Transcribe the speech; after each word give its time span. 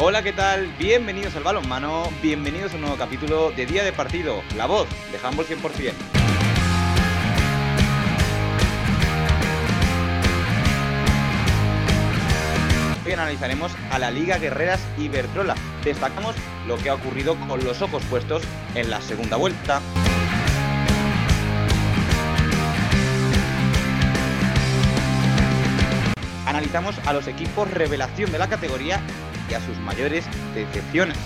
Hola, 0.00 0.22
¿qué 0.22 0.32
tal? 0.32 0.68
Bienvenidos 0.78 1.34
al 1.34 1.42
balonmano, 1.42 2.08
bienvenidos 2.22 2.70
a 2.70 2.76
un 2.76 2.82
nuevo 2.82 2.96
capítulo 2.96 3.50
de 3.50 3.66
Día 3.66 3.82
de 3.82 3.92
Partido, 3.92 4.44
la 4.56 4.66
voz 4.66 4.86
de 5.10 5.18
Handball 5.18 5.44
100%. 5.44 5.92
Hoy 13.04 13.12
analizaremos 13.12 13.72
a 13.90 13.98
la 13.98 14.12
Liga 14.12 14.38
Guerreras 14.38 14.80
Iberdrola. 14.98 15.56
Destacamos 15.82 16.36
lo 16.68 16.76
que 16.76 16.90
ha 16.90 16.94
ocurrido 16.94 17.34
con 17.48 17.64
los 17.64 17.82
ojos 17.82 18.04
puestos 18.04 18.44
en 18.76 18.90
la 18.90 19.00
segunda 19.00 19.36
vuelta. 19.36 19.82
Analizamos 26.46 26.96
a 27.04 27.12
los 27.12 27.26
equipos 27.26 27.68
revelación 27.68 28.30
de 28.30 28.38
la 28.38 28.48
categoría 28.48 29.02
y 29.50 29.54
a 29.54 29.60
sus 29.60 29.78
mayores 29.78 30.24
decepciones. 30.54 31.16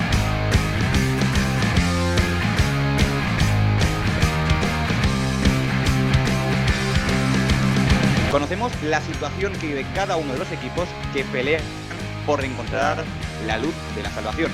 Conocemos 8.31 8.73
la 8.85 9.01
situación 9.03 9.53
que 9.55 9.67
vive 9.67 9.87
cada 9.95 10.17
uno 10.17 10.33
de 10.33 10.39
los 10.39 10.51
equipos 10.51 10.89
que 11.12 11.23
pelean 11.25 11.62
por 12.25 12.43
encontrar 12.43 13.05
la 13.47 13.59
luz 13.59 13.75
de 13.95 14.03
la 14.03 14.11
salvación. 14.11 14.51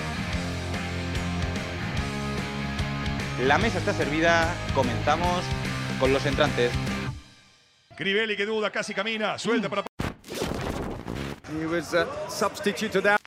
La 3.46 3.56
mesa 3.56 3.78
está 3.78 3.92
servida, 3.92 4.52
comenzamos 4.74 5.44
con 6.00 6.12
los 6.12 6.26
entrantes. 6.26 6.72
Crivelli 7.96 8.36
que 8.36 8.46
duda, 8.46 8.70
casi 8.70 8.94
camina, 8.94 9.38
suelta 9.38 9.68
para... 9.68 9.84
He 11.60 11.66
was 11.66 11.94
uh, 11.94 12.06
substituted 12.28 13.06
out. 13.06 13.17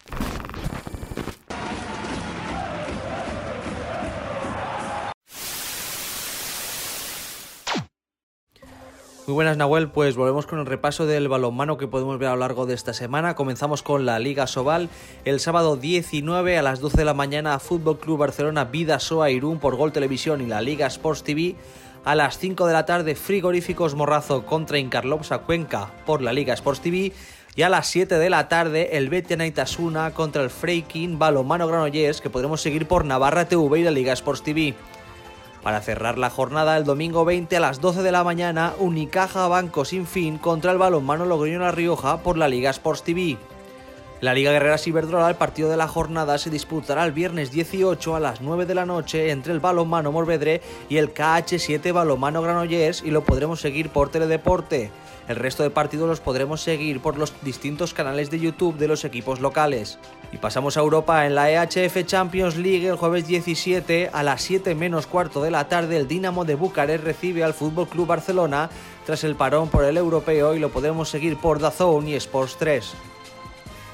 Muy 9.31 9.35
buenas 9.35 9.55
Nahuel, 9.55 9.87
pues 9.87 10.17
volvemos 10.17 10.45
con 10.45 10.59
el 10.59 10.65
repaso 10.65 11.05
del 11.05 11.29
balonmano 11.29 11.77
que 11.77 11.87
podemos 11.87 12.19
ver 12.19 12.27
a 12.27 12.33
lo 12.33 12.41
largo 12.41 12.65
de 12.65 12.73
esta 12.73 12.93
semana. 12.93 13.33
Comenzamos 13.33 13.81
con 13.81 14.05
la 14.05 14.19
Liga 14.19 14.45
Sobal. 14.45 14.89
El 15.23 15.39
sábado 15.39 15.77
19 15.77 16.57
a 16.57 16.61
las 16.61 16.81
12 16.81 16.97
de 16.97 17.05
la 17.05 17.13
mañana 17.13 17.57
Fútbol 17.59 17.97
Club 17.97 18.17
Barcelona 18.17 18.65
Vidasoa 18.65 19.29
Irún 19.29 19.59
por 19.59 19.77
Gol 19.77 19.93
Televisión 19.93 20.41
y 20.41 20.47
la 20.47 20.59
Liga 20.59 20.85
Sports 20.87 21.23
TV. 21.23 21.55
A 22.03 22.13
las 22.13 22.39
5 22.39 22.67
de 22.67 22.73
la 22.73 22.85
tarde 22.85 23.15
Frigoríficos 23.15 23.95
Morrazo 23.95 24.45
contra 24.45 24.79
Incarlopsa 24.79 25.37
Cuenca 25.37 25.93
por 26.05 26.21
la 26.21 26.33
Liga 26.33 26.53
Sports 26.53 26.81
TV. 26.81 27.13
Y 27.55 27.61
a 27.61 27.69
las 27.69 27.87
7 27.87 28.15
de 28.15 28.29
la 28.29 28.49
tarde 28.49 28.97
el 28.97 29.07
Betia 29.07 29.45
Itasuna 29.45 30.11
contra 30.11 30.43
el 30.43 30.49
Freikin 30.49 31.17
Balonmano 31.17 31.67
Granollers 31.67 32.19
que 32.19 32.29
podremos 32.29 32.59
seguir 32.59 32.85
por 32.85 33.05
Navarra 33.05 33.45
TV 33.45 33.79
y 33.79 33.83
la 33.83 33.91
Liga 33.91 34.11
Sports 34.11 34.43
TV. 34.43 34.75
Para 35.63 35.81
cerrar 35.81 36.17
la 36.17 36.31
jornada 36.31 36.75
el 36.75 36.85
domingo 36.85 37.23
20 37.23 37.55
a 37.55 37.59
las 37.59 37.81
12 37.81 38.01
de 38.01 38.11
la 38.11 38.23
mañana, 38.23 38.73
Unicaja 38.79 39.47
Banco 39.47 39.85
Sin 39.85 40.07
Fin 40.07 40.39
contra 40.39 40.71
el 40.71 40.79
balonmano 40.79 41.25
Logroño 41.25 41.59
La 41.59 41.69
Rioja 41.69 42.23
por 42.23 42.35
la 42.35 42.47
Liga 42.47 42.71
Sports 42.71 43.03
TV. 43.03 43.37
La 44.21 44.33
Liga 44.33 44.51
Guerrera 44.51 44.79
Ciberdrola, 44.79 45.29
el 45.29 45.35
partido 45.35 45.69
de 45.69 45.77
la 45.77 45.87
jornada, 45.87 46.39
se 46.39 46.49
disputará 46.49 47.05
el 47.05 47.11
viernes 47.11 47.51
18 47.51 48.15
a 48.15 48.19
las 48.19 48.41
9 48.41 48.65
de 48.65 48.73
la 48.73 48.87
noche 48.87 49.29
entre 49.29 49.53
el 49.53 49.59
balonmano 49.59 50.11
Morvedre 50.11 50.61
y 50.89 50.97
el 50.97 51.13
KH7 51.13 51.93
balonmano 51.93 52.41
Granollers 52.41 53.03
y 53.03 53.11
lo 53.11 53.23
podremos 53.23 53.61
seguir 53.61 53.89
por 53.89 54.09
Teledeporte. 54.09 54.89
El 55.27 55.35
resto 55.35 55.63
de 55.63 55.69
partidos 55.69 56.09
los 56.09 56.19
podremos 56.19 56.61
seguir 56.61 56.99
por 56.99 57.17
los 57.17 57.33
distintos 57.41 57.93
canales 57.93 58.31
de 58.31 58.39
YouTube 58.39 58.77
de 58.77 58.87
los 58.87 59.05
equipos 59.05 59.39
locales. 59.39 59.99
Y 60.31 60.37
pasamos 60.37 60.77
a 60.77 60.81
Europa 60.81 61.25
en 61.25 61.35
la 61.35 61.51
EHF 61.51 62.05
Champions 62.05 62.57
League 62.57 62.87
el 62.87 62.95
jueves 62.95 63.27
17 63.27 64.09
a 64.11 64.23
las 64.23 64.41
7 64.41 64.75
menos 64.75 65.07
cuarto 65.07 65.41
de 65.41 65.51
la 65.51 65.67
tarde 65.67 65.97
el 65.97 66.07
Dinamo 66.07 66.45
de 66.45 66.55
Bucarest 66.55 67.03
recibe 67.03 67.43
al 67.43 67.53
Fútbol 67.53 67.87
Club 67.87 68.07
Barcelona 68.07 68.69
tras 69.05 69.23
el 69.23 69.35
parón 69.35 69.69
por 69.69 69.83
el 69.83 69.97
europeo 69.97 70.55
y 70.55 70.59
lo 70.59 70.69
podemos 70.69 71.09
seguir 71.09 71.37
por 71.37 71.59
DAZN 71.59 72.07
y 72.07 72.15
Sports 72.15 72.57
3. 72.59 72.93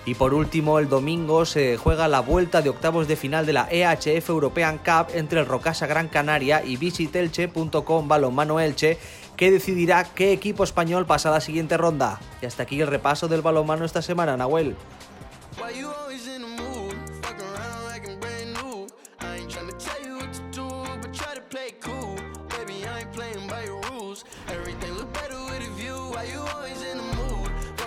Y 0.08 0.16
por 0.16 0.34
último, 0.34 0.80
el 0.80 0.88
domingo 0.88 1.44
se 1.46 1.76
juega 1.76 2.08
la 2.08 2.22
vuelta 2.22 2.62
de 2.62 2.70
octavos 2.70 3.10
de 3.10 3.18
final 3.18 3.46
de 3.46 3.52
la 3.52 3.68
EHF 3.70 4.30
European 4.30 4.78
Cup 4.78 5.08
entre 5.14 5.42
el 5.42 5.46
Rocasa 5.46 5.86
Gran 5.86 6.08
Canaria 6.08 6.64
y 6.64 6.78
visitelche.com 6.78 8.08
Balonmano 8.08 8.62
Elche, 8.62 8.98
que 9.38 9.52
decidirá 9.52 10.04
qué 10.04 10.34
equipo 10.34 10.64
español 10.64 11.06
pasa 11.06 11.30
a 11.30 11.34
la 11.34 11.42
siguiente 11.42 11.78
ronda. 11.78 12.20
Y 12.42 12.48
hasta 12.48 12.64
aquí 12.64 12.82
el 12.82 12.88
repaso 12.88 13.28
del 13.28 13.42
balonmano 13.42 13.86
esta 13.86 14.02
semana, 14.02 14.36
Nahuel. 14.36 14.76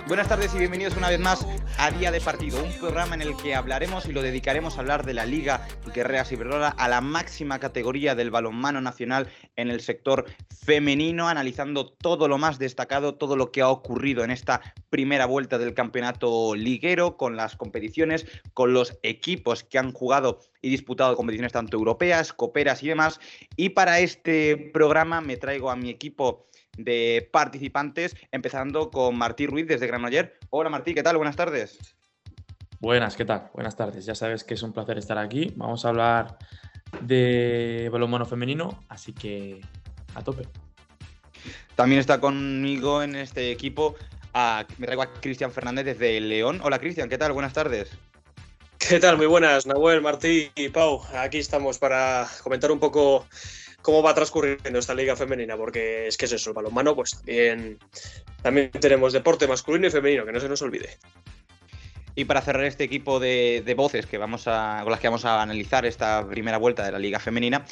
Buenas 0.07 0.27
tardes 0.27 0.53
y 0.55 0.57
bienvenidos 0.57 0.97
una 0.97 1.09
vez 1.09 1.19
más 1.19 1.45
a 1.81 1.89
Día 1.89 2.11
de 2.11 2.21
Partido, 2.21 2.63
un 2.63 2.71
programa 2.73 3.15
en 3.15 3.23
el 3.23 3.35
que 3.35 3.55
hablaremos 3.55 4.05
y 4.05 4.11
lo 4.11 4.21
dedicaremos 4.21 4.77
a 4.77 4.81
hablar 4.81 5.03
de 5.03 5.15
la 5.15 5.25
Liga 5.25 5.67
Guerrera 5.91 6.25
Ciberdrola 6.25 6.67
a 6.67 6.87
la 6.87 7.01
máxima 7.01 7.57
categoría 7.57 8.13
del 8.13 8.29
balonmano 8.29 8.81
nacional 8.81 9.29
en 9.55 9.71
el 9.71 9.81
sector 9.81 10.25
femenino, 10.63 11.27
analizando 11.27 11.87
todo 11.87 12.27
lo 12.27 12.37
más 12.37 12.59
destacado, 12.59 13.15
todo 13.15 13.35
lo 13.35 13.51
que 13.51 13.61
ha 13.61 13.69
ocurrido 13.69 14.23
en 14.23 14.29
esta 14.29 14.61
primera 14.91 15.25
vuelta 15.25 15.57
del 15.57 15.73
campeonato 15.73 16.53
liguero, 16.53 17.17
con 17.17 17.35
las 17.35 17.55
competiciones, 17.55 18.27
con 18.53 18.75
los 18.75 18.99
equipos 19.01 19.63
que 19.63 19.79
han 19.79 19.91
jugado 19.91 20.39
y 20.61 20.69
disputado 20.69 21.15
competiciones 21.15 21.51
tanto 21.51 21.77
europeas, 21.77 22.31
coperas 22.31 22.83
y 22.83 22.89
demás. 22.89 23.19
Y 23.55 23.69
para 23.69 24.01
este 24.01 24.69
programa 24.71 25.19
me 25.19 25.35
traigo 25.35 25.71
a 25.71 25.75
mi 25.75 25.89
equipo 25.89 26.45
de 26.77 27.29
participantes, 27.31 28.15
empezando 28.31 28.91
con 28.91 29.17
Martí 29.17 29.47
Ruiz 29.47 29.67
desde 29.67 29.87
Granoller. 29.87 30.37
Hola 30.49 30.69
Martí, 30.69 30.93
¿qué 30.93 31.03
tal? 31.03 31.17
Buenas 31.17 31.35
tardes. 31.35 31.79
Buenas, 32.79 33.15
¿qué 33.15 33.25
tal? 33.25 33.49
Buenas 33.53 33.75
tardes. 33.75 34.05
Ya 34.05 34.15
sabes 34.15 34.43
que 34.43 34.55
es 34.55 34.63
un 34.63 34.73
placer 34.73 34.97
estar 34.97 35.17
aquí. 35.17 35.53
Vamos 35.55 35.85
a 35.85 35.89
hablar 35.89 36.37
de 37.01 37.89
balonmano 37.91 38.25
femenino, 38.25 38.83
así 38.89 39.13
que 39.13 39.61
a 40.15 40.23
tope. 40.23 40.47
También 41.75 41.99
está 41.99 42.19
conmigo 42.19 43.01
en 43.01 43.15
este 43.15 43.51
equipo, 43.51 43.95
a, 44.33 44.65
me 44.77 44.85
traigo 44.85 45.01
a 45.01 45.13
Cristian 45.13 45.51
Fernández 45.51 45.85
desde 45.85 46.19
León. 46.19 46.59
Hola 46.63 46.79
Cristian, 46.79 47.09
¿qué 47.09 47.17
tal? 47.17 47.33
Buenas 47.33 47.53
tardes. 47.53 47.91
¿Qué 48.77 48.99
tal? 48.99 49.15
Muy 49.15 49.27
buenas, 49.27 49.67
Nahuel, 49.67 50.01
Martí 50.01 50.51
y 50.55 50.69
Pau. 50.69 51.01
Aquí 51.15 51.37
estamos 51.37 51.77
para 51.77 52.27
comentar 52.43 52.71
un 52.71 52.79
poco 52.79 53.27
cómo 53.81 54.03
va 54.03 54.13
transcurriendo 54.13 54.79
esta 54.79 54.93
liga 54.93 55.15
femenina, 55.15 55.57
porque 55.57 56.07
es 56.07 56.17
que 56.17 56.25
es 56.25 56.33
eso, 56.33 56.49
el 56.51 56.55
balonmano, 56.55 56.95
pues 56.95 57.11
también, 57.11 57.79
también 58.41 58.71
tenemos 58.71 59.13
deporte 59.13 59.47
masculino 59.47 59.87
y 59.87 59.91
femenino, 59.91 60.25
que 60.25 60.31
no 60.31 60.39
se 60.39 60.49
nos 60.49 60.61
olvide. 60.61 60.97
Y 62.15 62.25
para 62.25 62.41
cerrar 62.41 62.65
este 62.65 62.83
equipo 62.83 63.19
de, 63.19 63.73
voces 63.75 64.05
que 64.05 64.17
vamos 64.17 64.47
a, 64.47 64.79
con 64.83 64.91
las 64.91 64.99
que 64.99 65.07
vamos 65.07 65.25
a 65.25 65.41
analizar 65.41 65.85
esta 65.85 66.27
primera 66.27 66.57
vuelta 66.57 66.83
de 66.83 66.91
la 66.91 66.99
Liga 66.99 67.19
Femenina, 67.19 67.65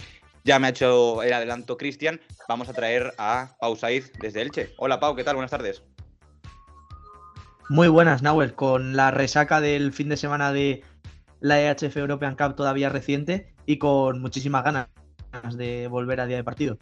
ya 0.45 0.59
me 0.59 0.67
ha 0.67 0.69
hecho 0.69 1.21
el 1.21 1.33
adelanto 1.33 1.77
Cristian, 1.77 2.21
vamos 2.47 2.69
a 2.69 2.73
traer 2.73 3.13
a 3.17 3.55
Pau 3.59 3.75
Saiz 3.75 4.11
desde 4.19 4.41
Elche. 4.41 4.73
Hola 4.77 4.99
Pau, 4.99 5.15
¿qué 5.15 5.23
tal? 5.23 5.35
Buenas 5.35 5.51
tardes. 5.51 5.83
Muy 7.67 7.87
buenas, 7.87 8.23
Nahuel, 8.23 8.55
con 8.55 8.95
la 8.95 9.11
resaca 9.11 9.61
del 9.61 9.93
fin 9.93 10.09
de 10.09 10.17
semana 10.17 10.51
de 10.51 10.83
la 11.41 11.61
EHF 11.61 11.97
European 11.97 12.35
Cup 12.35 12.55
todavía 12.55 12.89
reciente 12.89 13.53
y 13.65 13.77
con 13.77 14.21
muchísimas 14.21 14.63
ganas 14.63 14.87
de 15.55 15.87
volver 15.87 16.21
a 16.21 16.25
día 16.25 16.37
de 16.37 16.43
partido. 16.43 16.77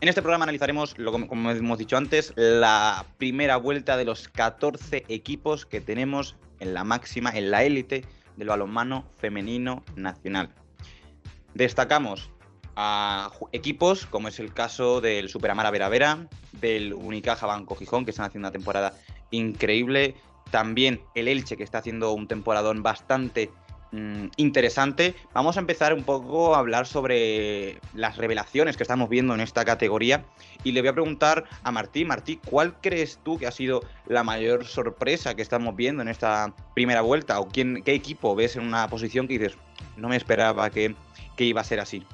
En 0.00 0.08
este 0.08 0.22
programa 0.22 0.44
analizaremos, 0.44 0.94
como 0.94 1.50
hemos 1.50 1.78
dicho 1.78 1.96
antes, 1.96 2.32
la 2.36 3.04
primera 3.18 3.56
vuelta 3.56 3.96
de 3.96 4.04
los 4.04 4.28
14 4.28 5.04
equipos 5.08 5.66
que 5.66 5.80
tenemos 5.80 6.36
en 6.60 6.72
la 6.72 6.84
máxima, 6.84 7.30
en 7.30 7.50
la 7.50 7.64
élite 7.64 8.04
del 8.36 8.48
balonmano 8.48 9.04
femenino 9.18 9.82
nacional. 9.96 10.50
Destacamos 11.54 12.30
a 12.76 13.32
equipos 13.50 14.06
como 14.06 14.28
es 14.28 14.38
el 14.38 14.54
caso 14.54 15.00
del 15.00 15.28
Superamara 15.28 15.72
Veravera, 15.72 16.28
del 16.52 16.94
Unicaja 16.94 17.46
Banco 17.46 17.74
Gijón, 17.74 18.04
que 18.04 18.12
están 18.12 18.26
haciendo 18.26 18.46
una 18.46 18.52
temporada 18.52 18.94
increíble. 19.32 20.14
También 20.52 21.02
el 21.16 21.26
Elche, 21.26 21.56
que 21.56 21.64
está 21.64 21.78
haciendo 21.78 22.12
un 22.12 22.28
temporadón 22.28 22.84
bastante 22.84 23.50
Mm, 23.90 24.26
interesante. 24.36 25.14
Vamos 25.32 25.56
a 25.56 25.60
empezar 25.60 25.94
un 25.94 26.02
poco 26.02 26.54
a 26.54 26.58
hablar 26.58 26.86
sobre 26.86 27.80
las 27.94 28.18
revelaciones 28.18 28.76
que 28.76 28.82
estamos 28.82 29.08
viendo 29.08 29.34
en 29.34 29.40
esta 29.40 29.64
categoría. 29.64 30.24
Y 30.62 30.72
le 30.72 30.82
voy 30.82 30.88
a 30.88 30.92
preguntar 30.92 31.44
a 31.62 31.70
Martí, 31.70 32.04
Martí, 32.04 32.38
¿cuál 32.44 32.74
crees 32.80 33.18
tú 33.22 33.38
que 33.38 33.46
ha 33.46 33.50
sido 33.50 33.82
la 34.06 34.24
mayor 34.24 34.66
sorpresa 34.66 35.34
que 35.34 35.42
estamos 35.42 35.74
viendo 35.74 36.02
en 36.02 36.08
esta 36.08 36.52
primera 36.74 37.00
vuelta? 37.00 37.40
¿O 37.40 37.48
quién, 37.48 37.82
qué 37.82 37.94
equipo 37.94 38.34
ves 38.34 38.56
en 38.56 38.66
una 38.66 38.88
posición 38.88 39.26
que 39.26 39.38
dices, 39.38 39.56
no 39.96 40.08
me 40.08 40.16
esperaba 40.16 40.68
que, 40.70 40.94
que 41.36 41.44
iba 41.44 41.62
a 41.62 41.64
ser 41.64 41.80
así? 41.80 42.04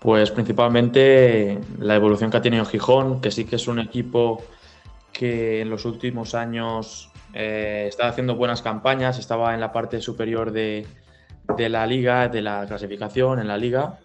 Pues 0.00 0.30
principalmente 0.30 1.60
la 1.78 1.94
evolución 1.94 2.30
que 2.30 2.36
ha 2.36 2.42
tenido 2.42 2.64
Gijón, 2.64 3.20
que 3.20 3.30
sí 3.30 3.44
que 3.44 3.56
es 3.56 3.68
un 3.68 3.78
equipo 3.78 4.42
que 5.12 5.60
en 5.60 5.70
los 5.70 5.84
últimos 5.84 6.34
años 6.34 7.10
Eh, 7.34 7.86
está 7.88 8.08
haciendo 8.08 8.36
buenas 8.36 8.62
campañas, 8.62 9.18
estaba 9.18 9.54
en 9.54 9.60
la 9.60 9.72
parte 9.72 10.00
superior 10.00 10.50
de, 10.52 10.86
de 11.56 11.68
la 11.68 11.86
liga, 11.86 12.28
de 12.28 12.42
la 12.42 12.66
clasificación 12.66 13.38
en 13.38 13.48
la 13.48 13.56
liga. 13.56 13.98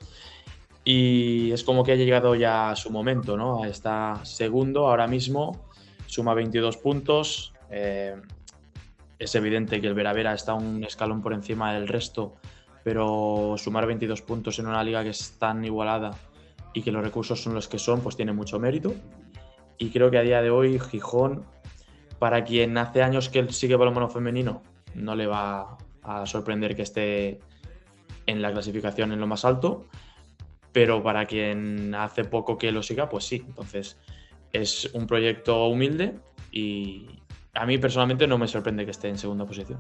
Y 0.86 1.52
es 1.52 1.64
como 1.64 1.84
que 1.84 1.94
ha 1.94 1.96
llegado 1.96 2.36
ya 2.36 2.72
a 2.72 2.76
su 2.76 2.90
momento, 2.90 3.38
¿no? 3.38 3.64
Está 3.66 4.20
segundo 4.24 4.88
ahora 4.88 5.08
mismo, 5.08 5.70
suma 6.08 6.34
22 6.34 6.78
puntos. 6.78 7.54
Eh, 7.70 8.16
es 9.18 9.36
evidente 9.36 9.80
que 9.80 9.88
el 9.88 9.94
Veravera 9.94 10.34
está 10.34 10.54
un 10.54 10.84
escalón 10.84 11.22
por 11.22 11.34
encima 11.34 11.74
del 11.74 11.88
resto, 11.88 12.36
pero 12.84 13.56
sumar 13.58 13.88
22 13.88 14.22
puntos 14.22 14.60
en 14.60 14.68
una 14.68 14.84
liga 14.84 15.04
que 15.04 15.10
es 15.10 15.38
tan 15.40 15.64
igualada 15.64 16.12
y 16.74 16.82
que 16.82 16.92
los 16.92 17.04
recursos 17.04 17.42
son 17.42 17.54
los 17.54 17.70
que 17.70 17.80
son, 17.80 18.02
pues 18.02 18.18
tiene 18.18 18.34
mucho 18.34 18.60
mérito. 18.60 18.94
Y 19.78 19.90
creo 19.90 20.12
que 20.12 20.18
a 20.18 20.22
día 20.22 20.42
de 20.42 20.50
hoy 20.50 20.80
Gijón, 20.80 21.46
para 22.24 22.46
quien 22.46 22.78
hace 22.78 23.04
años 23.04 23.28
que 23.28 23.52
sigue 23.52 23.76
balonmano 23.76 24.08
femenino, 24.08 24.64
no 24.96 25.14
le 25.14 25.28
va 25.28 25.78
a 26.04 26.26
sorprender 26.26 26.74
que 26.74 26.84
esté 26.84 27.42
en 28.28 28.42
la 28.42 28.54
clasificación 28.54 29.12
en 29.12 29.20
lo 29.20 29.28
más 29.28 29.44
alto, 29.44 29.88
pero 30.72 31.04
para 31.04 31.26
quien 31.26 31.94
hace 31.94 32.24
poco 32.24 32.58
que 32.58 32.72
lo 32.72 32.82
siga, 32.82 33.10
pues 33.10 33.26
sí. 33.26 33.44
Entonces 33.46 33.98
es 34.54 34.90
un 34.94 35.06
proyecto 35.06 35.68
humilde 35.68 36.14
y 36.50 37.08
a 37.56 37.66
mí 37.66 37.78
personalmente 37.78 38.26
no 38.26 38.38
me 38.38 38.48
sorprende 38.48 38.86
que 38.86 38.92
esté 38.92 39.10
en 39.10 39.18
segunda 39.18 39.46
posición. 39.46 39.80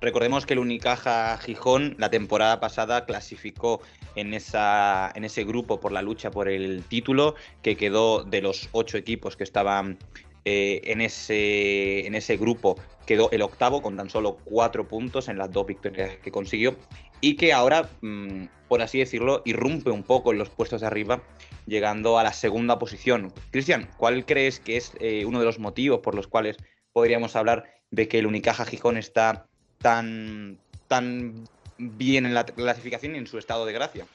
Recordemos 0.00 0.46
que 0.46 0.54
el 0.54 0.58
Unicaja 0.58 1.38
Gijón 1.38 1.94
la 1.98 2.10
temporada 2.10 2.58
pasada 2.58 3.06
clasificó 3.06 3.82
en, 4.16 4.34
esa, 4.34 5.12
en 5.14 5.24
ese 5.24 5.44
grupo 5.44 5.78
por 5.78 5.92
la 5.92 6.02
lucha 6.02 6.32
por 6.32 6.48
el 6.48 6.82
título, 6.82 7.36
que 7.62 7.76
quedó 7.76 8.24
de 8.24 8.42
los 8.42 8.68
ocho 8.72 8.98
equipos 8.98 9.36
que 9.36 9.44
estaban 9.44 9.98
eh, 10.46 10.80
en, 10.84 11.00
ese, 11.00 12.06
en 12.06 12.14
ese 12.14 12.36
grupo, 12.36 12.76
quedó 13.04 13.30
el 13.32 13.42
octavo 13.42 13.82
con 13.82 13.96
tan 13.96 14.08
solo 14.08 14.38
cuatro 14.44 14.88
puntos 14.88 15.28
en 15.28 15.36
las 15.36 15.50
dos 15.50 15.66
victorias 15.66 16.16
que 16.22 16.30
consiguió 16.30 16.76
y 17.20 17.36
que 17.36 17.52
ahora, 17.52 17.90
mm, 18.00 18.44
por 18.68 18.80
así 18.80 18.98
decirlo, 18.98 19.42
irrumpe 19.44 19.90
un 19.90 20.02
poco 20.02 20.32
en 20.32 20.38
los 20.38 20.48
puestos 20.48 20.80
de 20.80 20.86
arriba, 20.86 21.22
llegando 21.66 22.18
a 22.18 22.22
la 22.22 22.32
segunda 22.32 22.78
posición. 22.78 23.32
Cristian, 23.50 23.90
¿cuál 23.98 24.24
crees 24.24 24.60
que 24.60 24.76
es 24.76 24.92
eh, 25.00 25.24
uno 25.26 25.40
de 25.40 25.44
los 25.44 25.58
motivos 25.58 26.00
por 26.00 26.14
los 26.14 26.28
cuales 26.28 26.56
podríamos 26.92 27.36
hablar 27.36 27.64
de 27.90 28.08
que 28.08 28.20
el 28.20 28.26
Unicaja 28.26 28.64
Gijón 28.64 28.96
está 28.96 29.46
tan, 29.78 30.58
tan 30.88 31.44
bien 31.78 32.26
en 32.26 32.34
la 32.34 32.44
clasificación 32.44 33.14
y 33.14 33.18
en 33.18 33.26
su 33.26 33.38
estado 33.38 33.66
de 33.66 33.72
gracia. 33.72 34.06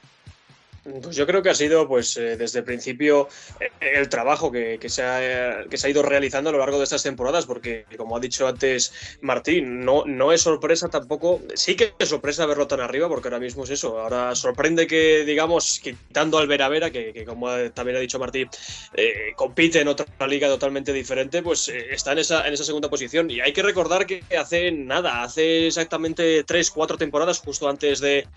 Pues 0.84 1.16
yo 1.16 1.28
creo 1.28 1.44
que 1.44 1.52
ha 1.52 1.56
sido, 1.56 1.88
pues, 1.88 2.18
eh, 2.18 2.38
desde 2.38 2.60
el 2.60 2.66
principio 2.66 3.28
eh, 3.60 3.70
el 3.80 4.10
trabajo 4.10 4.52
que, 4.52 4.80
se 4.88 5.04
ha, 5.04 5.64
que 5.70 5.78
se 5.78 5.86
ha 5.86 5.90
ido 5.92 6.02
realizando 6.02 6.50
a 6.50 6.54
lo 6.54 6.58
largo 6.58 6.80
de 6.80 6.86
estas 6.86 7.04
temporadas, 7.04 7.46
porque, 7.46 7.86
como 7.98 8.18
ha 8.18 8.20
dicho 8.20 8.48
antes 8.48 8.92
Martín, 9.22 9.86
no, 9.86 10.06
no 10.08 10.32
es 10.32 10.42
sorpresa 10.42 10.90
tampoco, 10.90 11.40
sí 11.54 11.76
que 11.76 11.94
es 12.00 12.10
sorpresa 12.10 12.48
verlo 12.48 12.68
tan 12.68 12.80
arriba, 12.82 13.08
porque 13.08 13.28
ahora 13.28 13.40
mismo 13.40 13.64
es 13.64 13.70
eso. 13.70 14.00
Ahora 14.00 14.34
sorprende 14.34 14.88
que, 14.88 15.24
digamos, 15.24 15.80
quitando 15.84 16.40
al 16.40 16.48
Vera 16.48 16.68
Vera, 16.68 16.90
que, 16.90 17.26
como 17.28 17.48
también 17.76 17.98
ha 17.98 18.00
dicho 18.00 18.18
Martín, 18.18 18.50
eh, 18.96 19.34
compite 19.36 19.82
en 19.82 19.88
otra 19.88 20.08
liga 20.26 20.48
totalmente 20.48 20.94
diferente, 20.94 21.44
pues 21.44 21.68
está 21.68 22.14
en 22.14 22.20
esa, 22.20 22.48
en 22.48 22.54
esa 22.54 22.64
segunda 22.64 22.90
posición. 22.90 23.30
Y 23.30 23.40
hay 23.40 23.54
que 23.54 23.62
recordar 23.62 24.08
que 24.08 24.24
hace 24.36 24.72
nada, 24.72 25.22
hace 25.22 25.68
exactamente 25.68 26.44
tres, 26.44 26.72
cuatro 26.72 26.98
temporadas, 26.98 27.40
justo 27.40 27.70
antes 27.70 28.00
de, 28.00 28.28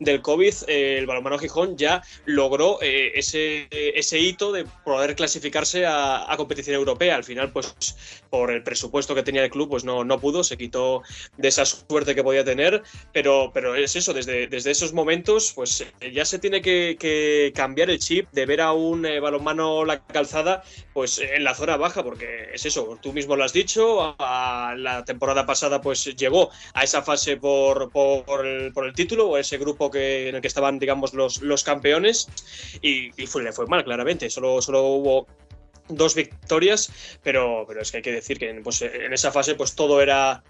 del 0.00 0.20
COVID, 0.20 0.54
el 0.66 1.06
Balonmano 1.06 1.38
Gijón 1.38 1.78
ya 1.78 1.93
logró 2.24 2.78
eh, 2.82 3.12
ese, 3.14 3.68
ese 3.70 4.18
hito 4.18 4.52
de 4.52 4.64
poder 4.84 5.14
clasificarse 5.14 5.84
a, 5.86 6.32
competición 6.36 6.76
europea. 6.76 7.16
Al 7.16 7.24
final, 7.24 7.52
pues 7.52 7.96
por 8.28 8.50
el 8.50 8.62
presupuesto 8.62 9.14
que 9.14 9.22
tenía 9.22 9.44
el 9.44 9.50
club, 9.50 9.68
pues 9.68 9.84
no, 9.84 10.04
no 10.04 10.18
pudo, 10.18 10.42
se 10.42 10.56
quitó 10.56 11.02
de 11.36 11.48
esa 11.48 11.64
suerte 11.64 12.14
que 12.14 12.24
podía 12.24 12.44
tener, 12.44 12.82
pero, 13.12 13.50
pero 13.54 13.76
es 13.76 13.94
eso, 13.94 14.12
desde, 14.12 14.48
desde 14.48 14.72
esos 14.72 14.92
momentos, 14.92 15.52
pues 15.54 15.86
ya 16.12 16.24
se 16.24 16.38
tiene 16.38 16.60
que, 16.60 17.52
cambiar 17.54 17.90
el 17.90 17.98
chip 17.98 18.28
de 18.32 18.46
ver 18.46 18.60
a 18.60 18.72
un 18.72 19.06
eh, 19.06 19.20
balonmano 19.20 19.84
la 19.84 20.04
calzada, 20.04 20.64
pues 20.92 21.18
en 21.18 21.44
la 21.44 21.54
zona 21.54 21.76
baja, 21.76 22.02
porque 22.02 22.50
es 22.52 22.66
eso, 22.66 22.98
tú 23.00 23.12
mismo 23.12 23.36
lo 23.36 23.44
has 23.44 23.52
dicho, 23.52 24.16
a, 24.18 24.74
la 24.76 25.04
temporada 25.04 25.46
pasada 25.46 25.80
pues 25.80 26.04
llegó 26.16 26.50
a 26.72 26.82
esa 26.82 27.02
fase 27.02 27.36
por, 27.36 27.90
por, 27.90 28.44
el, 28.44 28.72
por 28.72 28.86
el 28.86 28.94
título 28.94 29.28
o 29.28 29.38
ese 29.38 29.58
grupo 29.58 29.90
que, 29.90 30.28
en 30.28 30.36
el 30.36 30.40
que 30.40 30.48
estaban, 30.48 30.78
digamos, 30.78 31.14
los, 31.14 31.40
los 31.42 31.62
campeones 31.62 31.83
y, 32.80 33.10
fue, 33.26 33.42
le 33.42 33.52
fue 33.52 33.66
mal, 33.66 33.84
claramente. 33.84 34.30
Solo, 34.30 34.60
solo 34.62 34.82
hubo 34.82 35.26
dos 35.88 36.14
victorias, 36.14 36.90
pero, 37.22 37.64
pero 37.66 37.80
es 37.82 37.90
que 37.90 37.98
hay 37.98 38.02
que 38.02 38.12
decir 38.12 38.38
que 38.38 38.52
pues, 38.62 38.82
en 38.82 39.12
esa 39.12 39.32
fase 39.32 39.54
pues 39.54 39.74
todo 39.74 40.00
era 40.00 40.42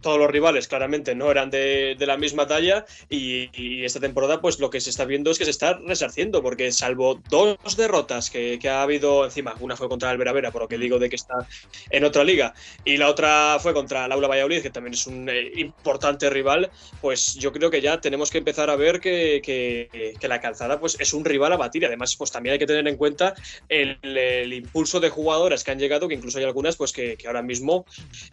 todos 0.00 0.18
los 0.18 0.30
rivales 0.30 0.68
claramente 0.68 1.14
no 1.14 1.30
eran 1.30 1.50
de, 1.50 1.96
la 2.00 2.16
misma 2.16 2.46
talla 2.46 2.84
y, 3.08 3.50
esta 3.84 4.00
temporada 4.00 4.40
pues 4.40 4.58
lo 4.58 4.70
que 4.70 4.80
se 4.80 4.90
está 4.90 5.04
viendo 5.04 5.30
es 5.30 5.38
que 5.38 5.44
se 5.44 5.50
está 5.50 5.78
resarciendo 5.86 6.42
porque 6.42 6.72
salvo 6.72 7.20
dos 7.28 7.76
derrotas 7.76 8.30
que, 8.30 8.58
ha 8.68 8.82
habido 8.82 9.24
encima, 9.24 9.54
una 9.60 9.76
fue 9.76 9.88
contra 9.88 10.10
el 10.10 10.18
Veravera 10.18 10.50
por 10.50 10.62
lo 10.62 10.68
que 10.68 10.78
digo 10.78 10.98
de 10.98 11.08
que 11.08 11.16
está 11.16 11.46
en 11.90 12.04
otra 12.04 12.24
liga 12.24 12.54
y 12.84 12.96
la 12.96 13.08
otra 13.08 13.58
fue 13.60 13.72
contra 13.72 14.06
el 14.06 14.12
Aula 14.12 14.28
Valladolid 14.28 14.62
que 14.62 14.70
también 14.70 14.94
es 14.94 15.06
un 15.06 15.28
eh, 15.28 15.50
importante 15.56 16.30
rival 16.30 16.70
pues 17.00 17.34
yo 17.34 17.52
creo 17.52 17.70
que 17.70 17.80
ya 17.80 18.00
tenemos 18.00 18.30
que 18.30 18.38
empezar 18.38 18.70
a 18.70 18.76
ver 18.76 19.00
que, 19.00 20.18
la 20.22 20.40
calzada 20.40 20.78
pues 20.78 20.96
es 21.00 21.12
un 21.12 21.24
rival 21.24 21.52
a 21.52 21.56
batir 21.56 21.84
además 21.86 22.14
pues 22.16 22.30
también 22.30 22.52
hay 22.54 22.58
que 22.58 22.66
tener 22.66 22.86
en 22.86 22.96
cuenta 22.96 23.34
el, 23.68 24.52
impulso 24.60 25.00
de 25.00 25.10
jugadoras 25.10 25.64
que 25.64 25.70
han 25.70 25.78
llegado 25.78 26.08
que 26.08 26.14
incluso 26.14 26.38
hay 26.38 26.44
algunas 26.44 26.76
pues 26.76 26.92
que, 26.92 27.16
ahora 27.26 27.42
mismo 27.42 27.84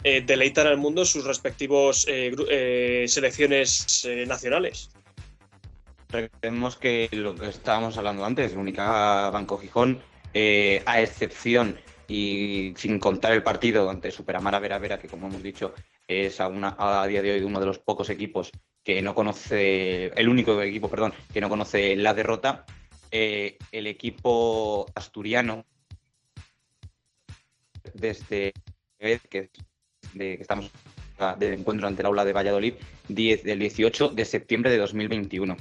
eh, 0.03 0.21
deleitan 0.21 0.67
al 0.67 0.77
mundo 0.77 1.05
sus 1.05 1.23
respectivos 1.25 2.05
eh, 2.07 2.33
eh, 2.49 3.05
selecciones 3.07 4.07
nacionales. 4.27 4.89
Recordemos 6.09 6.77
que 6.77 7.09
lo 7.11 7.35
que 7.35 7.49
estábamos 7.49 7.97
hablando 7.97 8.23
antes, 8.23 8.53
única 8.53 9.29
Banco 9.29 9.57
Gijón, 9.57 10.01
a 10.85 11.01
excepción 11.01 11.77
y 12.07 12.73
sin 12.77 12.99
contar 12.99 13.33
el 13.33 13.43
partido 13.43 13.89
ante 13.89 14.11
Superamara 14.11 14.59
Vera 14.59 14.77
Vera, 14.77 14.99
que 14.99 15.07
como 15.09 15.27
hemos 15.27 15.43
dicho 15.43 15.73
es 16.07 16.39
a 16.39 17.07
día 17.07 17.21
de 17.21 17.33
hoy 17.33 17.41
uno 17.41 17.59
de 17.59 17.65
los 17.65 17.79
pocos 17.79 18.09
equipos 18.09 18.51
que 18.83 19.01
no 19.01 19.13
conoce, 19.13 20.05
el 20.15 20.29
único 20.29 20.61
equipo, 20.61 20.89
perdón, 20.89 21.13
que 21.33 21.41
no 21.41 21.49
conoce 21.49 21.97
la 21.97 22.13
derrota, 22.13 22.65
el 23.11 23.87
equipo 23.87 24.85
asturiano 24.95 25.65
desde 27.93 28.53
que, 28.99 29.49
de, 30.13 30.33
estamos 30.35 30.71
del 31.39 31.53
encuentro 31.53 31.87
ante 31.87 32.01
el 32.01 32.07
aula 32.07 32.25
de 32.25 32.33
Valladolid 32.33 32.75
10, 33.09 33.43
del 33.43 33.59
18 33.59 34.09
de 34.09 34.25
septiembre 34.25 34.71
de 34.71 34.77
2021. 34.77 35.57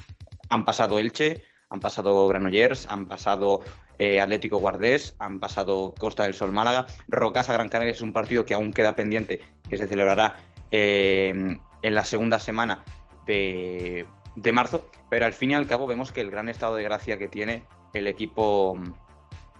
Han 0.50 0.64
pasado 0.64 0.98
Elche, 0.98 1.42
han 1.70 1.80
pasado 1.80 2.28
Granollers, 2.28 2.86
han 2.90 3.06
pasado 3.06 3.62
eh, 3.98 4.20
Atlético 4.20 4.58
Guardés, 4.58 5.16
han 5.18 5.40
pasado 5.40 5.94
Costa 5.98 6.24
del 6.24 6.34
Sol 6.34 6.52
Málaga. 6.52 6.86
Rocasa 7.08 7.52
Gran 7.52 7.68
Canaria 7.68 7.92
es 7.92 8.02
un 8.02 8.12
partido 8.12 8.44
que 8.44 8.54
aún 8.54 8.72
queda 8.72 8.94
pendiente, 8.94 9.40
que 9.68 9.78
se 9.78 9.86
celebrará 9.86 10.36
eh, 10.70 11.58
en 11.82 11.94
la 11.94 12.04
segunda 12.04 12.38
semana 12.38 12.84
de, 13.26 14.06
marzo, 14.52 14.90
pero 15.10 15.26
al 15.26 15.32
fin 15.32 15.52
y 15.52 15.54
al 15.54 15.66
cabo 15.66 15.86
vemos 15.86 16.12
que 16.12 16.20
el 16.20 16.30
gran 16.30 16.48
estado 16.48 16.76
de 16.76 16.82
gracia 16.82 17.18
que 17.18 17.28
tiene 17.28 17.64
el 17.94 18.06
equipo, 18.06 18.78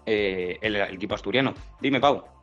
eh, 0.05 0.59
el 0.61 0.77
equipo 0.77 1.15
asturiano. 1.15 1.55
Dime, 1.81 2.01
Pau. 2.01 2.36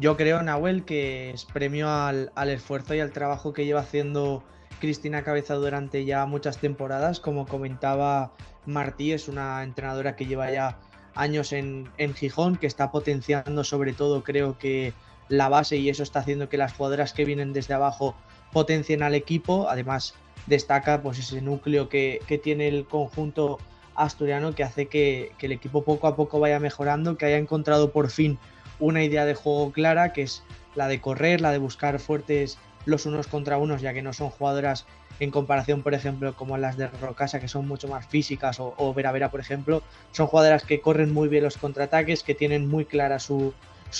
Yo 0.00 0.16
creo, 0.16 0.42
Nahuel, 0.42 0.86
que 0.86 1.28
es 1.28 1.44
premio 1.44 1.90
al, 1.90 2.30
esfuerzo 2.48 2.94
y 2.94 3.00
al 3.00 3.12
trabajo 3.12 3.52
que 3.52 3.66
lleva 3.66 3.80
haciendo 3.80 4.42
Cristina 4.80 5.22
Cabeza 5.24 5.56
durante 5.56 6.06
ya 6.06 6.24
muchas 6.24 6.56
temporadas. 6.56 7.20
Como 7.20 7.46
comentaba 7.46 8.32
Martí, 8.64 9.12
es 9.12 9.28
una 9.28 9.62
entrenadora 9.62 10.16
que 10.16 10.24
lleva 10.24 10.50
ya 10.50 10.78
años 11.14 11.52
en, 11.52 11.90
Gijón, 12.14 12.56
que 12.56 12.66
está 12.66 12.90
potenciando 12.90 13.62
sobre 13.62 13.92
todo, 13.92 14.24
creo 14.24 14.56
que 14.56 14.94
la 15.28 15.50
base 15.50 15.76
y 15.76 15.90
eso 15.90 16.02
está 16.02 16.20
haciendo 16.20 16.48
que 16.48 16.56
las 16.56 16.72
jugadoras 16.72 17.12
que 17.12 17.26
vienen 17.26 17.52
desde 17.52 17.74
abajo 17.74 18.14
potencien 18.52 19.02
al 19.02 19.14
equipo. 19.14 19.68
Además, 19.68 20.14
destaca 20.46 21.02
pues 21.02 21.18
ese 21.18 21.42
núcleo 21.42 21.90
que, 21.90 22.40
tiene 22.42 22.68
el 22.68 22.86
conjunto 22.86 23.58
asturiano 23.96 24.54
que 24.54 24.64
hace 24.64 24.86
que, 24.86 25.32
el 25.38 25.52
equipo 25.52 25.84
poco 25.84 26.06
a 26.06 26.16
poco 26.16 26.40
vaya 26.40 26.58
mejorando, 26.58 27.18
que 27.18 27.26
haya 27.26 27.36
encontrado 27.36 27.92
por 27.92 28.08
fin 28.08 28.38
una 28.80 29.04
idea 29.04 29.24
de 29.24 29.34
juego 29.34 29.72
clara, 29.72 30.12
que 30.12 30.22
es 30.22 30.42
la 30.74 30.88
de 30.88 31.00
correr, 31.00 31.40
la 31.40 31.52
de 31.52 31.58
buscar 31.58 31.98
fuertes 32.00 32.58
los 32.86 33.06
unos 33.06 33.26
contra 33.26 33.58
unos, 33.58 33.82
ya 33.82 33.92
que 33.92 34.02
no 34.02 34.12
son 34.12 34.30
jugadoras 34.30 34.86
en 35.20 35.30
comparación, 35.30 35.82
por 35.82 35.92
ejemplo, 35.92 36.34
como 36.34 36.56
las 36.56 36.76
de 36.78 36.88
Rocasa, 36.88 37.40
que 37.40 37.48
son 37.48 37.68
mucho 37.68 37.88
más 37.88 38.06
físicas, 38.06 38.58
o, 38.58 38.94
Vera 38.94 39.12
Vera, 39.12 39.30
por 39.30 39.40
ejemplo, 39.40 39.82
son 40.12 40.26
jugadoras 40.26 40.64
que 40.64 40.80
corren 40.80 41.12
muy 41.12 41.28
bien 41.28 41.44
los 41.44 41.58
contraataques, 41.58 42.22
que 42.22 42.34
tienen 42.34 42.66
muy 42.66 42.86
clara 42.86 43.18
su, 43.18 43.52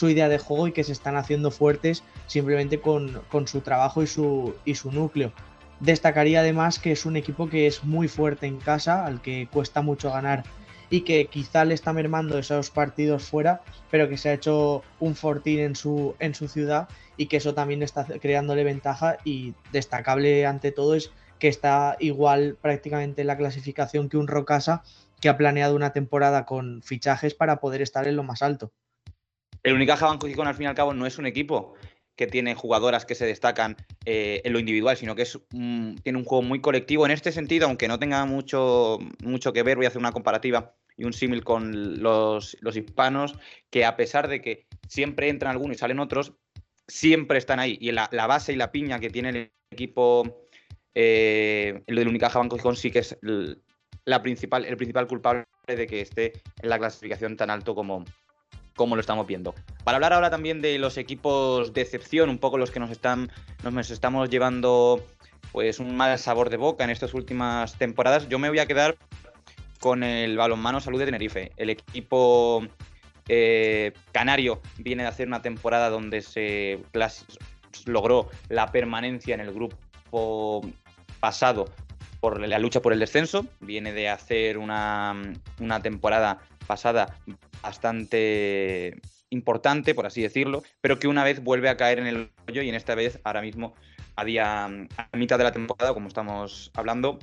idea 0.02 0.28
de 0.28 0.38
juego 0.38 0.68
y 0.68 0.72
que 0.72 0.84
se 0.84 0.92
están 0.92 1.16
haciendo 1.16 1.50
fuertes 1.50 2.02
simplemente 2.26 2.80
con, 2.80 3.22
su 3.46 3.60
trabajo 3.60 4.02
y 4.02 4.06
su, 4.06 4.54
y 4.64 4.76
su 4.76 4.90
núcleo. 4.92 5.32
Destacaría 5.80 6.40
además 6.40 6.78
que 6.78 6.92
es 6.92 7.04
un 7.04 7.16
equipo 7.16 7.48
que 7.48 7.66
es 7.66 7.84
muy 7.84 8.08
fuerte 8.08 8.46
en 8.46 8.58
casa, 8.58 9.04
al 9.04 9.20
que 9.20 9.46
cuesta 9.52 9.82
mucho 9.82 10.10
ganar 10.10 10.44
y 10.90 11.02
que 11.02 11.26
quizá 11.26 11.64
le 11.64 11.74
está 11.74 11.92
mermando 11.92 12.38
esos 12.38 12.70
partidos 12.70 13.22
fuera, 13.22 13.62
pero 13.90 14.08
que 14.08 14.18
se 14.18 14.28
ha 14.28 14.34
hecho 14.34 14.82
un 14.98 15.14
fortín 15.14 15.60
en 15.60 15.76
su, 15.76 16.14
en 16.18 16.34
su 16.34 16.48
ciudad 16.48 16.88
y 17.16 17.26
que 17.26 17.36
eso 17.36 17.54
también 17.54 17.82
está 17.82 18.04
creándole 18.04 18.64
ventaja 18.64 19.18
y 19.24 19.54
destacable 19.72 20.46
ante 20.46 20.72
todo 20.72 20.94
es 20.96 21.12
que 21.38 21.48
está 21.48 21.96
igual 22.00 22.58
prácticamente 22.60 23.22
en 23.22 23.28
la 23.28 23.36
clasificación 23.36 24.08
que 24.08 24.18
un 24.18 24.26
Rocasa 24.26 24.82
que 25.20 25.28
ha 25.28 25.36
planeado 25.36 25.76
una 25.76 25.92
temporada 25.92 26.44
con 26.44 26.82
fichajes 26.82 27.34
para 27.34 27.60
poder 27.60 27.82
estar 27.82 28.08
en 28.08 28.16
lo 28.16 28.22
más 28.22 28.42
alto. 28.42 28.72
El 29.62 29.74
Unicaja 29.74 30.06
Banco 30.06 30.26
Gijón 30.26 30.48
al 30.48 30.54
fin 30.54 30.64
y 30.64 30.66
al 30.68 30.74
cabo 30.74 30.94
no 30.94 31.06
es 31.06 31.18
un 31.18 31.26
equipo 31.26 31.74
que 32.16 32.26
tiene 32.26 32.54
jugadoras 32.54 33.06
que 33.06 33.14
se 33.14 33.24
destacan 33.24 33.76
eh, 34.04 34.42
en 34.44 34.52
lo 34.52 34.58
individual, 34.58 34.96
sino 34.96 35.14
que 35.14 35.22
es 35.22 35.38
tiene 35.50 36.18
un 36.18 36.24
juego 36.24 36.42
muy 36.42 36.60
colectivo. 36.60 37.06
En 37.06 37.12
este 37.12 37.32
sentido, 37.32 37.66
aunque 37.66 37.88
no 37.88 37.98
tenga 37.98 38.24
mucho, 38.26 38.98
mucho 39.22 39.52
que 39.52 39.62
ver, 39.62 39.76
voy 39.76 39.86
a 39.86 39.88
hacer 39.88 40.00
una 40.00 40.12
comparativa 40.12 40.74
y 41.00 41.04
un 41.04 41.14
símil 41.14 41.42
con 41.42 42.02
los, 42.02 42.58
hispanos, 42.74 43.34
que 43.70 43.86
a 43.86 43.96
pesar 43.96 44.28
de 44.28 44.42
que 44.42 44.66
siempre 44.86 45.30
entran 45.30 45.52
algunos 45.52 45.76
y 45.76 45.80
salen 45.80 45.98
otros, 45.98 46.34
siempre 46.86 47.38
están 47.38 47.58
ahí. 47.58 47.78
Y 47.80 47.90
la, 47.92 48.10
la 48.12 48.26
base 48.26 48.52
y 48.52 48.56
la 48.56 48.70
piña 48.70 49.00
que 49.00 49.08
tiene 49.08 49.30
el 49.30 49.50
equipo, 49.70 50.44
eh, 50.94 51.82
el 51.86 51.96
del 51.96 52.08
Unicaja 52.08 52.38
Banco 52.38 52.56
Gijón, 52.56 52.76
sí 52.76 52.90
que 52.90 52.98
es 52.98 53.18
la 54.04 54.20
principal, 54.20 54.66
el 54.66 54.76
principal 54.76 55.06
culpable 55.06 55.46
de 55.66 55.86
que 55.86 56.02
esté 56.02 56.34
en 56.60 56.68
la 56.68 56.78
clasificación 56.78 57.38
tan 57.38 57.48
alto 57.48 57.74
como, 57.74 58.04
como 58.76 58.94
lo 58.94 59.00
estamos 59.00 59.26
viendo. 59.26 59.54
Para 59.84 59.96
hablar 59.96 60.12
ahora 60.12 60.28
también 60.28 60.60
de 60.60 60.78
los 60.78 60.98
equipos 60.98 61.72
de 61.72 61.80
excepción, 61.80 62.28
un 62.28 62.38
poco 62.38 62.58
los 62.58 62.70
que 62.70 62.80
nos 62.80 62.90
están 62.90 63.30
nos 63.62 63.90
estamos 63.90 64.28
llevando 64.28 65.02
pues 65.50 65.78
un 65.78 65.96
mal 65.96 66.18
sabor 66.18 66.50
de 66.50 66.58
boca 66.58 66.84
en 66.84 66.90
estas 66.90 67.14
últimas 67.14 67.78
temporadas, 67.78 68.28
yo 68.28 68.38
me 68.38 68.50
voy 68.50 68.58
a 68.58 68.66
quedar 68.66 68.98
con 69.80 70.04
el 70.04 70.36
balonmano 70.36 70.80
Salud 70.80 71.00
de 71.00 71.06
Tenerife. 71.06 71.52
El 71.56 71.70
equipo 71.70 72.62
eh, 73.28 73.92
canario 74.12 74.60
viene 74.78 75.02
de 75.02 75.08
hacer 75.08 75.26
una 75.26 75.42
temporada 75.42 75.90
donde 75.90 76.22
se 76.22 76.78
logró 77.86 78.28
la 78.48 78.70
permanencia 78.70 79.34
en 79.34 79.40
el 79.40 79.52
grupo 79.52 80.60
pasado 81.18 81.66
por 82.20 82.46
la 82.46 82.58
lucha 82.58 82.80
por 82.80 82.92
el 82.92 83.00
descenso. 83.00 83.46
Viene 83.60 83.92
de 83.92 84.08
hacer 84.10 84.58
una, 84.58 85.16
una 85.58 85.80
temporada 85.80 86.38
pasada 86.66 87.16
bastante 87.62 89.00
importante, 89.30 89.94
por 89.94 90.06
así 90.06 90.22
decirlo, 90.22 90.62
pero 90.80 90.98
que 90.98 91.08
una 91.08 91.24
vez 91.24 91.42
vuelve 91.42 91.68
a 91.68 91.76
caer 91.76 92.00
en 92.00 92.06
el 92.06 92.30
hoyo 92.48 92.62
y 92.62 92.68
en 92.68 92.74
esta 92.74 92.94
vez, 92.94 93.18
ahora 93.24 93.40
mismo, 93.40 93.74
a, 94.16 94.24
día, 94.24 94.64
a 94.64 95.16
mitad 95.16 95.38
de 95.38 95.44
la 95.44 95.52
temporada, 95.52 95.94
como 95.94 96.08
estamos 96.08 96.70
hablando, 96.74 97.18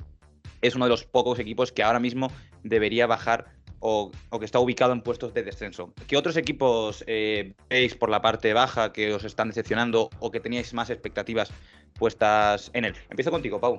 es 0.62 0.74
uno 0.74 0.86
de 0.86 0.90
los 0.90 1.04
pocos 1.04 1.38
equipos 1.38 1.72
que 1.72 1.82
ahora 1.82 2.00
mismo 2.00 2.30
debería 2.62 3.06
bajar 3.06 3.46
o, 3.80 4.10
que 4.38 4.44
está 4.44 4.58
ubicado 4.58 4.92
en 4.92 5.02
puestos 5.02 5.34
de 5.34 5.42
descenso. 5.42 5.92
¿Qué 6.06 6.16
otros 6.16 6.36
equipos 6.36 7.04
eh, 7.06 7.54
veis 7.70 7.94
por 7.94 8.10
la 8.10 8.20
parte 8.20 8.52
baja 8.52 8.92
que 8.92 9.14
os 9.14 9.24
están 9.24 9.48
decepcionando 9.48 10.10
o 10.18 10.30
que 10.30 10.40
teníais 10.40 10.74
más 10.74 10.90
expectativas 10.90 11.50
puestas 11.94 12.70
en 12.74 12.86
él? 12.86 12.94
Empiezo 13.10 13.30
contigo, 13.30 13.60
Pau. 13.60 13.78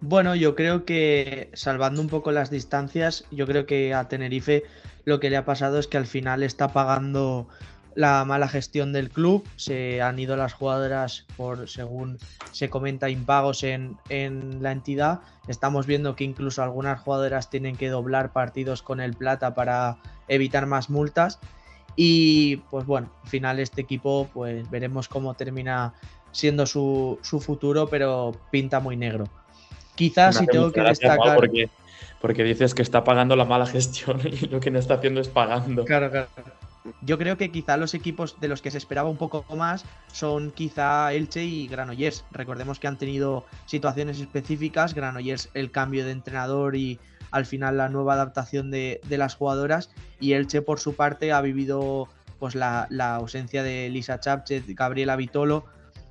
Bueno, 0.00 0.34
yo 0.34 0.54
creo 0.54 0.84
que 0.84 1.48
salvando 1.54 2.02
un 2.02 2.08
poco 2.08 2.30
las 2.30 2.50
distancias, 2.50 3.24
yo 3.30 3.46
creo 3.46 3.64
que 3.64 3.94
a 3.94 4.06
Tenerife 4.06 4.64
lo 5.04 5.18
que 5.18 5.30
le 5.30 5.38
ha 5.38 5.46
pasado 5.46 5.78
es 5.78 5.86
que 5.86 5.96
al 5.96 6.06
final 6.06 6.42
está 6.42 6.68
pagando 6.68 7.48
la 7.94 8.24
mala 8.24 8.48
gestión 8.48 8.92
del 8.92 9.10
club. 9.10 9.46
Se 9.56 10.02
han 10.02 10.18
ido 10.18 10.36
las 10.36 10.52
jugadoras 10.52 11.26
por, 11.36 11.68
según 11.68 12.18
se 12.52 12.68
comenta, 12.70 13.10
impagos 13.10 13.62
en, 13.62 13.96
en, 14.08 14.62
la 14.62 14.72
entidad. 14.72 15.20
Estamos 15.48 15.86
viendo 15.86 16.16
que 16.16 16.24
incluso 16.24 16.62
algunas 16.62 17.00
jugadoras 17.00 17.50
tienen 17.50 17.76
que 17.76 17.88
doblar 17.88 18.32
partidos 18.32 18.82
con 18.82 19.00
el 19.00 19.14
plata 19.14 19.54
para 19.54 19.98
evitar 20.28 20.66
más 20.66 20.90
multas. 20.90 21.38
Y 21.96 22.56
pues 22.70 22.86
bueno, 22.86 23.10
al 23.22 23.28
final 23.28 23.58
este 23.60 23.80
equipo, 23.80 24.28
pues 24.32 24.68
veremos 24.70 25.08
cómo 25.08 25.34
termina 25.34 25.94
siendo 26.32 26.66
su, 26.66 27.18
su 27.22 27.40
futuro, 27.40 27.88
pero 27.88 28.32
pinta 28.50 28.80
muy 28.80 28.96
negro. 28.96 29.28
Quizás 29.94 30.36
si 30.38 30.46
tengo 30.46 30.72
que 30.72 30.80
destacar. 30.80 31.36
Porque, 31.36 31.68
porque 32.20 32.42
dices 32.42 32.74
que 32.74 32.82
está 32.82 33.04
pagando 33.04 33.36
la 33.36 33.44
mala 33.44 33.66
gestión 33.66 34.20
y 34.24 34.46
lo 34.46 34.60
que 34.60 34.70
no 34.70 34.78
está 34.78 34.94
haciendo 34.94 35.20
es 35.20 35.28
pagando. 35.28 35.84
Claro, 35.84 36.10
claro. 36.10 36.28
Yo 37.00 37.16
creo 37.16 37.38
que 37.38 37.50
quizá 37.50 37.76
los 37.76 37.94
equipos 37.94 38.38
de 38.40 38.48
los 38.48 38.60
que 38.60 38.70
se 38.70 38.78
esperaba 38.78 39.08
un 39.08 39.16
poco 39.16 39.44
más 39.56 39.84
son 40.12 40.50
quizá 40.50 41.12
Elche 41.12 41.44
y 41.44 41.66
Granollers. 41.66 42.24
Recordemos 42.30 42.78
que 42.78 42.86
han 42.86 42.98
tenido 42.98 43.46
situaciones 43.66 44.20
específicas. 44.20 44.94
Granollers 44.94 45.48
el 45.54 45.70
cambio 45.70 46.04
de 46.04 46.12
entrenador 46.12 46.76
y 46.76 46.98
al 47.30 47.46
final 47.46 47.78
la 47.78 47.88
nueva 47.88 48.14
adaptación 48.14 48.70
de, 48.70 49.00
las 49.08 49.34
jugadoras. 49.34 49.90
Y 50.20 50.34
Elche 50.34 50.60
por 50.60 50.78
su 50.78 50.94
parte 50.94 51.32
ha 51.32 51.40
vivido 51.40 52.08
pues 52.38 52.54
la, 52.54 52.86
ausencia 53.16 53.62
de 53.62 53.88
Lisa 53.88 54.20
Chapchet, 54.20 54.64
Gabriela 54.68 55.16
Vitolo, 55.16 55.64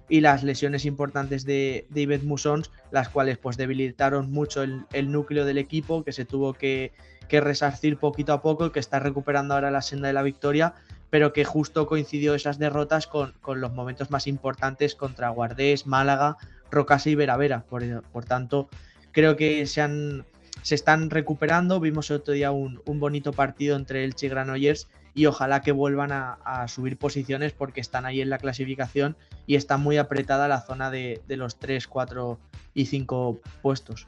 y 0.10 0.22
las 0.22 0.44
lesiones 0.44 0.86
importantes 0.86 1.46
de 1.46 1.88
David 1.90 2.24
Musons, 2.24 2.72
las 2.92 3.10
cuales 3.10 3.38
pues 3.38 3.58
debilitaron 3.58 4.32
mucho 4.32 4.64
el, 4.64 5.12
núcleo 5.12 5.46
del 5.46 5.58
equipo, 5.58 6.04
que 6.04 6.12
se 6.12 6.26
tuvo 6.26 6.54
que, 6.54 6.92
resarcir 7.30 7.98
poquito 7.98 8.34
a 8.34 8.42
poco, 8.42 8.72
que 8.72 8.80
está 8.80 9.00
recuperando 9.00 9.54
ahora 9.54 9.72
la 9.72 9.82
senda 9.82 10.08
de 10.08 10.14
la 10.14 10.22
victoria, 10.22 10.74
pero 11.10 11.34
que 11.34 11.46
justo 11.46 11.88
coincidió 11.88 12.36
esas 12.36 12.60
derrotas 12.60 13.08
con, 13.08 13.34
los 13.46 13.74
momentos 13.74 14.12
más 14.12 14.28
importantes 14.28 14.96
contra 14.96 15.30
Guardés, 15.30 15.86
Málaga, 15.86 16.38
Rocasa 16.72 17.10
y 17.10 17.16
Veravera. 17.16 17.64
Por, 17.64 18.04
por 18.04 18.26
tanto, 18.26 18.70
creo 19.12 19.36
que 19.36 19.66
se, 19.66 19.82
han, 19.82 20.26
se 20.62 20.76
están 20.76 21.10
recuperando. 21.10 21.80
Vimos 21.80 22.12
otro 22.12 22.34
día 22.34 22.52
un, 22.52 22.82
un 22.86 23.00
bonito 23.00 23.34
partido 23.34 23.76
entre 23.76 24.04
Elche 24.04 24.28
y 24.28 24.30
Granollers 24.30 24.88
y 25.16 25.26
ojalá 25.28 25.62
que 25.62 25.72
vuelvan 25.72 26.12
a, 26.12 26.68
subir 26.68 26.98
posiciones 26.98 27.54
porque 27.54 27.82
están 27.82 28.06
ahí 28.06 28.22
en 28.22 28.30
la 28.30 28.38
clasificación 28.38 29.16
y 29.46 29.56
está 29.56 29.78
muy 29.78 29.98
apretada 29.98 30.48
la 30.48 30.62
zona 30.62 30.90
de, 30.90 31.22
los 31.28 31.58
3, 31.60 31.88
4 31.88 32.40
y 32.74 32.86
5 32.86 33.40
puestos. 33.62 34.08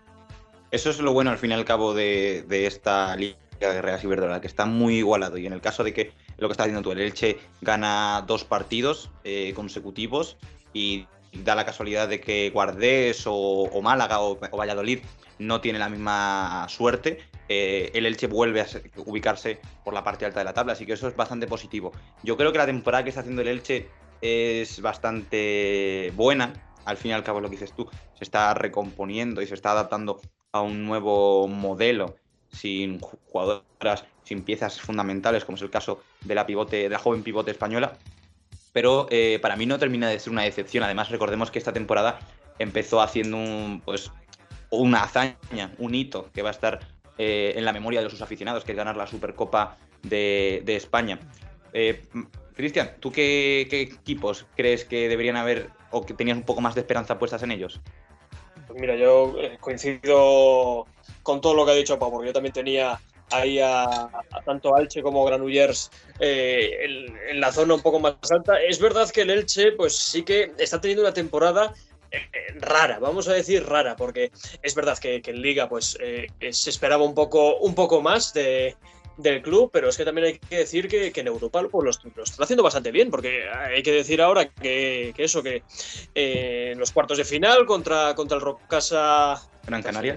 Eso 0.71 0.89
es 0.89 0.99
lo 0.99 1.13
bueno 1.13 1.31
al 1.31 1.37
fin 1.37 1.51
y 1.51 1.53
al 1.53 1.65
cabo 1.65 1.93
de, 1.93 2.45
esta 2.49 3.15
Liga 3.15 3.37
de 3.59 3.81
Real 3.81 3.99
Iberdrola, 4.03 4.41
que 4.41 4.47
está 4.47 4.65
muy 4.65 4.97
igualado. 4.97 5.37
Y 5.37 5.45
en 5.45 5.53
el 5.53 5.61
caso 5.61 5.83
de 5.83 5.93
que 5.93 6.11
lo 6.37 6.47
que 6.47 6.53
está 6.53 6.63
haciendo 6.63 6.81
tú, 6.81 6.91
el 6.91 6.99
Elche 6.99 7.37
gana 7.61 8.23
dos 8.27 8.43
partidos 8.43 9.09
eh, 9.23 9.53
consecutivos 9.55 10.37
y 10.73 11.07
da 11.43 11.55
la 11.55 11.65
casualidad 11.65 12.07
de 12.07 12.19
que 12.19 12.49
Guardés 12.49 13.23
o, 13.25 13.69
Málaga 13.81 14.21
o, 14.21 14.37
Valladolid 14.37 14.99
no 15.39 15.61
tiene 15.61 15.79
la 15.79 15.89
misma 15.89 16.65
suerte, 16.69 17.19
eh, 17.49 17.91
el 17.93 18.05
Elche 18.05 18.27
vuelve 18.27 18.61
a 18.61 18.67
ubicarse 18.97 19.59
por 19.83 19.93
la 19.93 20.03
parte 20.03 20.25
alta 20.25 20.39
de 20.39 20.45
la 20.45 20.53
tabla, 20.53 20.73
así 20.73 20.85
que 20.85 20.93
eso 20.93 21.07
es 21.07 21.15
bastante 21.15 21.47
positivo. 21.47 21.91
Yo 22.23 22.37
creo 22.37 22.51
que 22.51 22.57
la 22.57 22.65
temporada 22.65 23.03
que 23.03 23.09
está 23.09 23.21
haciendo 23.21 23.41
el 23.41 23.49
Elche 23.49 23.87
es 24.21 24.81
bastante 24.81 26.11
buena, 26.15 26.53
al 26.85 26.97
fin 26.97 27.11
y 27.11 27.13
al 27.13 27.23
cabo 27.23 27.41
lo 27.41 27.49
que 27.49 27.57
dices 27.57 27.73
tú, 27.73 27.87
se 28.13 28.23
está 28.23 28.53
recomponiendo 28.53 29.41
y 29.41 29.47
se 29.47 29.53
está 29.53 29.71
adaptando 29.71 30.21
a 30.55 30.61
un 30.61 30.85
nuevo 30.85 31.49
modelo 31.49 32.15
sin 32.49 33.01
jugadoras, 33.01 34.05
sin 34.23 34.43
piezas 34.43 34.79
fundamentales, 34.79 35.43
como 35.43 35.57
es 35.57 35.61
el 35.61 35.69
caso 35.69 36.01
de 36.21 36.33
la 36.33 36.45
pivote, 36.45 36.77
de 36.77 36.89
la 36.89 36.97
joven 36.97 37.23
pivote 37.23 37.51
española. 37.51 37.97
Pero 38.71 39.07
eh, 39.09 39.37
para 39.41 39.57
mí 39.57 39.65
no 39.65 39.77
termina 39.77 40.07
de 40.07 40.17
ser 40.17 40.31
una 40.31 40.43
decepción. 40.43 40.85
Además, 40.85 41.09
recordemos 41.09 41.51
que 41.51 41.59
esta 41.59 41.73
temporada 41.73 42.19
empezó 42.57 43.01
haciendo 43.01 43.35
un, 43.35 43.81
pues, 43.83 44.13
una 44.69 45.03
hazaña, 45.03 45.73
un 45.77 45.93
hito 45.93 46.29
que 46.33 46.41
va 46.41 46.49
a 46.49 46.51
estar 46.51 46.79
eh, 47.17 47.53
en 47.57 47.65
la 47.65 47.73
memoria 47.73 48.01
de 48.01 48.09
sus 48.09 48.21
aficionados, 48.21 48.63
que 48.63 48.71
es 48.71 48.77
ganar 48.77 48.95
la 48.95 49.07
Supercopa 49.07 49.77
de, 50.03 50.63
España. 50.67 51.19
Eh, 51.73 52.01
Cristian, 52.55 52.91
¿tú 53.01 53.11
qué, 53.11 53.67
equipos 53.69 54.45
crees 54.55 54.85
que 54.85 55.09
deberían 55.09 55.35
haber 55.35 55.69
o 55.91 56.05
que 56.05 56.13
tenías 56.13 56.37
un 56.37 56.43
poco 56.43 56.61
más 56.61 56.75
de 56.75 56.81
esperanza 56.81 57.19
puestas 57.19 57.43
en 57.43 57.51
ellos? 57.51 57.81
Mira, 58.75 58.95
yo 58.95 59.35
eh, 59.39 59.57
coincido 59.59 60.85
con 61.23 61.41
todo 61.41 61.53
lo 61.53 61.65
que 61.65 61.71
ha 61.71 61.75
dicho 61.75 61.97
Pau, 61.97 62.11
porque 62.11 62.27
yo 62.27 62.33
también 62.33 62.53
tenía 62.53 62.99
ahí 63.31 63.59
a, 63.59 64.09
tanto 64.45 64.75
Alche 64.75 65.01
como 65.01 65.25
Granullers 65.25 65.89
en, 66.19 67.39
la 67.39 67.51
zona 67.51 67.73
un 67.73 67.81
poco 67.81 67.99
más 67.99 68.15
alta. 68.29 68.61
Es 68.61 68.79
verdad 68.79 69.09
que 69.09 69.21
el 69.21 69.31
Elche, 69.31 69.71
pues 69.71 69.97
sí 69.97 70.23
que 70.23 70.51
está 70.57 70.79
teniendo 70.79 71.03
una 71.03 71.13
temporada 71.13 71.73
rara, 72.59 72.99
vamos 72.99 73.27
a 73.27 73.33
decir 73.33 73.65
rara, 73.65 73.95
porque 73.95 74.31
es 74.61 74.75
verdad 74.75 74.97
que, 74.97 75.21
en 75.25 75.41
Liga 75.41 75.67
pues 75.67 75.97
eh, 76.01 76.27
se 76.51 76.69
esperaba 76.69 77.03
un 77.03 77.13
poco, 77.13 77.57
un 77.57 77.75
poco 77.75 78.01
más 78.01 78.33
de, 78.33 78.75
del 79.17 79.41
club, 79.41 79.69
pero 79.71 79.89
es 79.89 79.97
que 79.97 80.05
también 80.05 80.27
hay 80.27 80.39
que 80.39 80.57
decir 80.57 80.87
que, 80.87 81.11
en 81.15 81.27
Europa 81.27 81.61
pues, 81.69 81.99
lo, 82.15 82.23
está 82.23 82.43
haciendo 82.43 82.63
bastante 82.63 82.91
bien, 82.91 83.09
porque 83.09 83.47
hay 83.49 83.81
que 83.83 83.91
decir 83.91 84.21
ahora 84.21 84.49
que, 84.49 85.13
eso, 85.17 85.41
que 85.41 85.63
eh, 86.13 86.71
en 86.73 86.79
los 86.79 86.91
cuartos 86.91 87.17
de 87.17 87.25
final 87.25 87.65
contra, 87.65 88.13
contra 88.15 88.35
el 88.35 88.41
Roccasa 88.41 89.41
Gran 89.65 89.81
Canaria. 89.81 90.15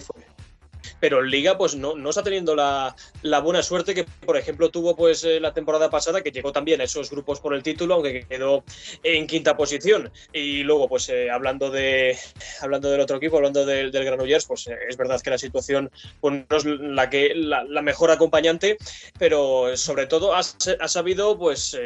Pero 1.01 1.23
Liga 1.23 1.57
pues 1.57 1.77
no, 1.77 1.95
no 1.97 2.11
está 2.11 2.23
teniendo 2.23 2.55
la, 2.55 2.95
la 3.23 3.41
buena 3.41 3.63
suerte 3.63 3.95
que, 3.95 4.05
por 4.05 4.37
ejemplo, 4.37 4.71
tuvo 4.71 4.97
pues 4.97 5.25
eh, 5.25 5.41
la 5.41 5.53
temporada 5.53 5.91
pasada, 5.91 6.23
que 6.23 6.31
llegó 6.31 6.53
también 6.53 6.81
a 6.81 6.85
esos 6.85 7.11
grupos 7.11 7.41
por 7.41 7.55
el 7.55 7.63
título, 7.63 7.95
aunque 7.95 8.27
quedó 8.27 8.65
en 9.03 9.27
quinta 9.27 9.57
posición. 9.57 10.11
Y 10.33 10.63
luego, 10.63 10.89
pues 10.89 11.09
eh, 11.09 11.31
hablando, 11.31 11.71
de, 11.71 12.17
hablando 12.61 12.91
del 12.91 13.01
otro 13.01 13.17
equipo, 13.17 13.37
hablando 13.37 13.65
del, 13.65 13.91
del 13.91 14.05
Granollers, 14.05 14.47
pues 14.47 14.67
eh, 14.67 14.77
es 14.89 14.97
verdad 14.97 15.21
que 15.21 15.31
la 15.31 15.39
situación 15.39 15.91
pues, 16.21 16.45
no 16.49 16.57
es 16.57 16.65
la, 16.65 17.11
que, 17.11 17.35
la, 17.35 17.65
la 17.65 17.83
mejor 17.83 18.11
acompañante, 18.11 18.79
pero 19.19 19.77
sobre 19.77 20.07
todo 20.07 20.35
ha, 20.35 20.41
ha 20.41 20.89
sabido 20.89 21.39
pues 21.39 21.77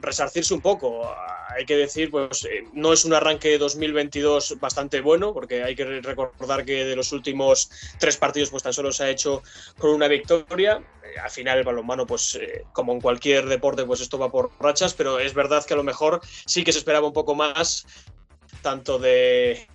resarcirse 0.00 0.54
un 0.54 0.60
poco. 0.60 1.10
Hay 1.56 1.66
que 1.66 1.76
decir, 1.76 2.10
pues 2.10 2.46
no 2.72 2.92
es 2.92 3.04
un 3.04 3.12
arranque 3.12 3.58
2022 3.58 4.58
bastante 4.60 5.00
bueno, 5.00 5.34
porque 5.34 5.64
hay 5.64 5.74
que 5.74 5.84
recordar 6.00 6.64
que 6.64 6.84
de 6.84 6.96
los 6.96 7.12
últimos 7.12 7.70
tres 7.98 8.16
partidos 8.16 8.49
pues 8.50 8.62
tan 8.62 8.72
solo 8.72 8.92
se 8.92 9.04
ha 9.04 9.10
hecho 9.10 9.42
con 9.78 9.90
una 9.90 10.08
victoria. 10.08 10.82
Eh, 11.04 11.18
al 11.18 11.30
final 11.30 11.58
el 11.58 11.64
balonmano, 11.64 12.06
pues 12.06 12.36
eh, 12.36 12.64
como 12.72 12.92
en 12.92 13.00
cualquier 13.00 13.46
deporte, 13.46 13.84
pues 13.84 14.00
esto 14.00 14.18
va 14.18 14.30
por 14.30 14.50
rachas, 14.60 14.94
pero 14.94 15.18
es 15.18 15.34
verdad 15.34 15.64
que 15.64 15.74
a 15.74 15.76
lo 15.76 15.84
mejor 15.84 16.20
sí 16.46 16.64
que 16.64 16.72
se 16.72 16.78
esperaba 16.78 17.06
un 17.06 17.12
poco 17.12 17.34
más, 17.34 17.86
tanto 18.62 18.98
de 18.98 19.68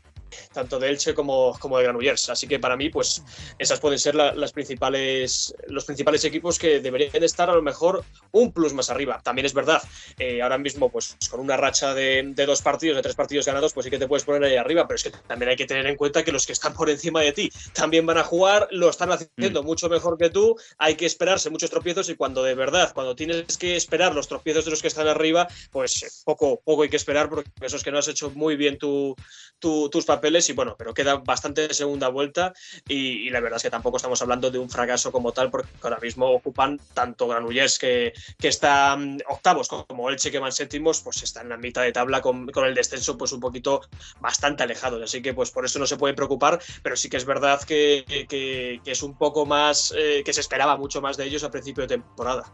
tanto 0.54 0.80
de 0.80 0.90
Elche 0.90 1.14
como, 1.14 1.58
como 1.60 1.78
de 1.78 1.84
Granollers. 1.84 2.30
Así 2.30 2.48
que 2.48 2.60
para 2.60 2.76
mí, 2.76 2.90
pues 2.90 3.24
esas 3.58 3.80
pueden 3.80 4.00
ser 4.00 4.16
la, 4.16 4.34
las 4.34 4.52
principales, 4.52 5.54
los 5.68 5.86
principales 5.86 6.24
equipos 6.26 6.60
que 6.60 6.80
deberían 6.80 7.24
estar 7.24 7.50
a 7.50 7.56
lo 7.56 7.62
mejor 7.62 8.04
un 8.32 8.52
plus 8.52 8.74
más 8.74 8.90
arriba. 8.90 9.22
También 9.24 9.46
es 9.46 9.54
verdad, 9.54 9.82
eh, 10.18 10.42
ahora 10.42 10.58
mismo, 10.58 10.90
pues 10.90 11.18
con 11.30 11.40
una 11.40 11.58
racha 11.58 11.94
de, 11.94 12.24
de, 12.36 12.46
dos 12.46 12.62
partidos, 12.62 12.96
de 12.98 13.02
tres 13.02 13.16
partidos 13.16 13.46
ganados, 13.46 13.74
pues 13.74 13.86
sí 13.86 13.90
que 13.90 14.00
te 14.00 14.08
puedes 14.08 14.24
poner 14.24 14.44
ahí 14.44 14.56
arriba, 14.56 14.88
pero 14.88 14.96
es 14.96 15.04
que 15.04 15.12
también 15.12 15.50
hay 15.50 15.56
que 15.56 15.66
tener 15.66 15.86
en 15.88 15.96
cuenta 15.96 16.24
que 16.24 16.32
los 16.32 16.46
que 16.46 16.54
están 16.54 16.74
por 16.74 16.90
encima 16.90 17.22
de 17.22 17.32
ti 17.32 17.52
también 17.74 18.06
van 18.06 18.18
a 18.18 18.24
jugar, 18.24 18.68
lo 18.72 18.90
están 18.90 19.12
haciendo 19.12 19.64
mm. 19.64 19.66
mucho 19.66 19.90
mejor 19.90 20.18
que 20.18 20.30
tú, 20.30 20.56
hay 20.78 20.96
que 20.96 21.06
esperarse 21.06 21.50
muchos 21.50 21.70
tropiezos 21.70 22.10
y 22.10 22.16
cuando 22.16 22.44
de 22.44 22.56
verdad, 22.56 22.94
cuando 22.94 23.16
tienes 23.16 23.58
que 23.58 23.76
esperar 23.76 24.14
los 24.14 24.28
tropiezos 24.28 24.66
de 24.66 24.72
los 24.72 24.82
que 24.82 24.88
están 24.88 25.08
arriba, 25.08 25.48
pues 25.72 26.24
poco, 26.26 26.62
poco 26.64 26.84
hay 26.84 26.90
que 26.90 26.98
esperar 26.98 27.30
porque 27.30 27.50
esos 27.62 27.84
que 27.84 27.92
no 27.92 28.00
has 28.00 28.08
hecho 28.08 28.32
muy 28.32 28.56
bien 28.56 28.78
tu, 28.78 29.16
tu, 29.60 29.90
tus 29.90 30.06
papeles 30.06 30.25
y 30.26 30.54
bueno, 30.54 30.76
pero 30.78 30.94
queda 30.94 31.18
bastante 31.18 31.68
de 31.68 31.74
segunda 31.74 32.08
vuelta 32.08 32.54
y, 32.88 33.30
la 33.30 33.40
verdad 33.40 33.58
es 33.58 33.64
que 33.64 33.70
tampoco 33.70 33.98
estamos 33.98 34.22
hablando 34.22 34.50
de 34.50 34.58
un 34.58 34.70
fracaso 34.70 35.12
como 35.12 35.32
tal 35.32 35.52
porque 35.52 35.70
ahora 35.84 36.00
mismo 36.00 36.26
ocupan 36.32 36.80
tanto 36.94 37.28
Granollers 37.28 37.78
que, 37.78 38.14
que 38.40 38.48
está 38.48 38.98
octavos 39.30 39.68
como 39.68 40.10
Elche 40.10 40.32
que 40.32 40.40
van 40.40 40.52
séptimos, 40.52 41.02
pues 41.02 41.22
están 41.22 41.44
en 41.44 41.50
la 41.50 41.58
mitad 41.58 41.84
de 41.84 41.92
tabla 41.92 42.22
con, 42.22 42.48
con, 42.48 42.66
el 42.66 42.74
descenso 42.74 43.18
pues 43.18 43.32
un 43.34 43.40
poquito 43.40 43.82
bastante 44.20 44.64
alejados, 44.64 45.04
así 45.04 45.22
que 45.22 45.34
pues 45.34 45.52
por 45.52 45.64
eso 45.66 45.78
no 45.78 45.86
se 45.86 45.98
puede 45.98 46.16
preocupar, 46.16 46.60
pero 46.82 46.96
sí 46.96 47.08
que 47.10 47.18
es 47.18 47.26
verdad 47.26 47.62
que, 47.62 48.04
que, 48.28 48.82
que 48.84 48.92
es 48.92 49.04
un 49.04 49.16
poco 49.18 49.46
más, 49.46 49.94
eh, 49.96 50.24
que 50.26 50.34
se 50.34 50.42
esperaba 50.42 50.76
mucho 50.76 51.02
más 51.02 51.18
de 51.18 51.26
ellos 51.26 51.44
a 51.44 51.52
principio 51.52 51.84
de 51.84 51.90
temporada. 51.90 52.52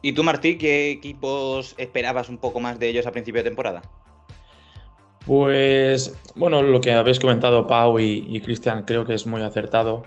¿Y 0.00 0.12
tú, 0.12 0.22
Martí, 0.22 0.58
qué 0.58 0.90
equipos 0.90 1.74
esperabas 1.76 2.28
un 2.28 2.38
poco 2.38 2.60
más 2.60 2.78
de 2.78 2.88
ellos 2.88 3.06
a 3.06 3.12
principio 3.12 3.42
de 3.42 3.48
temporada? 3.48 3.82
Pues 5.26 6.16
bueno, 6.36 6.62
lo 6.62 6.80
que 6.80 6.92
habéis 6.92 7.18
comentado 7.18 7.66
Pau 7.66 7.98
y, 7.98 8.26
y 8.28 8.40
Cristian 8.40 8.84
creo 8.84 9.04
que 9.04 9.14
es 9.14 9.26
muy 9.26 9.42
acertado, 9.42 10.04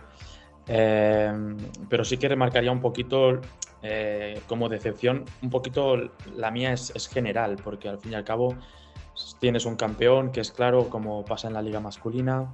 eh, 0.68 1.32
pero 1.90 2.04
sí 2.04 2.18
que 2.18 2.28
remarcaría 2.28 2.72
un 2.72 2.82
poquito 2.82 3.40
eh, 3.84 4.42
como 4.48 4.70
decepción, 4.70 5.26
un 5.42 5.50
poquito 5.50 5.98
la 6.36 6.52
mía 6.52 6.74
es, 6.74 6.92
es, 6.96 7.08
general, 7.08 7.58
porque 7.64 7.90
al 7.90 8.00
fin 8.00 8.14
y 8.14 8.16
al 8.16 8.24
cabo 8.24 8.56
tienes 9.40 9.66
un 9.66 9.76
campeón 9.76 10.32
que 10.32 10.40
es 10.40 10.52
claro, 10.52 10.90
como 10.90 11.26
pasa 11.26 11.48
en 11.48 11.54
la 11.54 11.62
liga 11.62 11.80
masculina, 11.80 12.48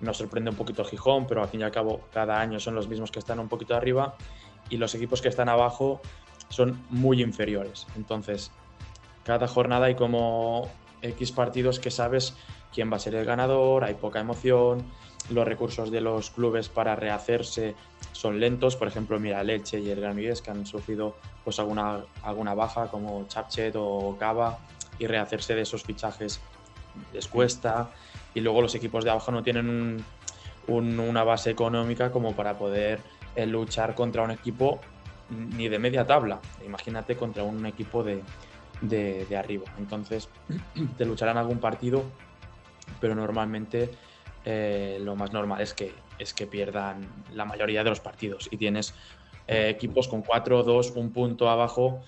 nos 0.00 0.18
sorprende 0.18 0.50
un 0.50 0.56
poquito 0.56 0.84
Gijón, 0.84 1.26
pero 1.26 1.42
al 1.42 1.48
fin 1.48 1.60
y 1.60 1.64
al 1.64 1.70
cabo 1.70 2.02
cada 2.12 2.40
año 2.40 2.60
son 2.60 2.74
los 2.74 2.88
mismos 2.88 3.10
que 3.10 3.18
están 3.18 3.38
un 3.38 3.48
poquito 3.48 3.74
arriba 3.74 4.16
y 4.68 4.76
los 4.76 4.94
equipos 4.94 5.22
que 5.22 5.28
están 5.28 5.48
abajo 5.48 6.00
son 6.48 6.84
muy 6.90 7.22
inferiores. 7.22 7.86
Entonces, 7.96 8.52
cada 9.24 9.48
jornada 9.48 9.86
hay 9.86 9.94
como 9.94 10.68
X 11.02 11.32
partidos 11.32 11.78
que 11.78 11.90
sabes 11.90 12.34
quién 12.72 12.90
va 12.90 12.96
a 12.96 13.00
ser 13.00 13.14
el 13.14 13.24
ganador, 13.24 13.84
hay 13.84 13.94
poca 13.94 14.20
emoción, 14.20 14.84
los 15.30 15.46
recursos 15.46 15.90
de 15.90 16.00
los 16.00 16.30
clubes 16.30 16.68
para 16.68 16.96
rehacerse 16.96 17.74
son 18.12 18.40
lentos, 18.40 18.76
por 18.76 18.88
ejemplo, 18.88 19.18
mira, 19.18 19.42
Leche 19.42 19.80
y 19.80 19.90
el 19.90 20.00
Granollers 20.00 20.40
que 20.40 20.50
han 20.50 20.66
sufrido 20.66 21.16
pues 21.44 21.58
alguna, 21.58 22.04
alguna 22.22 22.54
baja 22.54 22.88
como 22.88 23.26
Chapchet 23.28 23.74
o 23.76 24.16
Cava 24.18 24.58
y 24.98 25.06
rehacerse 25.06 25.54
de 25.54 25.62
esos 25.62 25.82
fichajes 25.82 26.40
les 27.12 27.28
cuesta. 27.28 27.90
Y 28.34 28.40
luego 28.40 28.62
los 28.62 28.74
equipos 28.74 29.04
de 29.04 29.10
abajo 29.10 29.32
no 29.32 29.42
tienen 29.42 29.68
un, 29.68 30.04
un, 30.68 31.00
una 31.00 31.24
base 31.24 31.50
económica 31.50 32.10
como 32.10 32.34
para 32.34 32.58
poder 32.58 33.00
eh, 33.34 33.46
luchar 33.46 33.94
contra 33.94 34.22
un 34.22 34.30
equipo 34.30 34.80
ni 35.28 35.68
de 35.68 35.78
media 35.78 36.06
tabla, 36.06 36.40
imagínate 36.64 37.16
contra 37.16 37.42
un 37.42 37.66
equipo 37.66 38.04
de, 38.04 38.22
de, 38.80 39.36
arriba. 39.36 39.64
Entonces, 39.78 40.28
te 40.98 41.04
lucharán 41.04 41.38
algún 41.38 41.58
partido, 41.58 42.04
pero 43.00 43.14
normalmente 43.14 43.90
eh, 44.44 44.98
lo 45.00 45.16
más 45.16 45.32
normal 45.32 45.60
es 45.60 45.74
que, 45.74 45.92
es 46.18 46.34
que 46.34 46.46
pierdan 46.46 47.06
la 47.34 47.44
mayoría 47.44 47.82
de 47.82 47.90
los 47.90 48.00
partidos. 48.00 48.48
Y 48.50 48.56
tienes 48.56 48.94
eh, 49.46 49.68
equipos 49.68 50.08
con 50.08 50.22
4, 50.22 50.62
2, 50.62 50.92
un 50.92 51.12
punto 51.12 51.48
abajo, 51.48 52.02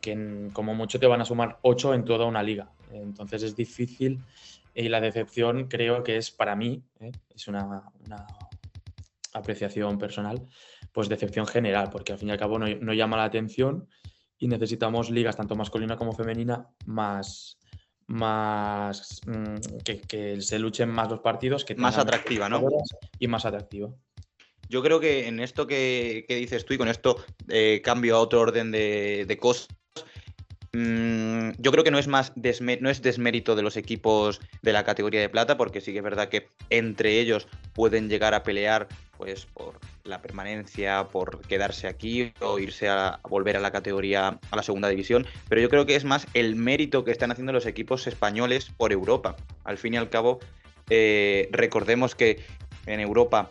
que 0.00 0.50
como 0.52 0.74
mucho 0.74 0.98
te 0.98 1.06
van 1.06 1.20
a 1.20 1.24
sumar 1.24 1.58
8 1.62 1.94
en 1.94 2.04
toda 2.04 2.26
una 2.26 2.42
liga. 2.42 2.70
Entonces 2.92 3.42
es 3.42 3.56
difícil 3.56 4.20
y 4.74 4.88
la 4.88 5.00
decepción 5.00 5.68
creo 5.68 6.02
que 6.02 6.16
es 6.16 6.30
para 6.30 6.54
mí, 6.56 6.82
¿eh? 7.00 7.12
es 7.34 7.48
una, 7.48 7.82
apreciación 9.32 9.98
personal, 9.98 10.46
pues 10.92 11.08
decepción 11.08 11.46
general, 11.46 11.90
porque 11.90 12.12
al 12.12 12.18
fin 12.18 12.28
y 12.28 12.32
al 12.32 12.38
cabo 12.38 12.56
no 12.58 12.92
llama 12.92 13.16
la 13.16 13.24
atención 13.24 13.88
y 14.38 14.48
necesitamos 14.48 15.10
ligas 15.10 15.36
tanto 15.36 15.56
masculina 15.56 15.96
como 15.96 16.12
femenina 16.12 16.68
más 16.86 17.58
más 18.06 19.20
mmm, 19.26 19.56
que, 19.82 20.00
que, 20.00 20.40
se 20.42 20.58
luchen 20.58 20.90
más 20.90 21.10
los 21.10 21.20
partidos 21.20 21.64
que 21.64 21.74
más 21.74 21.96
atractiva 21.96 22.48
no 22.48 22.62
y 23.18 23.28
más 23.28 23.46
atractiva. 23.46 23.90
Yo 24.68 24.82
creo 24.82 24.98
que 24.98 25.28
en 25.28 25.40
esto 25.40 25.66
que, 25.66 26.24
que 26.26 26.36
dices 26.36 26.64
tú 26.64 26.74
y 26.74 26.78
con 26.78 26.88
esto 26.88 27.16
eh, 27.48 27.80
cambio 27.84 28.16
a 28.16 28.20
otro 28.20 28.40
orden 28.40 28.70
de, 28.70 29.24
de 29.26 29.38
cosas 29.38 29.68
mmm, 30.72 31.50
yo 31.58 31.70
creo 31.70 31.84
que 31.84 31.90
no 31.90 31.98
es 31.98 32.08
más 32.08 32.32
desme 32.34 32.78
no 32.80 32.90
es 32.90 33.00
desmérito 33.00 33.56
de 33.56 33.62
los 33.62 33.76
equipos 33.76 34.40
de 34.62 34.72
la 34.72 34.84
categoría 34.84 35.20
de 35.20 35.28
plata 35.28 35.56
porque 35.56 35.80
sí 35.80 35.92
que 35.92 35.98
es 35.98 36.04
verdad 36.04 36.28
que 36.28 36.48
entre 36.70 37.20
ellos 37.20 37.46
pueden 37.72 38.08
llegar 38.08 38.34
a 38.34 38.42
pelear 38.42 38.88
pues 39.16 39.46
por 39.46 39.78
la 40.04 40.20
permanencia, 40.22 41.08
por 41.08 41.40
quedarse 41.42 41.86
aquí 41.86 42.32
o 42.40 42.58
irse 42.58 42.88
a, 42.88 43.08
a, 43.08 43.28
volver 43.28 43.56
a 43.56 43.60
la 43.60 43.70
categoría, 43.70 44.38
a 44.50 44.56
la 44.56 44.62
segunda 44.62 44.88
división, 44.88 45.26
pero 45.48 45.60
yo 45.60 45.68
creo 45.68 45.86
que 45.86 45.96
es 45.96 46.04
más 46.04 46.26
el 46.34 46.56
mérito 46.56 47.04
que 47.04 47.10
están 47.10 47.30
haciendo 47.30 47.52
los 47.52 47.66
equipos 47.66 48.06
españoles 48.06 48.70
por 48.76 48.92
Europa. 48.92 49.36
Al 49.64 49.78
fin 49.78 49.94
y 49.94 49.96
al 49.96 50.10
cabo, 50.10 50.40
eh, 50.90 51.48
recordemos 51.52 52.14
que 52.14 52.44
en 52.86 53.00
Europa 53.00 53.50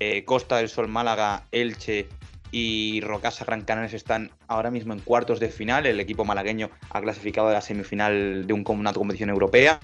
eh, 0.00 0.24
Costa 0.24 0.58
del 0.58 0.68
Sol 0.68 0.88
Málaga, 0.88 1.44
Elche 1.52 2.08
y 2.50 3.00
Rocasa 3.00 3.44
Gran 3.44 3.62
Canarias 3.62 3.94
están 3.94 4.30
ahora 4.48 4.70
mismo 4.70 4.92
en 4.92 5.00
cuartos 5.00 5.40
de 5.40 5.48
final. 5.48 5.86
El 5.86 6.00
equipo 6.00 6.24
malagueño 6.24 6.70
ha 6.90 7.00
clasificado 7.00 7.48
a 7.48 7.52
la 7.52 7.60
semifinal 7.60 8.46
de 8.46 8.52
un, 8.52 8.64
una 8.66 8.92
competición 8.92 9.30
europea. 9.30 9.80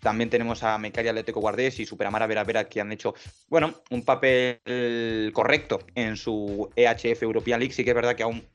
También 0.00 0.30
tenemos 0.30 0.62
a 0.62 0.78
Mecaria 0.78 1.10
Atlético 1.10 1.40
Guardés 1.40 1.80
y 1.80 1.86
Superamara 1.86 2.26
Vera 2.26 2.44
Vera 2.44 2.64
que 2.64 2.80
han 2.80 2.92
hecho, 2.92 3.14
bueno, 3.48 3.74
un 3.90 4.04
papel 4.04 5.32
correcto 5.32 5.80
en 5.94 6.16
su 6.16 6.70
EHF 6.76 7.22
European 7.22 7.60
League. 7.60 7.74
Sí 7.74 7.84
que 7.84 7.90
es 7.90 7.96
verdad 7.96 8.14
que 8.14 8.22
aún 8.22 8.46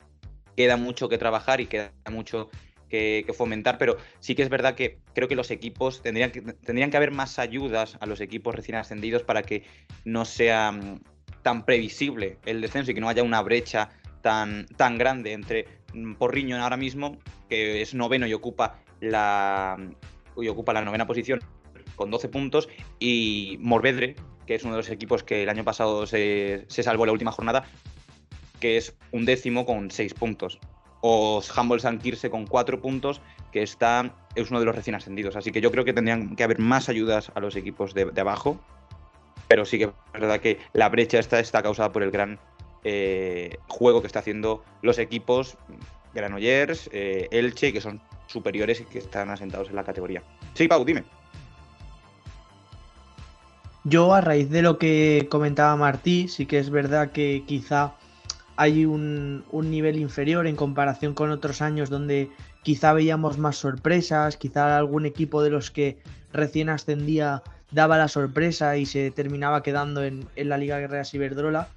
queda 0.56 0.78
mucho 0.78 1.10
que 1.10 1.18
trabajar 1.18 1.62
y 1.62 1.68
queda 1.68 1.92
mucho 2.12 2.50
que, 2.90 3.24
que, 3.26 3.34
fomentar, 3.34 3.78
pero 3.78 3.98
sí 4.20 4.36
que 4.36 4.44
es 4.44 4.50
verdad 4.50 4.76
que 4.76 5.00
creo 5.16 5.28
que 5.28 5.36
los 5.36 5.50
equipos 5.50 6.02
tendrían 6.02 6.32
que, 6.32 6.42
tendrían 6.42 6.92
que 6.92 6.98
haber 6.98 7.12
más 7.12 7.40
ayudas 7.40 7.98
a 8.00 8.06
los 8.06 8.22
equipos 8.22 8.54
recién 8.54 8.78
ascendidos 8.78 9.24
para 9.24 9.42
que 9.42 9.64
no 10.06 10.26
sea 10.26 10.72
mm, 10.72 11.00
tan 11.42 11.66
previsible 11.66 12.38
el 12.46 12.62
descenso 12.62 12.92
y 12.92 12.94
que 12.94 13.02
no 13.02 13.10
haya 13.10 13.24
una 13.24 13.42
brecha 13.42 13.90
tan, 14.22 14.68
tan 14.78 14.98
grande 14.98 15.34
entre 15.34 15.68
mm, 15.94 16.14
Porriño 16.14 16.62
ahora 16.62 16.78
mismo, 16.78 17.18
que 17.50 17.82
es 17.82 17.96
noveno 17.96 18.28
y 18.28 18.34
ocupa 18.34 18.80
la, 19.00 19.78
y 20.38 20.48
ocupa 20.48 20.74
la 20.74 20.84
novena 20.84 21.08
posición 21.08 21.42
con 21.96 22.10
12 22.10 22.30
puntos, 22.30 22.70
y 23.00 23.58
Morvedre, 23.60 24.16
que 24.48 24.56
es 24.56 24.64
uno 24.64 24.74
de 24.74 24.80
los 24.80 24.90
equipos 24.90 25.24
que 25.24 25.44
el 25.44 25.50
año 25.50 25.64
pasado 25.64 26.08
se, 26.08 26.66
se 26.68 26.84
salvó 26.84 27.06
la 27.06 27.12
última 27.12 27.32
jornada, 27.32 27.66
que 28.60 28.78
es 28.78 28.96
un 29.12 29.26
décimo 29.26 29.66
con 29.66 29.92
6 29.92 30.14
puntos. 30.14 30.60
O 31.02 31.44
Humboldt 31.56 31.82
Sankirse 31.82 32.30
con 32.30 32.48
4 32.48 32.82
puntos, 32.82 33.22
que 33.52 33.62
está, 33.62 34.16
es 34.36 34.50
uno 34.50 34.60
de 34.60 34.66
los 34.66 34.76
recién 34.76 34.96
ascendidos. 34.96 35.36
Así 35.36 35.52
que 35.52 35.62
yo 35.62 35.70
creo 35.70 35.86
que 35.86 35.94
tendrían 35.94 36.36
que 36.36 36.44
haber 36.44 36.60
más 36.60 36.90
ayudas 36.90 37.32
a 37.36 37.40
los 37.40 37.56
equipos 37.56 37.94
de, 37.94 38.06
de 38.06 38.22
abajo, 38.22 38.60
pero 39.48 39.66
sí 39.66 39.78
que 39.78 39.84
es 39.84 39.92
verdad 40.14 40.40
que 40.40 40.60
la 40.74 40.90
brecha 40.90 41.20
esta 41.20 41.40
está 41.40 41.62
causada 41.62 41.92
por 41.92 42.04
el 42.04 42.12
gran 42.12 42.40
eh, 42.84 43.58
juego 43.68 44.02
que 44.02 44.08
está 44.08 44.20
haciendo 44.20 44.64
los 44.82 44.98
equipos 44.98 45.58
Granollers, 46.14 46.90
eh, 46.92 47.28
Elche, 47.32 47.72
que 47.72 47.82
son 47.82 48.02
superiores 48.34 48.82
y 48.82 48.86
que 48.86 49.00
están 49.00 49.30
asentados 49.30 49.70
en 49.70 49.76
la 49.76 49.84
categoría. 49.84 50.22
Sí, 50.54 50.68
Pau, 50.68 50.84
dime. 50.84 51.04
Yo, 53.86 54.14
a 54.14 54.22
raíz 54.22 54.50
de 54.50 54.62
lo 54.62 54.78
que 54.78 55.28
comentaba 55.30 55.76
Martí, 55.76 56.28
sí 56.28 56.46
que 56.46 56.58
es 56.58 56.70
verdad 56.70 57.12
que 57.12 57.44
quizá 57.46 57.94
hay 58.56 58.86
un, 58.86 59.44
nivel 59.52 59.98
inferior 59.98 60.48
en 60.48 60.56
comparación 60.56 61.14
con 61.14 61.32
otros 61.32 61.62
años 61.62 61.90
donde 61.90 62.30
quizá 62.62 62.94
veíamos 62.94 63.38
más 63.38 63.58
sorpresas, 63.58 64.38
quizá 64.38 64.78
algún 64.78 65.06
equipo 65.06 65.44
de 65.44 65.50
los 65.50 65.70
que 65.70 65.98
recién 66.32 66.70
ascendía 66.70 67.44
daba 67.72 67.98
la 67.98 68.08
sorpresa 68.08 68.78
y 68.78 68.86
se 68.86 69.12
terminaba 69.12 69.64
quedando 69.64 70.04
en, 70.04 70.28
en 70.36 70.50
la 70.50 70.58
Liga 70.58 70.80
Guerrera 70.80 71.04
Ciberdrola. 71.04 71.68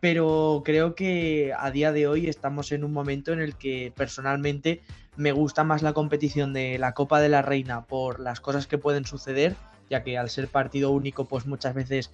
Pero 0.00 0.62
creo 0.64 0.94
que 0.94 1.52
a 1.58 1.70
día 1.70 1.92
de 1.92 2.06
hoy 2.06 2.26
estamos 2.26 2.72
en 2.72 2.84
un 2.84 2.92
momento 2.92 3.34
en 3.34 3.40
el 3.40 3.54
que 3.56 3.92
personalmente 3.94 4.80
me 5.16 5.32
gusta 5.32 5.64
más 5.64 5.82
la 5.82 5.92
competición 5.92 6.52
de 6.52 6.78
la 6.78 6.92
Copa 6.92 7.20
de 7.20 7.28
la 7.28 7.42
Reina 7.42 7.84
por 7.86 8.20
las 8.20 8.40
cosas 8.40 8.66
que 8.66 8.78
pueden 8.78 9.04
suceder, 9.04 9.56
ya 9.88 10.02
que 10.02 10.16
al 10.16 10.30
ser 10.30 10.48
partido 10.48 10.90
único, 10.90 11.26
pues 11.26 11.46
muchas 11.46 11.74
veces 11.74 12.10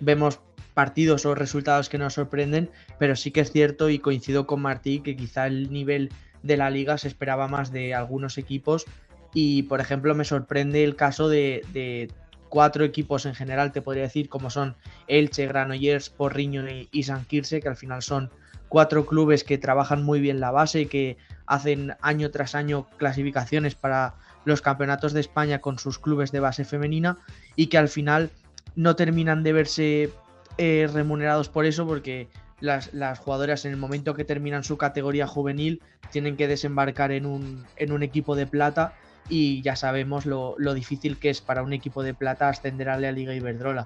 vemos 0.00 0.40
partidos 0.74 1.26
o 1.26 1.34
resultados 1.34 1.88
que 1.88 1.98
nos 1.98 2.14
sorprenden, 2.14 2.70
pero 2.98 3.16
sí 3.16 3.30
que 3.30 3.40
es 3.40 3.52
cierto 3.52 3.90
y 3.90 3.98
coincido 3.98 4.46
con 4.46 4.62
Martí 4.62 5.00
que 5.00 5.16
quizá 5.16 5.46
el 5.46 5.72
nivel 5.72 6.10
de 6.42 6.56
la 6.56 6.70
liga 6.70 6.98
se 6.98 7.08
esperaba 7.08 7.48
más 7.48 7.72
de 7.72 7.94
algunos 7.94 8.38
equipos. 8.38 8.86
Y 9.32 9.64
por 9.64 9.80
ejemplo 9.80 10.14
me 10.14 10.24
sorprende 10.24 10.82
el 10.82 10.96
caso 10.96 11.28
de, 11.28 12.08
cuatro 12.48 12.84
equipos 12.84 13.26
en 13.26 13.34
general, 13.34 13.70
te 13.70 13.80
podría 13.80 14.02
decir, 14.04 14.28
como 14.28 14.50
son 14.50 14.74
Elche, 15.06 15.46
Granollers, 15.46 16.10
Porriño 16.10 16.64
y, 16.90 17.02
San 17.04 17.24
Quirse, 17.24 17.60
que 17.60 17.68
al 17.68 17.76
final 17.76 18.02
son 18.02 18.30
cuatro 18.70 19.04
clubes 19.04 19.44
que 19.44 19.58
trabajan 19.58 20.02
muy 20.02 20.20
bien 20.20 20.40
la 20.40 20.52
base, 20.52 20.86
que 20.86 21.18
hacen 21.44 21.96
año 22.00 22.30
tras 22.30 22.54
año 22.54 22.86
clasificaciones 22.96 23.74
para 23.74 24.14
los 24.44 24.62
campeonatos 24.62 25.12
de 25.12 25.20
España 25.20 25.58
con 25.58 25.78
sus 25.78 25.98
clubes 25.98 26.30
de 26.30 26.40
base 26.40 26.64
femenina 26.64 27.18
y 27.56 27.66
que 27.66 27.76
al 27.76 27.88
final 27.88 28.30
no 28.76 28.94
terminan 28.94 29.42
de 29.42 29.52
verse 29.52 30.10
eh, 30.56 30.88
remunerados 30.90 31.48
por 31.48 31.66
eso 31.66 31.84
porque 31.84 32.28
las, 32.60 32.90
jugadoras 33.18 33.64
en 33.64 33.72
el 33.72 33.76
momento 33.76 34.14
que 34.14 34.24
terminan 34.24 34.62
su 34.62 34.78
categoría 34.78 35.26
juvenil 35.26 35.82
tienen 36.12 36.36
que 36.36 36.46
desembarcar 36.46 37.10
en 37.10 37.26
un, 37.26 37.66
en 37.76 37.90
un 37.90 38.04
equipo 38.04 38.36
de 38.36 38.46
plata 38.46 38.94
y 39.28 39.62
ya 39.62 39.74
sabemos 39.74 40.26
lo, 40.26 40.54
lo, 40.58 40.74
difícil 40.74 41.18
que 41.18 41.30
es 41.30 41.40
para 41.40 41.64
un 41.64 41.72
equipo 41.72 42.04
de 42.04 42.14
plata 42.14 42.48
ascender 42.48 42.88
a 42.88 42.98
la 42.98 43.10
Liga 43.10 43.34
Iberdrola. 43.34 43.84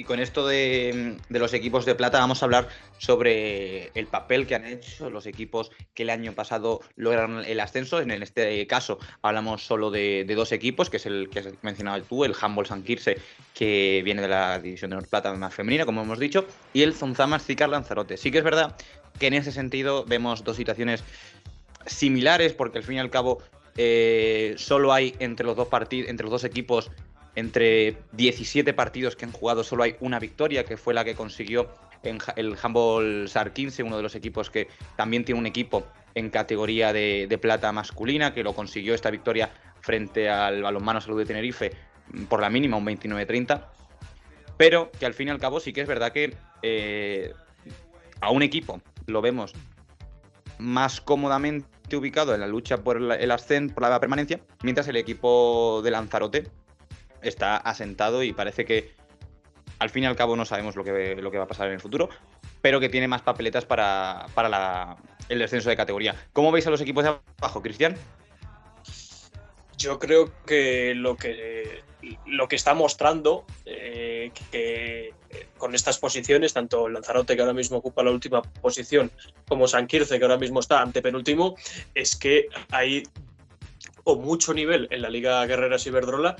Y 0.00 0.04
con 0.04 0.18
esto 0.18 0.46
de, 0.46 1.18
los 1.28 1.52
equipos 1.52 1.84
de 1.84 1.94
plata 1.94 2.20
vamos 2.20 2.42
a 2.42 2.46
hablar 2.46 2.70
sobre 2.96 3.88
el 3.94 4.06
papel 4.06 4.46
que 4.46 4.54
han 4.54 4.64
hecho 4.64 5.10
los 5.10 5.26
equipos 5.26 5.70
que 5.92 6.04
el 6.04 6.08
año 6.08 6.32
pasado 6.32 6.80
lograron 6.96 7.44
el 7.44 7.60
ascenso. 7.60 8.00
En 8.00 8.10
este 8.10 8.66
caso 8.66 8.98
hablamos 9.20 9.62
solo 9.62 9.90
de, 9.90 10.24
dos 10.34 10.52
equipos, 10.52 10.88
que 10.88 10.96
es 10.96 11.04
el 11.04 11.28
que 11.28 11.40
has 11.40 11.48
mencionado 11.60 12.02
tú, 12.04 12.24
el 12.24 12.32
Humboldt 12.32 12.70
San 12.70 12.82
Quirse, 12.82 13.18
que 13.52 14.00
viene 14.02 14.22
de 14.22 14.28
la 14.28 14.58
división 14.58 14.88
de 14.88 14.96
Norte 14.96 15.10
Plata 15.10 15.34
más 15.34 15.52
femenina, 15.52 15.84
como 15.84 16.00
hemos 16.00 16.18
dicho, 16.18 16.46
y 16.72 16.80
el 16.80 16.94
Zonzamas 16.94 17.44
Zicar 17.44 17.68
Lanzarote. 17.68 18.16
Sí 18.16 18.30
que 18.30 18.38
es 18.38 18.44
verdad 18.44 18.76
que 19.18 19.26
en 19.26 19.34
ese 19.34 19.52
sentido 19.52 20.06
vemos 20.06 20.44
dos 20.44 20.56
situaciones 20.56 21.04
similares, 21.84 22.54
porque 22.54 22.78
al 22.78 22.84
fin 22.84 22.96
y 22.96 23.00
al 23.00 23.10
cabo 23.10 23.42
eh, 23.76 24.54
solo 24.56 24.94
hay 24.94 25.14
entre 25.18 25.44
los 25.44 25.56
dos 25.56 25.68
partidos, 25.68 26.08
entre 26.08 26.24
los 26.24 26.32
dos 26.32 26.44
equipos 26.44 26.90
entre 27.36 27.96
17 28.12 28.72
partidos 28.74 29.16
que 29.16 29.24
han 29.24 29.32
jugado 29.32 29.64
solo 29.64 29.84
hay 29.84 29.96
una 30.00 30.18
victoria, 30.18 30.64
que 30.64 30.76
fue 30.76 30.94
la 30.94 31.04
que 31.04 31.14
consiguió 31.14 31.68
el 32.02 32.56
Humboldt 32.62 33.28
SAR 33.28 33.52
15, 33.52 33.82
uno 33.82 33.96
de 33.96 34.02
los 34.02 34.14
equipos 34.14 34.50
que 34.50 34.68
también 34.96 35.24
tiene 35.24 35.38
un 35.38 35.46
equipo 35.46 35.86
en 36.14 36.30
categoría 36.30 36.92
de, 36.92 37.38
plata 37.40 37.72
masculina, 37.72 38.34
que 38.34 38.42
lo 38.42 38.54
consiguió 38.54 38.94
esta 38.94 39.10
victoria 39.10 39.50
frente 39.80 40.28
al 40.28 40.62
balonmano 40.62 41.00
Salud 41.00 41.18
de 41.18 41.26
Tenerife 41.26 41.72
por 42.28 42.40
la 42.40 42.50
mínima, 42.50 42.76
un 42.76 42.86
29-30. 42.86 43.64
Pero 44.56 44.90
que 44.98 45.06
al 45.06 45.14
fin 45.14 45.28
y 45.28 45.30
al 45.30 45.38
cabo 45.38 45.60
sí 45.60 45.72
que 45.72 45.82
es 45.82 45.88
verdad 45.88 46.12
que 46.12 46.34
eh, 46.62 47.32
a 48.20 48.30
un 48.30 48.42
equipo 48.42 48.80
lo 49.06 49.22
vemos 49.22 49.54
más 50.58 51.00
cómodamente 51.00 51.96
ubicado 51.96 52.34
en 52.34 52.40
la 52.40 52.46
lucha 52.46 52.78
por 52.78 52.96
el 52.98 53.30
ascenso, 53.30 53.74
por 53.74 53.88
la 53.88 54.00
permanencia, 54.00 54.40
mientras 54.62 54.86
el 54.88 54.96
equipo 54.96 55.80
de 55.82 55.90
Lanzarote 55.90 56.50
está 57.22 57.56
asentado 57.56 58.22
y 58.22 58.32
parece 58.32 58.64
que 58.64 58.94
al 59.78 59.90
fin 59.90 60.04
y 60.04 60.06
al 60.06 60.16
cabo 60.16 60.36
no 60.36 60.44
sabemos 60.44 60.76
lo 60.76 60.84
que, 60.84 61.16
lo 61.16 61.30
que 61.30 61.38
va 61.38 61.44
a 61.44 61.48
pasar 61.48 61.68
en 61.68 61.74
el 61.74 61.80
futuro, 61.80 62.10
pero 62.60 62.80
que 62.80 62.88
tiene 62.88 63.08
más 63.08 63.22
papeletas 63.22 63.64
para, 63.64 64.26
para 64.34 64.96
el 65.28 65.38
descenso 65.38 65.70
de 65.70 65.76
categoría. 65.76 66.14
¿Cómo 66.32 66.52
veis 66.52 66.66
a 66.66 66.70
los 66.70 66.80
equipos 66.80 67.04
de 67.04 67.16
abajo, 67.38 67.62
Cristian? 67.62 67.96
Yo 69.78 69.98
creo 69.98 70.30
que 70.44 70.94
lo 70.94 71.16
que, 71.16 71.82
lo 72.26 72.48
que 72.48 72.56
está 72.56 72.74
mostrando 72.74 73.46
eh, 73.64 74.30
que 74.50 75.14
con 75.56 75.74
estas 75.74 75.98
posiciones, 75.98 76.52
tanto 76.52 76.88
Lanzarote, 76.88 77.34
que 77.34 77.40
ahora 77.40 77.54
mismo 77.54 77.78
ocupa 77.78 78.02
la 78.02 78.10
última 78.10 78.42
posición, 78.42 79.10
como 79.48 79.68
San 79.68 79.86
Quirce, 79.86 80.18
que 80.18 80.24
ahora 80.24 80.36
mismo 80.36 80.60
está 80.60 80.82
ante 80.82 81.00
penúltimo, 81.00 81.54
es 81.94 82.16
que 82.16 82.48
hay 82.70 83.04
o 84.04 84.16
mucho 84.16 84.52
nivel 84.52 84.88
en 84.90 85.02
la 85.02 85.10
Liga 85.10 85.44
Guerreras 85.46 85.86
Iberdrola 85.86 86.36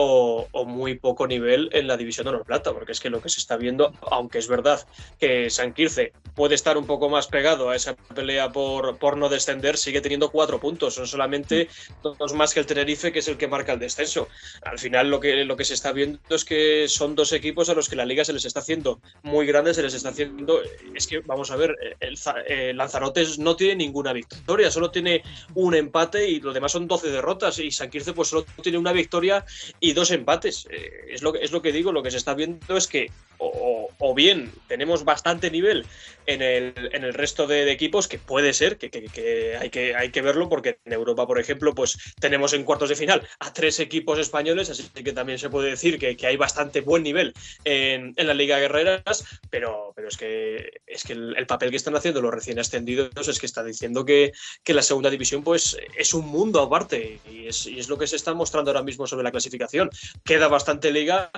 o, 0.00 0.64
muy 0.64 0.94
poco 0.94 1.26
nivel 1.26 1.70
en 1.72 1.88
la 1.88 1.96
división 1.96 2.24
de 2.24 2.30
honor 2.30 2.44
plata, 2.44 2.72
porque 2.72 2.92
es 2.92 3.00
que 3.00 3.10
lo 3.10 3.20
que 3.20 3.28
se 3.28 3.40
está 3.40 3.56
viendo, 3.56 3.92
aunque 4.02 4.38
es 4.38 4.46
verdad 4.46 4.86
que 5.18 5.50
San 5.50 5.72
Quirce 5.72 6.12
puede 6.36 6.54
estar 6.54 6.78
un 6.78 6.86
poco 6.86 7.08
más 7.08 7.26
pegado 7.26 7.70
a 7.70 7.76
esa 7.76 7.96
pelea 8.14 8.52
por, 8.52 8.98
por 8.98 9.16
no 9.16 9.28
descender, 9.28 9.76
sigue 9.76 10.00
teniendo 10.00 10.30
cuatro 10.30 10.60
puntos, 10.60 10.94
son 10.94 11.08
solamente 11.08 11.68
dos 12.02 12.32
más 12.34 12.54
que 12.54 12.60
el 12.60 12.66
Tenerife, 12.66 13.10
que 13.10 13.18
es 13.18 13.28
el 13.28 13.36
que 13.36 13.48
marca 13.48 13.72
el 13.72 13.80
descenso. 13.80 14.28
Al 14.62 14.78
final 14.78 15.10
lo 15.10 15.18
que, 15.18 15.44
lo 15.44 15.56
que 15.56 15.64
se 15.64 15.74
está 15.74 15.90
viendo 15.90 16.20
es 16.30 16.44
que 16.44 16.86
son 16.86 17.16
dos 17.16 17.32
equipos 17.32 17.68
a 17.68 17.74
los 17.74 17.88
que 17.88 17.96
la 17.96 18.06
liga 18.06 18.24
se 18.24 18.32
les 18.32 18.44
está 18.44 18.60
haciendo 18.60 19.00
muy 19.24 19.46
grande, 19.46 19.74
se 19.74 19.82
les 19.82 19.94
está 19.94 20.10
haciendo, 20.10 20.60
es 20.94 21.08
que 21.08 21.20
vamos 21.20 21.50
a 21.50 21.56
ver, 21.56 21.74
el, 21.98 22.16
el 22.46 22.76
Lanzarote 22.76 23.24
no 23.38 23.56
tiene 23.56 23.74
ninguna 23.74 24.12
victoria, 24.12 24.70
solo 24.70 24.92
tiene 24.92 25.22
un 25.54 25.74
empate 25.74 26.28
y 26.28 26.38
lo 26.38 26.52
demás 26.52 26.70
son 26.70 26.86
12 26.86 27.10
derrotas 27.10 27.58
y 27.58 27.72
San 27.72 27.90
Quirce 27.90 28.12
pues 28.12 28.28
solo 28.28 28.46
tiene 28.62 28.78
una 28.78 28.92
victoria 28.92 29.44
dos 29.92 30.10
empates. 30.10 30.66
Eh, 30.70 31.08
es, 31.10 31.22
lo 31.22 31.34
es 31.34 31.52
lo 31.52 31.62
que 31.62 31.72
digo, 31.72 31.92
lo 31.92 32.02
que 32.02 32.10
se 32.10 32.16
está 32.16 32.34
viendo 32.34 32.76
es 32.76 32.86
que 32.86 33.10
o, 33.38 33.90
o 33.98 34.14
bien 34.14 34.52
tenemos 34.66 35.04
bastante 35.04 35.50
nivel 35.50 35.86
en 36.26 36.42
el, 36.42 36.90
en 36.92 37.04
el 37.04 37.14
resto 37.14 37.46
de, 37.46 37.64
de, 37.64 37.72
equipos, 37.72 38.06
que 38.06 38.18
puede 38.18 38.52
ser, 38.52 38.76
que, 38.76 38.90
que, 38.90 39.04
que, 39.04 39.56
hay 39.56 39.70
que 39.70 39.94
hay 39.94 40.10
que 40.10 40.20
verlo, 40.20 40.48
porque 40.48 40.78
en 40.84 40.92
Europa, 40.92 41.26
por 41.26 41.40
ejemplo, 41.40 41.74
pues 41.74 41.98
tenemos 42.20 42.52
en 42.52 42.64
cuartos 42.64 42.90
de 42.90 42.96
final 42.96 43.26
a 43.40 43.52
tres 43.52 43.80
equipos 43.80 44.18
españoles, 44.18 44.68
así 44.68 44.84
que 44.90 45.12
también 45.12 45.38
se 45.38 45.48
puede 45.48 45.70
decir 45.70 45.98
que, 45.98 46.18
hay 46.26 46.36
bastante 46.36 46.82
buen 46.82 47.02
nivel 47.02 47.32
en, 47.64 48.12
en, 48.16 48.26
la 48.26 48.34
Liga 48.34 48.58
Guerreras, 48.58 49.24
pero, 49.48 49.94
pero 49.96 50.08
es 50.08 50.18
que, 50.18 50.82
es 50.86 51.04
que 51.04 51.14
el, 51.14 51.34
el, 51.36 51.46
papel 51.46 51.70
que 51.70 51.76
están 51.76 51.96
haciendo 51.96 52.20
los 52.20 52.34
recién 52.34 52.58
ascendidos 52.58 53.26
es 53.26 53.38
que 53.38 53.46
está 53.46 53.64
diciendo 53.64 54.04
que, 54.04 54.32
que 54.62 54.74
la 54.74 54.82
segunda 54.82 55.08
división 55.08 55.42
pues 55.42 55.78
es 55.96 56.12
un 56.12 56.26
mundo 56.26 56.60
aparte 56.60 57.20
y 57.30 57.46
es, 57.46 57.66
y 57.66 57.78
es 57.78 57.88
lo 57.88 57.96
que 57.96 58.06
se 58.06 58.16
está 58.16 58.34
mostrando 58.34 58.70
ahora 58.70 58.82
mismo 58.82 59.06
sobre 59.06 59.24
la 59.24 59.30
clasificación. 59.30 59.88
Queda 60.24 60.48
bastante 60.48 60.92
liga, 60.92 61.30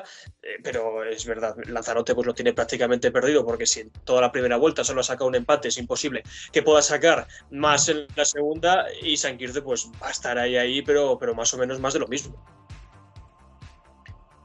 eh, 0.42 0.58
pero 0.64 1.04
es 1.04 1.24
verdad, 1.24 1.54
Lanzarote 1.90 2.14
pues 2.14 2.26
lo 2.26 2.34
tiene 2.34 2.52
prácticamente 2.52 3.10
perdido 3.10 3.44
porque 3.44 3.66
si 3.66 3.80
en 3.80 3.90
toda 4.04 4.20
la 4.20 4.32
primera 4.32 4.56
vuelta 4.56 4.84
solo 4.84 5.00
ha 5.00 5.04
sacado 5.04 5.28
un 5.28 5.34
empate, 5.34 5.68
es 5.68 5.78
imposible 5.78 6.22
que 6.52 6.62
pueda 6.62 6.82
sacar 6.82 7.26
más 7.50 7.88
en 7.88 8.06
la 8.14 8.24
segunda 8.24 8.86
y 9.02 9.16
San 9.16 9.36
Quirce 9.36 9.62
pues 9.62 9.90
va 10.02 10.08
a 10.08 10.10
estar 10.10 10.38
ahí, 10.38 10.56
ahí, 10.56 10.82
pero, 10.82 11.18
pero 11.18 11.34
más 11.34 11.52
o 11.54 11.58
menos 11.58 11.80
más 11.80 11.92
de 11.94 12.00
lo 12.00 12.06
mismo. 12.06 12.36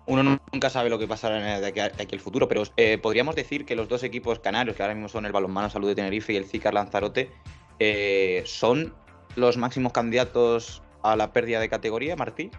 Uno 0.08 0.40
nunca 0.52 0.70
sabe 0.70 0.90
lo 0.90 1.00
que 1.00 1.08
pasará 1.08 1.60
de 1.60 1.68
aquí, 1.68 1.80
de 1.80 2.04
aquí 2.04 2.16
al 2.16 2.22
futuro, 2.22 2.48
pero 2.48 2.64
eh, 2.78 2.98
podríamos 2.98 3.36
decir 3.36 3.66
que 3.66 3.76
los 3.76 3.88
dos 3.88 4.04
equipos 4.04 4.40
canarios, 4.40 4.76
que 4.76 4.84
ahora 4.84 4.94
mismo 4.94 5.10
son 5.10 5.26
el 5.26 5.32
Balonmano 5.32 5.70
Salud 5.70 5.88
de 5.88 5.96
Tenerife 5.96 6.34
y 6.34 6.38
el 6.38 6.46
Cicar 6.46 6.74
Lanzarote, 6.74 7.32
eh, 7.80 8.44
son 8.46 8.94
los 9.36 9.58
máximos 9.58 9.94
candidatos 9.94 10.84
a 11.02 11.16
la 11.16 11.34
pérdida 11.34 11.60
de 11.60 11.70
categoría, 11.70 12.16
Martí. 12.16 12.52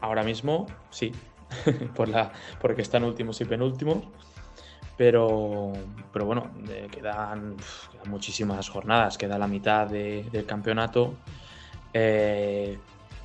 Ahora 0.00 0.22
mismo, 0.22 0.66
sí, 0.90 1.12
por 1.94 2.08
la, 2.08 2.32
porque 2.60 2.82
están 2.82 3.04
últimos 3.04 3.40
y 3.40 3.44
penúltimos. 3.44 4.04
Pero, 4.96 5.72
pero 6.12 6.24
bueno, 6.24 6.52
de, 6.54 6.86
quedan, 6.86 7.56
quedan, 7.90 8.08
muchísimas 8.08 8.68
jornadas, 8.68 9.18
queda 9.18 9.38
la 9.38 9.48
mitad 9.48 9.88
de, 9.88 10.24
del 10.30 10.46
campeonato. 10.46 11.14
Eh, 11.92 12.78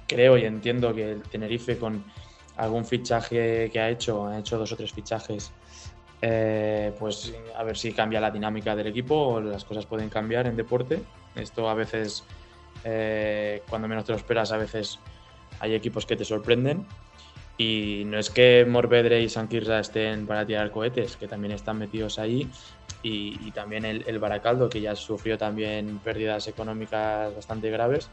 creo 0.07 0.37
y 0.37 0.45
entiendo 0.45 0.93
que 0.93 1.11
el 1.11 1.21
Tenerife 1.23 1.77
con 1.77 2.03
algún 2.57 2.85
fichaje 2.85 3.69
que 3.71 3.79
ha 3.79 3.89
hecho, 3.89 4.27
ha 4.27 4.39
hecho 4.39 4.57
dos 4.57 4.71
o 4.71 4.75
tres 4.75 4.91
fichajes, 4.91 5.51
eh, 6.21 6.93
pues 6.99 7.33
a 7.55 7.63
ver 7.63 7.77
si 7.77 7.93
cambia 7.93 8.19
la 8.19 8.31
dinámica 8.31 8.75
del 8.75 8.87
equipo, 8.87 9.39
las 9.39 9.63
cosas 9.63 9.85
pueden 9.85 10.09
cambiar 10.09 10.47
en 10.47 10.55
deporte. 10.55 11.01
Esto 11.35 11.69
a 11.69 11.73
veces, 11.73 12.23
eh, 12.83 13.63
cuando 13.69 13.87
menos 13.87 14.03
te 14.05 14.11
lo 14.11 14.17
esperas, 14.17 14.51
a 14.51 14.57
veces 14.57 14.99
hay 15.59 15.73
equipos 15.73 16.05
que 16.05 16.15
te 16.15 16.25
sorprenden. 16.25 16.85
Y 17.59 18.03
no 18.05 18.17
es 18.17 18.29
que 18.29 18.65
Morvedre 18.65 19.21
y 19.21 19.27
San 19.27 19.49
Quirza 19.49 19.79
estén 19.79 20.25
para 20.25 20.45
tirar 20.45 20.71
cohetes, 20.71 21.17
que 21.17 21.27
también 21.27 21.51
están 21.51 21.77
metidos 21.77 22.17
ahí. 22.17 22.49
Y, 23.03 23.37
y 23.45 23.51
también 23.51 23.83
el, 23.83 24.05
el, 24.07 24.17
Baracaldo, 24.17 24.69
que 24.69 24.79
ya 24.79 24.95
sufrió 24.95 25.37
también 25.37 25.99
pérdidas 25.99 26.47
económicas 26.47 27.35
bastante 27.35 27.69
graves, 27.69 28.09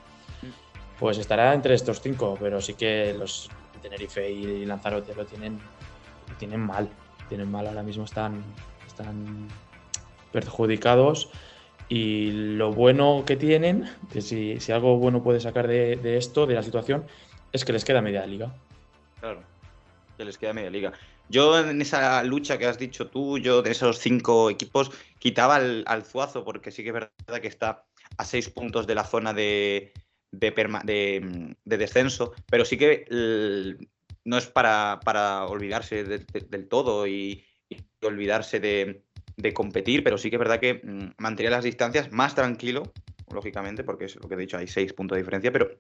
pues 0.99 1.19
estará 1.19 1.55
entre 1.55 1.75
estos 1.75 2.01
cinco. 2.01 2.37
Pero 2.41 2.61
sí 2.61 2.75
que 2.75 3.15
los, 3.17 3.49
Tenerife 3.81 4.29
y 4.29 4.67
Lanzarote 4.67 5.15
lo 5.15 5.25
tienen, 5.25 5.61
tienen 6.41 6.61
mal. 6.61 6.89
Tienen 7.29 7.49
mal 7.49 7.69
ahora 7.69 7.85
mismo, 7.85 8.05
están, 8.05 8.43
están 8.85 9.47
perjudicados. 10.33 11.31
Y 11.89 12.33
lo 12.33 12.73
bueno 12.73 13.23
que 13.25 13.37
tienen, 13.37 13.89
que 14.13 14.23
si, 14.23 14.59
si 14.59 14.73
algo 14.73 14.99
bueno 14.99 15.23
puede 15.23 15.39
sacar 15.39 15.69
de, 15.69 15.95
de, 15.95 16.17
esto, 16.17 16.49
de 16.49 16.55
la 16.55 16.65
situación, 16.65 17.05
es 17.53 17.65
que 17.65 17.73
les 17.73 17.85
queda 17.85 18.03
media 18.03 18.27
liga. 18.27 18.53
Claro, 19.21 19.43
que 20.17 20.25
les 20.25 20.39
queda 20.39 20.53
media 20.53 20.71
liga. 20.71 20.93
Yo 21.29 21.59
en 21.59 21.81
esa 21.81 22.23
lucha 22.23 22.59
que 22.59 22.67
has 22.67 22.79
dicho 22.79 23.09
tú, 23.09 23.39
yo 23.39 23.63
de 23.63 23.73
esos 23.73 23.99
cinco 23.99 24.51
equipos, 24.51 24.91
quitaba 25.19 25.57
al, 25.57 25.85
al 25.87 26.05
Zuazo, 26.05 26.45
porque 26.45 26.71
sí 26.71 26.83
que 26.83 26.91
es 26.91 26.95
verdad 26.95 27.41
que 27.41 27.49
está 27.49 27.85
a 28.17 28.25
seis 28.25 28.49
puntos 28.49 28.87
de 28.87 28.95
la 28.95 29.05
zona 29.05 29.35
de, 29.35 29.93
de, 30.31 30.51
de, 30.85 31.57
de 31.65 31.77
descenso, 31.77 32.33
pero 32.49 32.65
sí 32.65 32.79
que 32.79 33.05
no 34.25 34.39
es 34.39 34.47
para, 34.47 35.01
para 35.05 35.47
olvidarse 35.47 36.05
de, 36.05 36.27
del 36.49 36.69
todo 36.69 37.07
y, 37.07 37.45
y 37.69 37.85
olvidarse 38.03 38.61
de, 38.61 39.03
competir, 39.53 40.03
pero 40.03 40.19
sí 40.19 40.31
que 40.31 40.37
es 40.37 40.41
verdad 40.41 40.61
que 40.61 40.81
mmm, 40.83 41.11
mantenía 41.19 41.51
las 41.51 41.65
distancias 41.65 42.11
más 42.13 42.35
tranquilo, 42.35 42.93
lógicamente, 43.31 43.85
porque 43.85 44.07
es 44.07 44.17
lo 44.17 44.29
que 44.29 44.35
he 44.35 44.39
dicho, 44.39 44.59
hay 44.59 44.67
seis 44.67 44.93
puntos 44.93 45.17
de 45.17 45.23
diferencia, 45.23 45.53
pero 45.53 45.71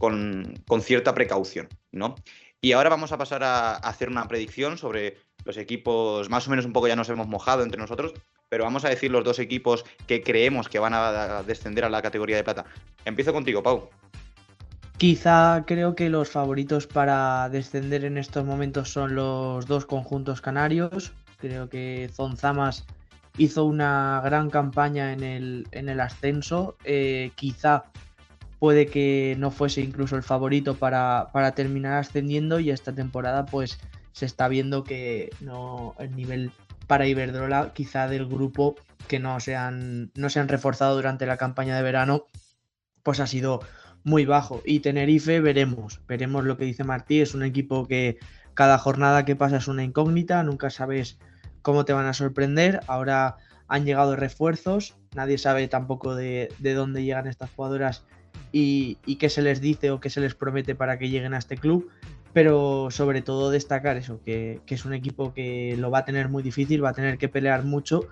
con, 0.00 0.54
con 0.66 0.80
cierta 0.80 1.14
precaución, 1.14 1.68
¿no? 1.92 2.14
Y 2.62 2.72
ahora 2.72 2.88
vamos 2.88 3.12
a 3.12 3.18
pasar 3.18 3.44
a, 3.44 3.74
hacer 3.74 4.08
una 4.08 4.26
predicción 4.26 4.78
sobre 4.78 5.18
los 5.44 5.58
equipos, 5.58 6.30
más 6.30 6.46
o 6.46 6.50
menos 6.50 6.64
un 6.64 6.72
poco 6.72 6.88
ya 6.88 6.96
nos 6.96 7.08
hemos 7.10 7.28
mojado 7.28 7.62
entre 7.62 7.80
nosotros, 7.80 8.14
pero 8.48 8.64
vamos 8.64 8.84
a 8.84 8.88
decir 8.88 9.10
los 9.10 9.24
dos 9.24 9.38
equipos 9.38 9.84
que 10.06 10.22
creemos 10.22 10.68
que 10.68 10.78
van 10.78 10.94
a 10.94 11.42
descender 11.42 11.84
a 11.84 11.90
la 11.90 12.02
categoría 12.02 12.36
de 12.36 12.44
plata. 12.44 12.64
Empiezo 13.04 13.32
contigo, 13.32 13.62
Pau. 13.62 13.90
Quizá 14.96 15.64
creo 15.66 15.94
que 15.94 16.08
los 16.08 16.30
favoritos 16.30 16.86
para 16.86 17.48
descender 17.50 18.04
en 18.04 18.16
estos 18.16 18.44
momentos 18.44 18.90
son 18.90 19.14
los 19.14 19.66
dos 19.66 19.86
conjuntos 19.86 20.40
canarios. 20.40 21.12
Creo 21.38 21.68
que 21.68 22.10
Zonzamas 22.12 22.86
hizo 23.38 23.64
una 23.64 24.20
gran 24.24 24.50
campaña 24.50 25.12
en 25.12 25.22
el, 25.22 25.68
en 25.72 25.88
el 25.88 26.00
ascenso. 26.00 26.76
Eh, 26.84 27.32
quizá 27.34 27.84
puede 28.60 28.86
que 28.86 29.34
no 29.38 29.50
fuese 29.50 29.80
incluso 29.80 30.14
el 30.14 30.22
favorito 30.22 30.76
para, 30.76 31.30
para, 31.32 31.52
terminar 31.52 31.94
ascendiendo 31.94 32.60
y 32.60 32.70
esta 32.70 32.94
temporada 32.94 33.46
pues 33.46 33.80
se 34.12 34.26
está 34.26 34.46
viendo 34.48 34.84
que 34.84 35.30
no 35.40 35.96
el 35.98 36.14
nivel 36.14 36.52
para 36.86 37.06
Iberdrola 37.06 37.72
quizá 37.72 38.06
del 38.06 38.26
grupo 38.26 38.76
que 39.08 39.18
no 39.18 39.40
se 39.40 39.56
han, 39.56 40.12
no 40.14 40.28
se 40.28 40.40
han 40.40 40.48
reforzado 40.48 40.94
durante 40.94 41.24
la 41.24 41.38
campaña 41.38 41.74
de 41.74 41.82
verano 41.82 42.26
pues 43.02 43.18
ha 43.18 43.26
sido 43.26 43.60
muy 44.04 44.26
bajo. 44.26 44.62
Y 44.64 44.80
Tenerife 44.80 45.40
veremos, 45.40 46.02
veremos 46.06 46.44
lo 46.44 46.58
que 46.58 46.66
dice 46.66 46.84
Martí, 46.84 47.20
es 47.20 47.34
un 47.34 47.42
equipo 47.42 47.88
que 47.88 48.18
cada 48.52 48.76
jornada 48.76 49.24
que 49.24 49.36
pasa 49.36 49.56
es 49.56 49.68
una 49.68 49.84
incógnita, 49.84 50.42
nunca 50.42 50.68
sabes 50.68 51.18
cómo 51.62 51.86
te 51.86 51.94
van 51.94 52.06
a 52.06 52.12
sorprender, 52.12 52.80
ahora 52.88 53.36
han 53.68 53.86
llegado 53.86 54.16
refuerzos, 54.16 54.96
nadie 55.14 55.38
sabe 55.38 55.66
tampoco 55.68 56.14
de, 56.14 56.52
de 56.58 56.74
dónde 56.74 57.04
llegan 57.04 57.26
estas 57.26 57.50
jugadoras 57.50 58.04
y, 58.52 58.96
qué 59.16 59.28
se 59.28 59.42
les 59.42 59.60
dice 59.60 59.90
o 59.90 60.00
qué 60.00 60.10
se 60.10 60.20
les 60.20 60.34
promete 60.34 60.74
para 60.74 60.98
que 60.98 61.08
lleguen 61.08 61.34
a 61.34 61.38
este 61.38 61.56
club, 61.56 61.88
pero 62.32 62.90
sobre 62.90 63.22
todo 63.22 63.50
destacar 63.50 63.96
eso, 63.96 64.20
que, 64.24 64.60
que, 64.66 64.74
es 64.74 64.84
un 64.84 64.94
equipo 64.94 65.34
que 65.34 65.76
lo 65.78 65.90
va 65.90 65.98
a 65.98 66.04
tener 66.04 66.28
muy 66.28 66.42
difícil, 66.42 66.84
va 66.84 66.90
a 66.90 66.94
tener 66.94 67.18
que 67.18 67.28
pelear 67.28 67.64
mucho 67.64 68.08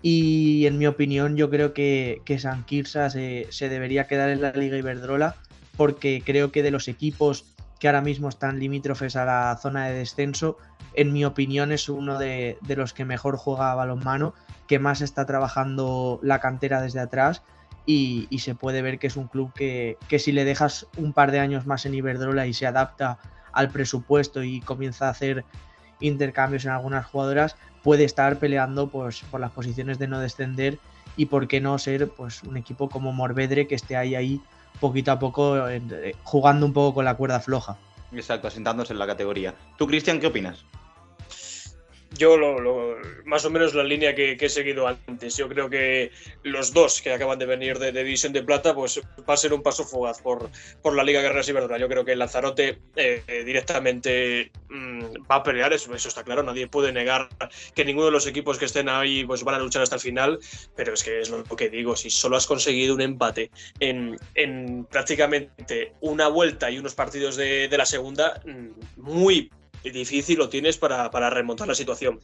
y 0.00 0.66
en 0.66 0.78
mi 0.78 0.86
opinión 0.86 1.36
yo 1.36 1.50
creo 1.50 1.72
que, 1.72 2.22
que 2.24 2.38
San 2.38 2.64
Kirsa 2.64 3.10
se, 3.10 3.46
se, 3.50 3.68
debería 3.68 4.06
quedar 4.06 4.30
en 4.30 4.40
la 4.40 4.52
Liga 4.52 4.76
Iberdrola 4.76 5.36
porque 5.76 6.22
creo 6.24 6.52
que 6.52 6.62
de 6.62 6.70
los 6.70 6.88
equipos 6.88 7.56
que 7.80 7.88
ahora 7.88 8.00
mismo 8.00 8.28
están 8.28 8.58
limítrofes 8.58 9.16
a 9.16 9.24
la 9.24 9.56
zona 9.60 9.86
de 9.86 9.94
descenso, 9.94 10.56
en 10.94 11.12
mi 11.12 11.24
opinión 11.24 11.70
es 11.70 11.88
uno 11.88 12.18
de, 12.18 12.58
de 12.62 12.76
los 12.76 12.92
que 12.92 13.04
mejor 13.04 13.36
juega 13.36 13.70
a 13.70 13.76
balonmano, 13.76 14.34
que 14.66 14.80
más 14.80 15.00
está 15.00 15.26
trabajando 15.26 16.18
la 16.22 16.40
cantera 16.40 16.80
desde 16.80 17.00
atrás 17.00 17.42
y, 17.90 18.38
se 18.38 18.54
puede 18.54 18.82
ver 18.82 18.98
que 18.98 19.06
es 19.06 19.16
un 19.16 19.28
club 19.28 19.50
que, 19.54 19.96
que, 20.08 20.18
si 20.18 20.30
le 20.30 20.44
dejas 20.44 20.86
un 20.98 21.14
par 21.14 21.32
de 21.32 21.40
años 21.40 21.64
más 21.64 21.86
en 21.86 21.94
Iberdrola 21.94 22.46
y 22.46 22.52
se 22.52 22.66
adapta 22.66 23.18
al 23.52 23.70
presupuesto 23.70 24.42
y 24.42 24.60
comienza 24.60 25.06
a 25.06 25.10
hacer 25.10 25.46
intercambios 25.98 26.66
en 26.66 26.72
algunas 26.72 27.06
jugadoras, 27.06 27.56
puede 27.82 28.04
estar 28.04 28.38
peleando 28.38 28.88
pues, 28.88 29.22
por 29.30 29.40
las 29.40 29.52
posiciones 29.52 29.98
de 29.98 30.06
no 30.06 30.20
descender 30.20 30.78
y 31.16 31.26
por 31.26 31.48
qué 31.48 31.62
no 31.62 31.78
ser 31.78 32.10
pues, 32.10 32.42
un 32.42 32.58
equipo 32.58 32.90
como 32.90 33.14
Morvedre 33.14 33.66
que 33.66 33.74
esté 33.74 33.96
ahí, 33.96 34.14
ahí 34.14 34.42
poquito 34.80 35.10
a 35.10 35.18
poco 35.18 35.66
eh, 35.66 36.14
jugando 36.24 36.66
un 36.66 36.74
poco 36.74 36.92
con 36.92 37.06
la 37.06 37.14
cuerda 37.14 37.40
floja. 37.40 37.78
Exacto, 38.12 38.48
asentándose 38.48 38.92
en 38.92 38.98
la 38.98 39.06
categoría. 39.06 39.54
¿Tú, 39.78 39.86
Cristian, 39.86 40.20
qué 40.20 40.26
opinas? 40.26 40.66
Yo 42.16 42.36
lo, 42.36 42.58
lo, 42.58 42.96
más 43.24 43.44
o 43.44 43.50
menos 43.50 43.74
la 43.74 43.84
línea 43.84 44.14
que, 44.14 44.36
he 44.40 44.48
seguido 44.48 44.86
antes. 44.86 45.36
Yo 45.36 45.48
creo 45.48 45.68
que 45.68 46.10
los 46.42 46.72
dos 46.72 47.02
que 47.02 47.12
acaban 47.12 47.38
de 47.38 47.46
venir 47.46 47.78
de, 47.78 47.92
de 47.92 48.04
División 48.04 48.32
de 48.32 48.42
Plata, 48.42 48.74
pues 48.74 49.00
va 49.28 49.34
a 49.34 49.36
ser 49.36 49.52
un 49.52 49.62
paso 49.62 49.84
fugaz 49.84 50.20
por, 50.20 50.50
por 50.82 50.94
la 50.94 51.04
Liga 51.04 51.20
Guerreras 51.20 51.48
Iberdrola. 51.48 51.78
Yo 51.78 51.88
creo 51.88 52.04
que 52.04 52.16
Lanzarote 52.16 52.78
eh, 52.96 53.22
eh, 53.26 53.44
directamente 53.44 54.50
mmm, 54.68 55.04
va 55.30 55.36
a 55.36 55.42
pelear, 55.42 55.72
eso, 55.72 55.94
eso, 55.94 56.08
está 56.08 56.24
claro. 56.24 56.42
Nadie 56.42 56.66
puede 56.66 56.92
negar 56.92 57.28
que 57.74 57.84
ninguno 57.84 58.06
de 58.06 58.12
los 58.12 58.26
equipos 58.26 58.58
que 58.58 58.64
estén 58.64 58.88
ahí 58.88 59.24
pues 59.24 59.44
van 59.44 59.56
a 59.56 59.58
luchar 59.58 59.82
hasta 59.82 59.96
el 59.96 60.00
final, 60.00 60.38
pero 60.76 60.94
es 60.94 61.02
que 61.02 61.20
es 61.20 61.30
lo 61.30 61.44
que 61.44 61.68
digo, 61.68 61.94
si 61.96 62.10
solo 62.10 62.36
has 62.36 62.46
conseguido 62.46 62.94
un 62.94 63.00
empate 63.00 63.50
en, 63.80 64.18
en 64.34 64.84
prácticamente 64.84 65.92
una 66.00 66.28
vuelta 66.28 66.70
y 66.70 66.78
unos 66.78 66.94
partidos 66.94 67.36
de, 67.36 67.68
de 67.68 67.78
la 67.78 67.86
segunda, 67.86 68.40
mm, 68.44 69.00
muy 69.00 69.50
difícil 69.92 70.38
lo 70.38 70.48
tienes 70.48 70.76
para, 70.76 71.10
para 71.10 71.30
remontar 71.30 71.68
la 71.68 71.74
situación. 71.74 72.20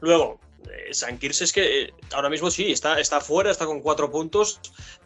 Luego, 0.00 0.40
San 0.92 1.18
Kirse 1.18 1.44
es 1.44 1.52
que 1.52 1.82
eh, 1.82 1.94
ahora 2.12 2.30
mismo 2.30 2.50
sí, 2.50 2.70
está, 2.70 3.00
está 3.00 3.20
fuera, 3.20 3.50
está 3.50 3.66
con 3.66 3.80
cuatro 3.80 4.10
puntos, 4.10 4.60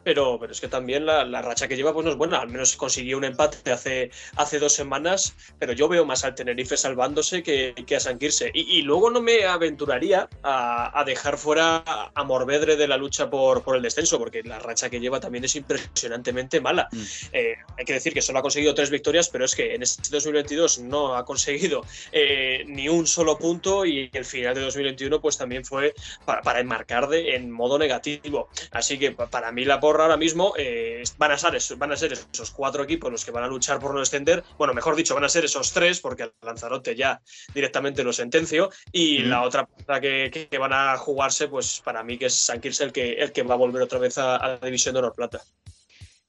pero, 0.04 0.38
pero 0.38 0.52
es 0.52 0.60
que 0.60 0.68
también 0.68 1.06
la, 1.06 1.24
la, 1.24 1.42
racha 1.42 1.68
que 1.68 1.76
lleva 1.76 1.92
pues 1.92 2.04
no 2.04 2.10
es 2.10 2.16
buena. 2.16 2.38
Al 2.38 2.48
menos 2.48 2.76
consiguió 2.76 3.16
un 3.18 3.24
empate 3.24 3.70
hace, 3.72 4.10
hace 4.36 4.58
dos 4.58 4.72
semanas, 4.72 5.34
pero 5.58 5.72
yo 5.72 5.88
veo 5.88 6.04
más 6.04 6.24
al 6.24 6.34
Tenerife 6.34 6.76
salvándose 6.76 7.42
que, 7.42 7.74
que 7.86 7.96
a 7.96 8.00
San 8.00 8.18
Kirse. 8.18 8.50
Y, 8.54 8.78
y, 8.78 8.82
luego 8.82 9.10
no 9.10 9.20
me 9.20 9.44
aventuraría 9.44 10.28
a, 10.42 10.98
a, 10.98 11.04
dejar 11.04 11.38
fuera 11.38 11.82
a 12.14 12.24
Morvedre 12.24 12.76
de 12.76 12.88
la 12.88 12.96
lucha 12.96 13.30
por, 13.30 13.62
por 13.62 13.76
el 13.76 13.82
descenso, 13.82 14.18
porque 14.18 14.42
la 14.42 14.58
racha 14.58 14.90
que 14.90 15.00
lleva 15.00 15.20
también 15.20 15.44
es 15.44 15.56
impresionantemente 15.56 16.60
mala. 16.60 16.88
Mm. 16.92 17.02
Eh, 17.32 17.56
hay 17.76 17.84
que 17.84 17.92
decir 17.92 18.12
que 18.12 18.22
solo 18.22 18.38
ha 18.38 18.42
conseguido 18.42 18.74
tres 18.74 18.90
victorias, 18.90 19.28
pero 19.28 19.44
es 19.44 19.54
que 19.54 19.74
en 19.74 19.82
este 19.82 20.08
2022 20.10 20.80
no 20.80 21.16
ha 21.16 21.24
conseguido 21.24 21.84
eh, 22.12 22.64
ni 22.66 22.88
un 22.88 23.06
solo 23.06 23.38
punto 23.38 23.84
y 23.84 24.10
el 24.12 24.24
final 24.24 24.54
de 24.54 24.62
2021 24.62 25.20
pues 25.20 25.36
también 25.36 25.47
fue 25.64 25.94
para, 26.24 26.42
para 26.42 26.60
enmarcar 26.60 27.08
de, 27.08 27.34
en 27.34 27.50
modo 27.50 27.78
negativo. 27.78 28.48
Así 28.70 28.98
que 28.98 29.12
para 29.12 29.52
mí 29.52 29.64
la 29.64 29.80
porra 29.80 30.04
ahora 30.04 30.16
mismo 30.16 30.54
eh, 30.56 31.02
van, 31.16 31.32
a 31.32 31.38
ser 31.38 31.54
esos, 31.54 31.78
van 31.78 31.92
a 31.92 31.96
ser 31.96 32.12
esos 32.12 32.50
cuatro 32.50 32.82
equipos 32.82 33.10
los 33.10 33.24
que 33.24 33.30
van 33.30 33.44
a 33.44 33.48
luchar 33.48 33.78
por 33.78 33.92
no 33.92 34.00
descender. 34.00 34.44
Bueno, 34.56 34.74
mejor 34.74 34.96
dicho, 34.96 35.14
van 35.14 35.24
a 35.24 35.28
ser 35.28 35.44
esos 35.44 35.72
tres, 35.72 36.00
porque 36.00 36.24
el 36.24 36.32
Lanzarote 36.42 36.94
ya 36.94 37.20
directamente 37.54 38.04
lo 38.04 38.12
sentenció. 38.12 38.70
Y 38.92 39.20
mm. 39.20 39.28
la 39.28 39.42
otra 39.42 39.68
que, 40.00 40.30
que, 40.32 40.48
que, 40.48 40.58
van 40.58 40.72
a 40.72 40.96
jugarse, 40.96 41.48
pues 41.48 41.80
para 41.84 42.02
mí 42.02 42.18
que 42.18 42.26
es 42.26 42.34
San 42.34 42.60
Kirse 42.60 42.84
el 42.84 42.92
que, 42.92 43.12
el 43.14 43.32
que 43.32 43.42
va 43.42 43.54
a 43.54 43.58
volver 43.58 43.82
otra 43.82 43.98
vez 43.98 44.18
a, 44.18 44.36
a 44.36 44.48
la 44.48 44.58
División 44.58 44.94
de 44.94 45.00
Honor 45.00 45.14
Plata. 45.14 45.40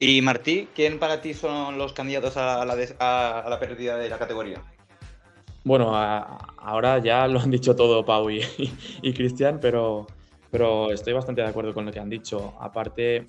Y 0.02 0.22
Martí, 0.22 0.70
¿quién 0.74 0.98
para 0.98 1.22
ti 1.22 1.34
son 1.34 1.78
los 1.78 1.92
candidatos 1.92 2.38
a 2.38 2.64
la, 2.66 2.78
a, 3.00 3.40
a 3.40 3.50
la 3.50 3.60
pérdida 3.60 3.98
de 3.98 4.10
la 4.10 4.18
categoría? 4.18 4.64
Bueno, 5.64 5.96
a, 5.96 6.54
ahora 6.58 7.00
ya 7.00 7.28
lo 7.28 7.40
han 7.40 7.52
dicho 7.52 7.76
todo 7.76 8.06
Pau 8.06 8.30
y, 8.30 8.42
y, 8.58 8.74
y 9.02 9.14
Cristian, 9.14 9.60
pero, 9.60 10.08
pero 10.52 10.92
estoy 10.92 11.14
bastante 11.14 11.42
de 11.42 11.48
acuerdo 11.48 11.74
con 11.74 11.86
lo 11.86 11.92
que 11.92 12.00
han 12.00 12.10
dicho. 12.10 12.54
Aparte, 12.60 13.28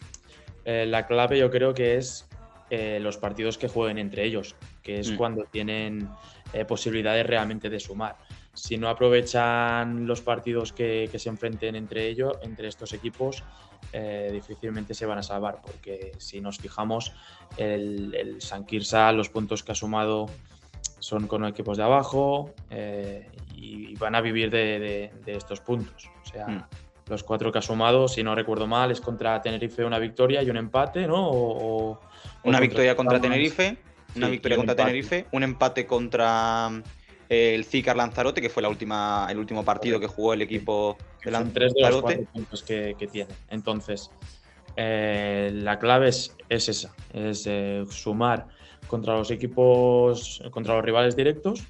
eh, 0.64 0.86
la 0.86 1.06
clave 1.06 1.38
yo 1.38 1.50
creo 1.50 1.74
que 1.74 1.96
es 1.96 2.28
eh, 2.70 2.98
los 3.00 3.16
partidos 3.16 3.58
que 3.58 3.68
jueguen 3.68 3.98
entre 3.98 4.24
ellos, 4.24 4.54
que 4.82 5.00
es 5.00 5.10
mm. 5.10 5.16
cuando 5.16 5.44
tienen 5.44 6.08
eh, 6.52 6.64
posibilidades 6.64 7.26
realmente 7.26 7.70
de 7.70 7.80
sumar. 7.80 8.16
Si 8.52 8.76
no 8.76 8.88
aprovechan 8.88 10.06
los 10.06 10.20
partidos 10.20 10.72
que, 10.72 11.08
que 11.10 11.18
se 11.18 11.28
enfrenten 11.28 11.76
entre 11.76 12.08
ellos, 12.08 12.34
entre 12.42 12.68
estos 12.68 12.92
equipos, 12.92 13.44
difícilmente 14.32 14.92
se 14.94 15.06
van 15.06 15.18
a 15.18 15.22
salvar, 15.22 15.60
porque 15.62 16.12
si 16.18 16.40
nos 16.40 16.58
fijamos, 16.58 17.12
el, 17.56 18.14
el 18.14 18.40
San 18.40 18.64
Kirsa, 18.64 19.10
los 19.10 19.30
puntos 19.30 19.64
que 19.64 19.72
ha 19.72 19.74
sumado 19.74 20.26
son 21.00 21.26
con 21.26 21.44
equipos 21.44 21.76
de 21.76 21.82
abajo 21.82 22.54
eh, 22.70 23.28
y 23.54 23.94
van 23.96 24.14
a 24.14 24.20
vivir 24.20 24.50
de, 24.50 24.78
de, 24.78 25.12
de, 25.24 25.36
estos 25.36 25.60
puntos. 25.60 26.08
O 26.22 26.26
sea, 26.26 26.46
mm. 26.46 26.64
los 27.08 27.24
cuatro 27.24 27.50
que 27.50 27.58
ha 27.58 27.62
sumado, 27.62 28.06
si 28.06 28.22
no 28.22 28.34
recuerdo 28.34 28.66
mal, 28.66 28.90
es 28.90 29.00
contra 29.00 29.40
Tenerife 29.42 29.84
una 29.84 29.98
victoria 29.98 30.42
y 30.42 30.50
un 30.50 30.56
empate, 30.56 31.06
¿no? 31.06 31.28
O, 31.28 31.90
o 31.92 32.00
una 32.44 32.58
contra 32.58 32.60
victoria 32.60 32.96
contra 32.96 33.20
Tenerife, 33.20 33.76
una 34.14 34.26
sí, 34.26 34.32
victoria 34.32 34.56
contra 34.56 34.72
empate. 34.72 34.90
Tenerife, 34.90 35.26
un 35.32 35.42
empate 35.42 35.86
contra 35.86 36.70
eh, 37.28 37.54
el 37.54 37.64
Zícar 37.64 37.96
Lanzarote, 37.96 38.40
que 38.40 38.50
fue 38.50 38.62
la 38.62 38.68
última, 38.68 39.26
el 39.30 39.38
último 39.38 39.64
partido 39.64 39.98
que 39.98 40.06
jugó 40.06 40.34
el 40.34 40.42
equipo 40.42 40.96
de 41.24 41.30
Lanzarote. 41.30 41.72
Tres 41.72 41.74
de 41.74 42.16
los 42.16 42.28
puntos 42.32 42.62
que, 42.62 42.94
que 42.98 43.06
tiene. 43.06 43.32
Entonces, 43.48 44.10
eh, 44.76 45.50
la 45.52 45.78
clave 45.78 46.08
es, 46.08 46.34
esa, 46.48 46.94
es 47.12 47.46
eh, 47.46 47.84
sumar 47.90 48.46
contra 48.90 49.16
los 49.16 49.30
equipos, 49.30 50.42
contra 50.50 50.74
los 50.74 50.84
rivales 50.84 51.14
directos 51.14 51.62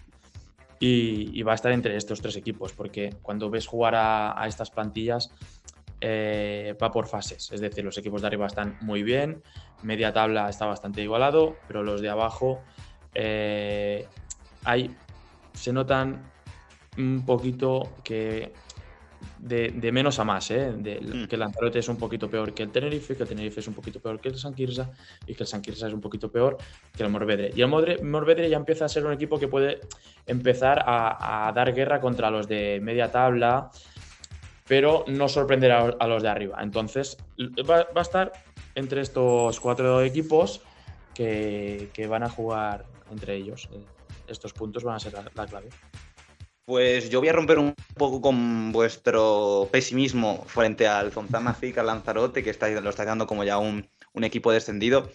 y, 0.79 1.43
va 1.43 1.53
a 1.53 1.55
estar 1.55 1.71
entre 1.71 1.95
estos 1.95 2.23
tres 2.23 2.35
equipos, 2.37 2.73
porque 2.73 3.15
cuando 3.21 3.51
ves 3.51 3.67
jugar 3.67 3.95
a, 3.95 4.43
estas 4.47 4.71
plantillas 4.71 5.31
eh, 6.01 6.75
va 6.83 6.91
por 6.91 7.07
fases, 7.07 7.53
es 7.53 7.61
decir, 7.61 7.85
los 7.85 7.99
equipos 7.99 8.23
de 8.23 8.29
arriba 8.29 8.47
están 8.47 8.79
muy 8.81 9.03
bien, 9.03 9.43
media 9.83 10.15
tabla 10.15 10.49
está 10.49 10.65
bastante 10.65 11.03
igualado, 11.03 11.57
pero 11.69 11.83
los 11.83 12.01
de 12.01 12.09
abajo 12.09 12.63
hay, 14.65 14.97
se 15.53 15.73
notan 15.75 16.23
un 16.97 17.27
poquito 17.27 17.83
que 18.03 18.55
de, 19.39 19.93
menos 19.93 20.19
a 20.19 20.25
más, 20.25 20.51
¿eh? 20.51 20.71
mm. 20.71 21.27
que 21.27 21.37
el 21.37 21.41
Lanzarote 21.41 21.79
es 21.79 21.89
un 21.89 21.97
poquito 21.97 22.29
peor 22.29 22.53
que 22.53 22.63
el 22.63 22.71
Tenerife, 22.71 23.17
que 23.17 23.23
el 23.23 23.29
Tenerife 23.29 23.61
es 23.61 23.69
un 23.69 23.75
poquito 23.75 24.01
peor 24.01 24.21
que 24.21 24.29
el 24.29 24.39
San 24.39 24.55
Quirza 24.55 24.91
y 25.27 25.35
que 25.35 25.45
el 25.45 25.47
San 25.47 25.63
Quirza 25.63 25.87
es 25.87 25.93
un 25.93 26.01
poquito 26.01 26.31
peor 26.31 26.59
que 26.95 27.03
el 27.03 27.09
Morvedre. 27.09 27.51
Y 27.55 27.63
el 27.63 27.69
Morvedre 27.69 28.49
ya 28.49 28.57
empieza 28.57 28.85
a 28.85 28.89
ser 28.89 29.07
un 29.07 29.13
equipo 29.13 29.39
que 29.39 29.49
puede 29.49 29.81
empezar 30.27 30.85
a, 30.87 31.51
dar 31.55 31.73
guerra 31.75 32.01
contra 32.01 32.31
los 32.31 32.47
de 32.49 32.81
media 32.83 33.11
tabla, 33.11 33.71
pero 34.67 35.05
no 35.09 35.29
sorprender 35.29 35.73
a, 35.73 36.07
los 36.07 36.23
de 36.23 36.29
arriba. 36.29 36.59
Entonces 36.63 37.17
va, 37.39 37.87
a 37.95 38.01
estar 38.03 38.33
entre 38.75 39.01
estos 39.01 39.59
cuatro 39.59 40.03
equipos 40.03 40.61
que, 41.15 42.07
van 42.09 42.23
a 42.23 42.29
jugar 42.29 42.85
entre 43.11 43.37
ellos. 43.37 43.69
Estos 44.29 44.53
puntos 44.53 44.85
van 44.85 44.97
a 44.97 45.01
ser 45.01 45.15
la 45.35 45.47
clave. 45.47 45.71
Pues 46.71 47.11
yo 47.11 47.19
voy 47.19 47.29
a 47.29 47.33
romper 47.33 47.59
un 47.59 47.75
poco 47.97 48.21
con 48.21 48.71
vuestro 48.71 49.69
pesimismo 49.73 50.45
frente 50.47 50.87
al 50.87 51.11
Zonzamafic, 51.11 51.77
al 51.79 51.87
Lanzarote, 51.87 52.45
que 52.45 52.51
está, 52.51 52.69
lo 52.69 52.91
está 52.91 53.05
dando 53.05 53.27
como 53.27 53.43
ya 53.43 53.59
un, 53.59 53.89
equipo 54.23 54.53
descendido. 54.53 55.11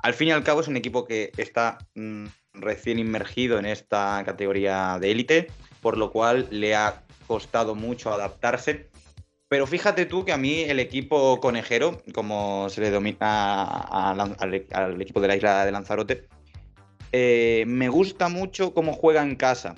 Al 0.00 0.14
fin 0.14 0.28
y 0.28 0.30
al 0.30 0.42
cabo 0.42 0.62
es 0.62 0.68
un 0.68 0.78
equipo 0.78 1.04
que 1.04 1.30
está 1.36 1.76
mm, 1.94 2.24
recién 2.54 2.98
inmergido 2.98 3.58
en 3.58 3.66
esta 3.66 4.22
categoría 4.24 4.96
de 4.98 5.10
élite, 5.10 5.48
por 5.82 5.98
lo 5.98 6.10
cual 6.10 6.48
le 6.50 6.74
ha 6.74 7.02
costado 7.26 7.74
mucho 7.74 8.10
adaptarse. 8.10 8.88
Pero 9.48 9.66
fíjate 9.66 10.06
tú 10.06 10.24
que 10.24 10.32
a 10.32 10.38
mí 10.38 10.62
el 10.62 10.80
equipo 10.80 11.38
conejero, 11.38 12.00
como 12.14 12.70
se 12.70 12.80
le 12.80 12.90
domina 12.90 13.64
al, 13.64 15.02
equipo 15.02 15.20
de 15.20 15.28
la 15.28 15.36
isla 15.36 15.66
de 15.66 15.72
Lanzarote, 15.72 16.28
eh, 17.12 17.64
me 17.66 17.90
gusta 17.90 18.30
mucho 18.30 18.72
cómo 18.72 18.94
juega 18.94 19.22
en 19.22 19.36
casa. 19.36 19.74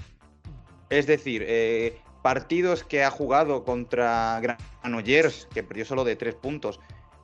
Es 0.90 1.06
decir, 1.06 1.44
eh, 1.46 1.98
partidos 2.22 2.84
que 2.84 3.04
ha 3.04 3.10
jugado 3.10 3.64
contra 3.64 4.40
Granollers, 4.40 5.48
que 5.52 5.62
perdió 5.62 5.84
solo 5.84 6.04
de 6.04 6.16
tres 6.16 6.34
puntos. 6.34 6.80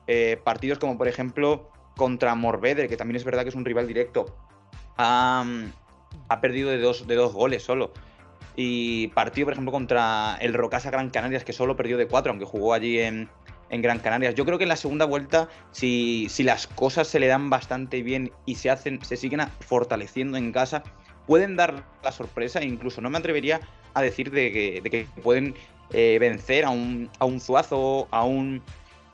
Eh, 0.07 0.39
partidos 0.43 0.79
como, 0.79 0.97
por 0.97 1.07
ejemplo, 1.07 1.69
contra 1.95 2.35
Morvedre, 2.35 2.87
que 2.87 2.97
también 2.97 3.15
es 3.17 3.23
verdad 3.23 3.43
que 3.43 3.49
es 3.49 3.55
un 3.55 3.65
rival 3.65 3.87
directo. 3.87 4.35
Ha, 4.97 5.45
perdido 6.41 6.69
de 6.69 6.77
dos, 6.77 7.07
de 7.07 7.15
dos 7.15 7.33
goles 7.33 7.63
solo. 7.63 7.91
Y 8.55 9.07
partido, 9.09 9.47
por 9.47 9.53
ejemplo, 9.53 9.71
contra 9.71 10.37
el 10.39 10.53
Rocasa 10.53 10.91
Gran 10.91 11.09
Canarias, 11.09 11.43
que 11.43 11.53
solo 11.53 11.75
perdió 11.75 11.97
de 11.97 12.07
cuatro, 12.07 12.31
aunque 12.31 12.45
jugó 12.45 12.73
allí 12.73 12.99
en, 12.99 13.29
Gran 13.69 13.97
Canarias. 13.97 14.35
Yo 14.35 14.45
creo 14.45 14.59
que 14.59 14.65
en 14.65 14.69
la 14.69 14.75
segunda 14.75 15.05
vuelta, 15.05 15.49
si, 15.71 16.27
si, 16.29 16.43
las 16.43 16.67
cosas 16.67 17.07
se 17.07 17.19
le 17.19 17.25
dan 17.25 17.49
bastante 17.49 18.03
bien 18.03 18.31
y 18.45 18.55
se 18.55 18.69
hacen, 18.69 19.03
se 19.03 19.17
siguen 19.17 19.41
fortaleciendo 19.61 20.37
en 20.37 20.51
casa, 20.51 20.83
pueden 21.27 21.55
dar 21.55 21.83
la 22.03 22.11
sorpresa 22.11 22.63
incluso 22.63 23.01
no 23.01 23.09
me 23.09 23.17
atrevería 23.17 23.61
a 23.93 24.01
decir 24.01 24.31
de 24.31 24.51
que, 24.51 25.07
pueden 25.21 25.55
eh, 25.91 26.17
vencer 26.19 26.65
a 26.65 26.69
un, 26.69 27.09
a 27.19 27.25
un 27.25 27.39
Zuazo, 27.39 28.07
a 28.11 28.23
un, 28.23 28.61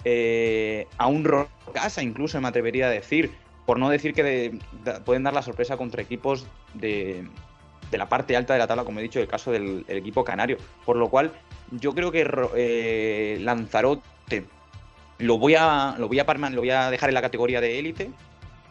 eh, 0.06 0.88
a 0.98 1.08
un 1.08 1.24
Rocasa, 1.24 2.02
incluso 2.02 2.40
me 2.40 2.48
atrevería 2.48 2.88
a 2.88 2.90
decir, 2.90 3.32
por 3.66 3.78
no 3.78 3.90
decir 3.90 4.14
que 4.14 4.58
pueden 5.06 5.24
dar 5.24 5.34
la 5.34 5.42
sorpresa 5.42 5.78
contra 5.78 6.02
equipos 6.02 6.48
de, 6.74 7.28
de, 7.92 7.98
la 7.98 8.08
parte 8.08 8.36
alta 8.36 8.54
de 8.54 8.60
la 8.60 8.68
tabla, 8.68 8.86
como 8.86 9.00
he 9.00 9.04
dicho, 9.04 9.20
el 9.20 9.28
caso 9.28 9.52
del 9.52 9.86
equipo 9.88 10.24
canario. 10.24 10.58
Por 10.86 10.96
lo 10.96 11.10
cual, 11.10 11.34
yo 11.72 11.94
creo 11.94 12.12
que 12.12 12.28
eh, 12.56 13.38
Lanzarote 13.42 14.46
lo 15.20 15.38
voy, 15.38 15.56
a, 15.56 15.96
lo, 15.98 16.08
voy 16.08 16.20
a, 16.20 16.24
lo 16.24 16.62
voy 16.62 16.70
a 16.70 16.90
dejar 16.90 17.10
en 17.10 17.14
la 17.14 17.22
categoría 17.22 17.60
de 17.62 17.78
élite, 17.78 18.10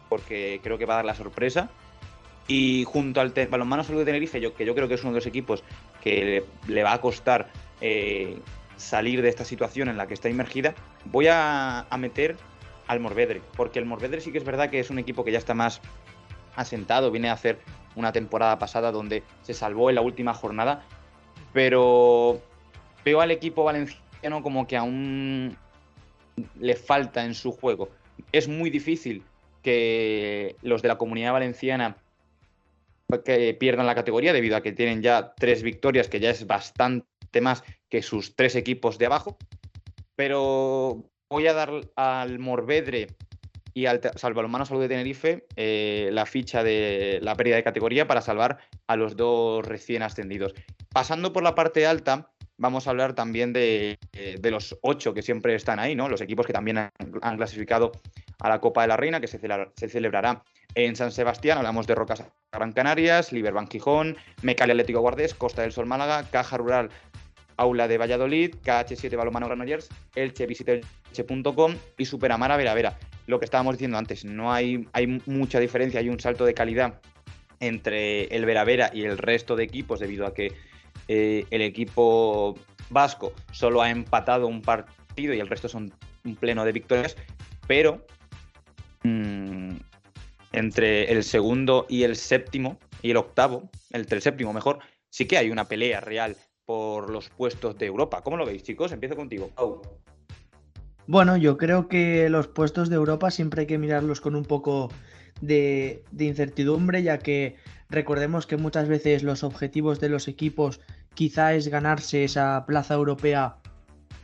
porque 0.09 0.59
creo 0.63 0.77
que 0.77 0.85
va 0.85 0.95
a 0.95 0.97
dar 0.97 1.05
la 1.05 1.15
sorpresa. 1.15 1.69
Y 2.49 2.83
junto 2.83 3.21
al 3.21 3.31
balonmano 3.47 3.83
Salud 3.83 3.99
de 3.99 4.05
Tenerife, 4.05 4.41
que 4.41 4.65
yo 4.65 4.73
creo 4.73 4.87
que 4.87 4.95
es 4.95 5.03
uno 5.03 5.11
de 5.11 5.19
los 5.19 5.27
equipos 5.27 5.63
que 6.01 6.43
le, 6.67 6.83
va 6.83 6.93
a 6.93 6.99
costar 6.99 7.47
eh, 7.79 8.39
salir 8.75 9.21
de 9.21 9.29
esta 9.29 9.45
situación 9.45 9.87
en 9.87 9.97
la 9.97 10.07
que 10.07 10.15
está 10.15 10.29
inmergida, 10.29 10.73
voy 11.05 11.27
a, 11.29 11.85
meter 11.99 12.37
al 12.87 12.99
Morvedre, 13.01 13.43
porque 13.55 13.77
el 13.77 13.85
Morvedre 13.85 14.19
sí 14.19 14.31
que 14.31 14.39
es 14.39 14.43
verdad 14.43 14.71
que 14.71 14.79
es 14.79 14.89
un 14.89 14.97
equipo 14.97 15.23
que 15.23 15.31
ya 15.31 15.37
está 15.37 15.53
más 15.53 15.79
asentado, 16.55 17.11
viene 17.11 17.29
a 17.29 17.33
hacer 17.33 17.59
una 17.95 18.11
temporada 18.11 18.57
pasada 18.57 18.91
donde 18.91 19.21
se 19.43 19.53
salvó 19.53 19.89
en 19.89 19.95
la 19.95 20.01
última 20.01 20.33
jornada, 20.33 20.83
pero 21.53 22.41
veo 23.05 23.21
al 23.21 23.29
equipo 23.29 23.63
valenciano 23.63 24.41
como 24.41 24.65
que 24.65 24.75
aún 24.75 25.55
le 26.59 26.75
falta 26.75 27.25
en 27.25 27.35
su 27.35 27.51
juego. 27.51 27.89
Es 28.31 28.47
muy 28.47 28.71
difícil 28.71 29.21
que 29.61 30.55
los 30.63 30.81
de 30.81 30.87
la 30.87 30.97
comunidad 30.97 31.33
valenciana 31.33 31.95
que 33.23 33.53
pierdan 33.53 33.87
la 33.87 33.95
categoría 33.95 34.33
debido 34.33 34.55
a 34.55 34.61
que 34.61 34.71
tienen 34.71 35.01
ya 35.01 35.33
tres 35.35 35.63
victorias, 35.63 36.07
que 36.07 36.19
ya 36.19 36.29
es 36.29 36.45
bastante 36.45 37.41
más 37.41 37.63
que 37.89 38.01
sus 38.01 38.35
tres 38.35 38.55
equipos 38.55 38.97
de 38.97 39.07
abajo. 39.07 39.37
Pero 40.15 41.03
voy 41.29 41.47
a 41.47 41.53
dar 41.53 41.71
al 41.95 42.39
Morvedre 42.39 43.07
y 43.73 43.85
al 43.85 44.01
Salvalomano 44.15 44.65
Salud 44.65 44.81
de 44.81 44.89
Tenerife 44.89 45.45
eh, 45.55 46.09
la 46.11 46.25
ficha 46.25 46.63
de 46.63 47.19
la 47.21 47.35
pérdida 47.35 47.55
de 47.55 47.63
categoría 47.63 48.07
para 48.07 48.21
salvar 48.21 48.59
a 48.87 48.95
los 48.95 49.15
dos 49.15 49.65
recién 49.65 50.03
ascendidos. 50.03 50.53
Pasando 50.91 51.33
por 51.33 51.43
la 51.43 51.55
parte 51.55 51.87
alta, 51.87 52.31
vamos 52.57 52.87
a 52.87 52.91
hablar 52.91 53.13
también 53.13 53.53
de, 53.53 53.97
los 54.43 54.77
ocho 54.81 55.13
que 55.13 55.21
siempre 55.21 55.55
están 55.55 55.79
ahí, 55.79 55.95
¿no? 55.95 56.09
Los 56.09 56.21
equipos 56.21 56.45
que 56.45 56.53
también 56.53 56.77
han, 56.77 57.37
clasificado 57.37 57.91
a 58.39 58.49
la 58.49 58.59
Copa 58.59 58.81
de 58.81 58.89
la 58.89 58.97
Reina, 58.97 59.21
que 59.21 59.27
se, 59.27 59.39
se 59.75 59.89
celebrará 59.89 60.43
en 60.75 60.95
San 60.95 61.11
Sebastián 61.11 61.57
hablamos 61.57 61.87
de 61.87 61.95
Rocas 61.95 62.23
Gran 62.51 62.71
Canarias, 62.71 63.31
Liberbank 63.31 63.71
Gijón, 63.71 64.17
Mecali 64.41 64.71
Atlético 64.71 65.01
Guardés, 65.01 65.33
Costa 65.33 65.61
del 65.61 65.71
Sol 65.71 65.85
Málaga, 65.85 66.23
Caja 66.29 66.57
Rural 66.57 66.89
Aula 67.57 67.87
de 67.87 67.97
Valladolid, 67.97 68.55
KH7 68.63 69.17
Balomano 69.17 69.47
Granollers, 69.47 69.89
Elche 70.15 70.45
elche.com 70.45 71.75
y 71.97 72.05
Superamara 72.05 72.55
Vera 72.55 72.73
Vera. 72.73 72.97
Lo 73.27 73.37
que 73.37 73.45
estábamos 73.45 73.75
diciendo 73.75 73.97
antes, 73.97 74.23
no 74.23 74.53
hay, 74.53 74.87
hay 74.93 75.21
mucha 75.25 75.59
diferencia, 75.59 75.99
hay 75.99 76.09
un 76.09 76.19
salto 76.19 76.45
de 76.45 76.53
calidad 76.53 77.01
entre 77.59 78.23
el 78.35 78.45
Vera 78.45 78.63
Vera 78.63 78.89
y 78.93 79.03
el 79.03 79.17
resto 79.17 79.55
de 79.55 79.65
equipos 79.65 79.99
debido 79.99 80.25
a 80.25 80.33
que 80.33 80.53
eh, 81.09 81.45
el 81.51 81.61
equipo 81.61 82.55
vasco 82.89 83.33
solo 83.51 83.81
ha 83.81 83.89
empatado 83.89 84.47
un 84.47 84.61
partido 84.61 85.33
y 85.33 85.39
el 85.39 85.47
resto 85.47 85.67
son 85.67 85.93
un 86.23 86.35
pleno 86.35 86.63
de 86.63 86.71
victorias, 86.71 87.17
pero 87.67 88.05
mmm, 89.03 89.68
entre 90.59 91.11
el 91.11 91.23
segundo 91.23 91.85
y 91.87 92.03
el 92.03 92.17
séptimo, 92.17 92.77
y 93.01 93.11
el 93.11 93.17
octavo, 93.17 93.69
entre 93.91 94.17
el 94.17 94.21
séptimo 94.21 94.51
mejor, 94.51 94.79
sí 95.09 95.25
que 95.25 95.37
hay 95.37 95.51
una 95.51 95.69
pelea 95.69 96.01
real 96.01 96.35
por 96.65 97.09
los 97.09 97.29
puestos 97.29 97.77
de 97.77 97.85
Europa. 97.85 98.21
¿Cómo 98.21 98.35
lo 98.35 98.45
veis, 98.45 98.63
chicos? 98.63 98.91
Empiezo 98.91 99.15
contigo. 99.15 99.51
Bueno, 101.07 101.37
yo 101.37 101.57
creo 101.57 101.87
que 101.87 102.29
los 102.29 102.47
puestos 102.47 102.89
de 102.89 102.97
Europa 102.97 103.31
siempre 103.31 103.61
hay 103.61 103.67
que 103.67 103.77
mirarlos 103.77 104.19
con 104.19 104.35
un 104.35 104.43
poco 104.43 104.91
de, 105.39 106.03
incertidumbre, 106.19 107.03
ya 107.03 107.19
que 107.19 107.55
recordemos 107.89 108.45
que 108.45 108.57
muchas 108.57 108.89
veces 108.89 109.23
los 109.23 109.43
objetivos 109.43 110.01
de 110.01 110.09
los 110.09 110.27
equipos 110.27 110.81
quizá 111.15 111.53
es 111.53 111.69
ganarse 111.69 112.25
esa 112.25 112.65
plaza 112.67 112.95
europea 112.95 113.55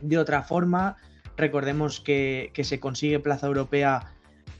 de 0.01 0.17
otra 0.17 0.43
forma. 0.43 0.97
Recordemos 1.37 2.01
que, 2.01 2.51
que 2.53 2.65
se 2.65 2.81
consigue 2.81 3.19
plaza 3.19 3.47
europea 3.47 4.13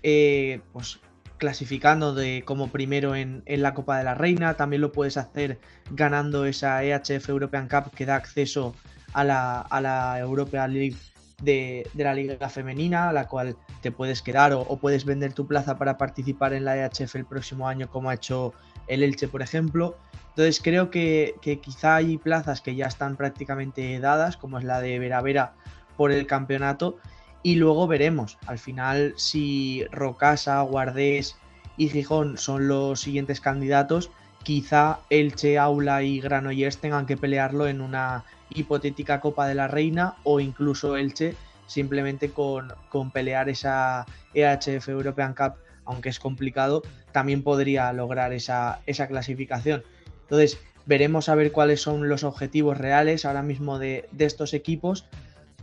eh, 0.04 0.62
pues 0.72 1.00
clasificando 1.38 2.13
de, 2.13 2.43
como 2.45 2.69
primero 2.69 3.15
en, 3.15 3.43
la 3.45 3.74
Copa 3.74 3.98
de 3.98 4.04
la 4.04 4.13
Reina, 4.13 4.56
también 4.56 4.82
lo 4.82 4.91
puedes 4.91 5.17
hacer 5.17 5.60
ganando 5.91 6.45
esa 6.45 6.84
EHF 6.84 7.30
European 7.30 7.67
Cup 7.67 7.91
que 7.95 8.06
da 8.06 8.15
acceso 8.15 8.76
a 9.13 9.24
la, 9.24 9.62
a 9.62 9.82
la 9.82 10.19
European 10.19 10.74
League 10.74 10.98
de, 11.41 11.88
la 11.95 12.13
Liga 12.13 12.50
Femenina, 12.50 13.10
a 13.10 13.13
la 13.13 13.28
cual 13.28 13.58
te 13.82 13.91
puedes 13.91 14.21
quedar 14.21 14.54
o, 14.54 14.78
puedes 14.78 15.06
vender 15.06 15.34
tu 15.34 15.48
plaza 15.48 15.77
para 15.77 15.98
participar 15.98 16.54
en 16.54 16.65
la 16.65 16.77
EHF 16.77 17.15
el 17.15 17.25
próximo 17.25 17.67
año, 17.67 17.90
como 17.90 18.10
ha 18.10 18.15
hecho 18.15 18.54
el 18.88 19.04
Elche, 19.04 19.27
por 19.27 19.42
ejemplo. 19.42 19.98
Entonces 20.29 20.62
creo 20.62 20.90
que, 20.90 21.36
que 21.42 21.60
quizá 21.60 21.96
hay 21.96 22.17
plazas 22.17 22.62
que 22.62 22.75
ya 22.75 22.88
están 22.88 23.15
prácticamente 23.15 24.00
dadas, 24.00 24.38
como 24.38 24.58
es 24.58 24.63
la 24.63 24.81
de 24.81 25.00
Vera 25.00 25.21
Vera 25.21 25.54
por 25.96 26.12
el 26.12 26.27
campeonato, 26.27 26.98
y 27.46 27.58
luego 27.58 27.85
veremos 27.85 28.39
al 28.48 28.58
final 28.58 29.13
si 29.17 29.85
Rocasa, 29.91 30.60
Guardés 30.62 31.35
y 31.77 31.89
Gijón 31.89 32.39
son 32.39 32.67
los 32.67 33.02
siguientes 33.02 33.39
candidatos. 33.39 34.10
Quizá 34.41 34.98
Elche, 35.12 35.60
Aula 35.60 36.02
y 36.02 36.19
Granollers 36.19 36.79
tengan 36.79 37.06
que 37.06 37.17
pelearlo 37.17 37.67
en 37.67 37.81
una 37.81 38.23
hipotética 38.50 39.19
Copa 39.19 39.46
de 39.48 39.54
la 39.54 39.67
Reina 39.67 40.15
o 40.23 40.39
incluso 40.39 40.98
Elche 40.98 41.35
simplemente 41.67 42.31
con, 42.31 42.73
con 42.89 43.12
pelear 43.12 43.48
esa 43.48 44.08
EHF 44.33 44.89
European 44.89 45.35
Cup, 45.35 45.54
aunque 45.85 46.10
es 46.10 46.17
complicado, 46.17 46.81
también 47.12 47.43
podría 47.43 47.93
lograr 47.93 48.33
esa, 48.33 48.79
esa 48.87 49.08
clasificación. 49.08 49.83
Entonces, 50.21 50.58
veremos 50.87 51.29
a 51.29 51.35
ver 51.35 51.52
cuáles 51.52 51.79
son 51.79 52.10
los 52.10 52.23
objetivos 52.23 52.79
reales 52.79 53.23
ahora 53.23 53.43
mismo 53.43 53.77
de, 53.77 54.10
de 54.12 54.25
estos 54.25 54.56
equipos, 54.56 55.06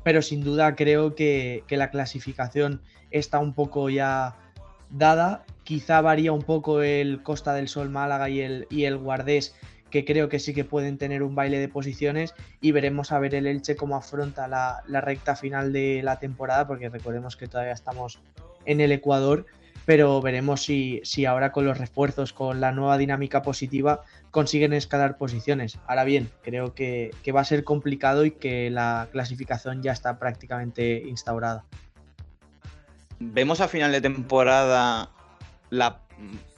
pero 0.03 0.23
sin 0.23 0.43
duda 0.43 0.75
creo 0.75 1.15
que, 1.15 1.65
que, 1.67 1.77
la 1.77 1.91
clasificación 1.91 2.81
está 3.11 3.39
un 3.39 3.55
poco 3.55 3.91
ya 3.91 4.37
dada. 4.91 5.45
Quizá 5.65 6.01
varía 6.01 6.33
un 6.33 6.43
poco 6.43 6.83
el 6.83 7.23
Costa 7.23 7.55
del 7.55 7.69
Sol 7.69 7.89
Málaga 7.89 8.29
y 8.29 8.41
el, 8.41 8.67
y 8.71 8.85
el 8.85 8.99
Guardés, 8.99 9.55
que 9.91 10.05
creo 10.05 10.29
que 10.29 10.39
sí 10.39 10.55
que 10.55 10.65
pueden 10.65 10.99
tener 10.99 11.23
un 11.23 11.35
baile 11.35 11.59
de 11.59 11.69
posiciones 11.69 12.35
y 12.61 12.73
veremos 12.73 13.13
a 13.13 13.19
ver 13.19 13.35
el 13.35 13.47
Elche 13.47 13.77
cómo 13.77 13.97
afronta 13.97 14.49
la, 14.49 14.83
la 14.87 15.01
recta 15.01 15.37
final 15.37 15.73
de 15.73 16.01
la 16.03 16.19
temporada, 16.19 16.67
porque 16.67 16.89
recordemos 16.89 17.37
que 17.37 17.47
todavía 17.47 17.73
estamos 17.73 18.21
en 18.65 18.81
el 18.81 18.93
Ecuador 18.93 19.47
pero 19.85 20.21
veremos 20.21 20.63
si, 20.63 21.01
si, 21.05 21.25
ahora 21.27 21.53
con 21.53 21.65
los 21.65 21.79
refuerzos, 21.79 22.33
con 22.33 22.61
la 22.61 22.73
nueva 22.73 22.99
dinámica 22.99 23.43
positiva, 23.43 24.03
consiguen 24.33 24.73
escalar 24.73 25.19
posiciones. 25.19 25.79
Ahora 25.87 26.03
bien, 26.03 26.29
creo 26.43 26.75
que, 26.75 27.13
que, 27.23 27.31
va 27.31 27.43
a 27.43 27.45
ser 27.45 27.63
complicado 27.63 28.25
y 28.25 28.33
que 28.33 28.71
la 28.71 29.09
clasificación 29.13 29.83
ya 29.83 29.93
está 29.93 30.19
prácticamente 30.19 31.05
instaurada. 31.07 31.65
Vemos 33.21 33.61
a 33.61 33.69
final 33.69 33.93
de 33.93 34.01
temporada 34.01 35.11
la 35.71 36.01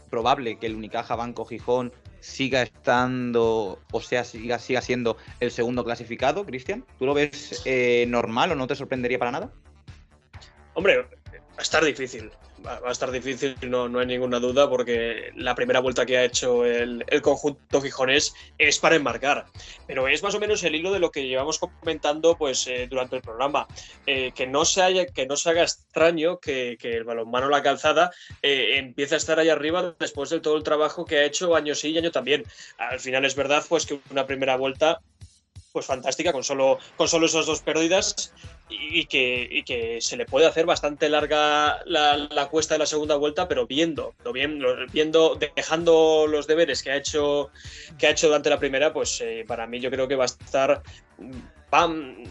probable 0.09 0.59
que 0.59 0.67
el 0.67 0.77
Unicaja 0.77 1.17
Banco 1.17 1.45
Gijón 1.45 1.93
siga 2.21 2.63
estando, 2.63 3.81
o 3.93 4.01
sea, 4.01 4.25
siga, 4.25 4.59
siga 4.59 4.81
siendo 4.81 5.19
el 5.41 5.51
segundo 5.51 5.85
clasificado, 5.85 6.47
Cristian. 6.47 6.85
¿Tú 6.99 7.05
lo 7.05 7.13
ves 7.13 7.63
eh, 7.67 8.07
normal 8.09 8.53
o 8.53 8.55
no 8.55 8.67
te 8.67 8.77
sorprendería 8.77 9.19
para 9.19 9.33
nada? 9.33 9.51
Hombre, 10.73 11.05
a 11.57 11.63
estar 11.63 11.85
difícil 11.85 12.31
va 12.67 12.89
a 12.89 12.93
estar 12.93 13.11
difícil, 13.11 13.57
no, 13.69 13.89
no 13.89 13.99
hay 13.99 14.07
ninguna 14.07 14.39
duda, 14.39 14.69
porque 14.69 15.31
la 15.37 15.55
primera 15.55 15.81
vuelta 15.81 16.07
que 16.07 16.17
ha 16.17 16.25
hecho 16.25 16.65
el, 16.65 17.05
el, 17.09 17.23
conjunto 17.23 17.81
gijonés 17.81 18.35
es 18.59 18.79
para 18.79 18.97
enmarcar. 18.97 19.47
Pero 19.87 20.09
es 20.09 20.23
más 20.23 20.35
o 20.35 20.41
menos 20.41 20.63
el 20.65 20.75
hilo 20.75 20.93
de 20.93 20.99
lo 20.99 21.11
que 21.11 21.27
llevamos 21.27 21.59
comentando 21.59 22.37
pues, 22.37 22.67
eh, 22.67 22.87
durante 22.89 23.17
el 23.17 23.23
programa. 23.23 23.67
Eh, 24.07 24.33
que, 24.35 24.47
no 24.47 24.65
se 24.65 24.83
haya, 24.83 25.07
que 25.07 25.27
no 25.27 25.37
se 25.37 25.51
haga 25.51 25.63
extraño 25.63 26.39
que, 26.39 26.77
que 26.79 26.95
el 26.95 27.05
balonmano 27.05 27.49
La 27.49 27.63
Calzada 27.63 28.11
eh, 28.43 28.77
empiece 28.79 29.15
a 29.15 29.19
estar 29.19 29.39
ahí 29.39 29.51
arriba 29.51 29.95
después 29.99 30.31
de 30.31 30.41
todo 30.41 30.57
el 30.57 30.63
trabajo 30.63 31.05
que 31.05 31.19
ha 31.19 31.25
hecho 31.25 31.55
año 31.55 31.75
sí 31.75 31.91
y 31.91 31.99
año 31.99 32.11
también. 32.11 32.45
Al 32.79 33.01
final 33.01 33.25
es 33.25 33.35
verdad 33.35 33.65
pues, 33.69 33.87
que 33.87 34.01
una 34.11 34.27
primera 34.27 34.57
vuelta 34.57 35.01
pues 35.73 35.87
fantástica 35.87 36.33
con 36.33 36.45
solo, 36.45 36.79
con 36.97 37.09
solo 37.09 37.27
esas 37.27 37.47
dos 37.47 37.61
pérdidas 37.61 38.33
y 38.81 39.07
que, 39.07 39.49
y 39.51 39.63
que 39.63 40.01
se 40.01 40.17
le 40.17 40.27
puede 40.27 40.47
hacer 40.47 40.67
bastante 40.67 41.09
larga 41.09 41.81
la, 41.87 42.17
la, 42.17 42.47
cuesta 42.47 42.75
de 42.75 42.79
la 42.79 42.87
segunda 42.87 43.17
vuelta, 43.17 43.49
pero 43.49 43.67
viendo, 43.67 44.15
lo 44.25 44.33
viendo, 44.33 44.75
viendo, 44.93 45.39
dejando 45.57 46.27
los 46.29 46.47
deberes 46.47 46.83
que 46.83 46.91
ha 46.91 46.97
hecho, 46.97 47.51
que 47.99 48.07
ha 48.07 48.11
hecho 48.11 48.29
durante 48.29 48.51
la 48.51 48.59
primera, 48.59 48.93
pues 48.93 49.21
eh, 49.21 49.45
para 49.47 49.67
mí 49.67 49.81
yo 49.81 49.91
creo 49.91 50.09
que 50.09 50.17
va 50.17 50.25
a 50.25 50.27
estar 50.27 50.83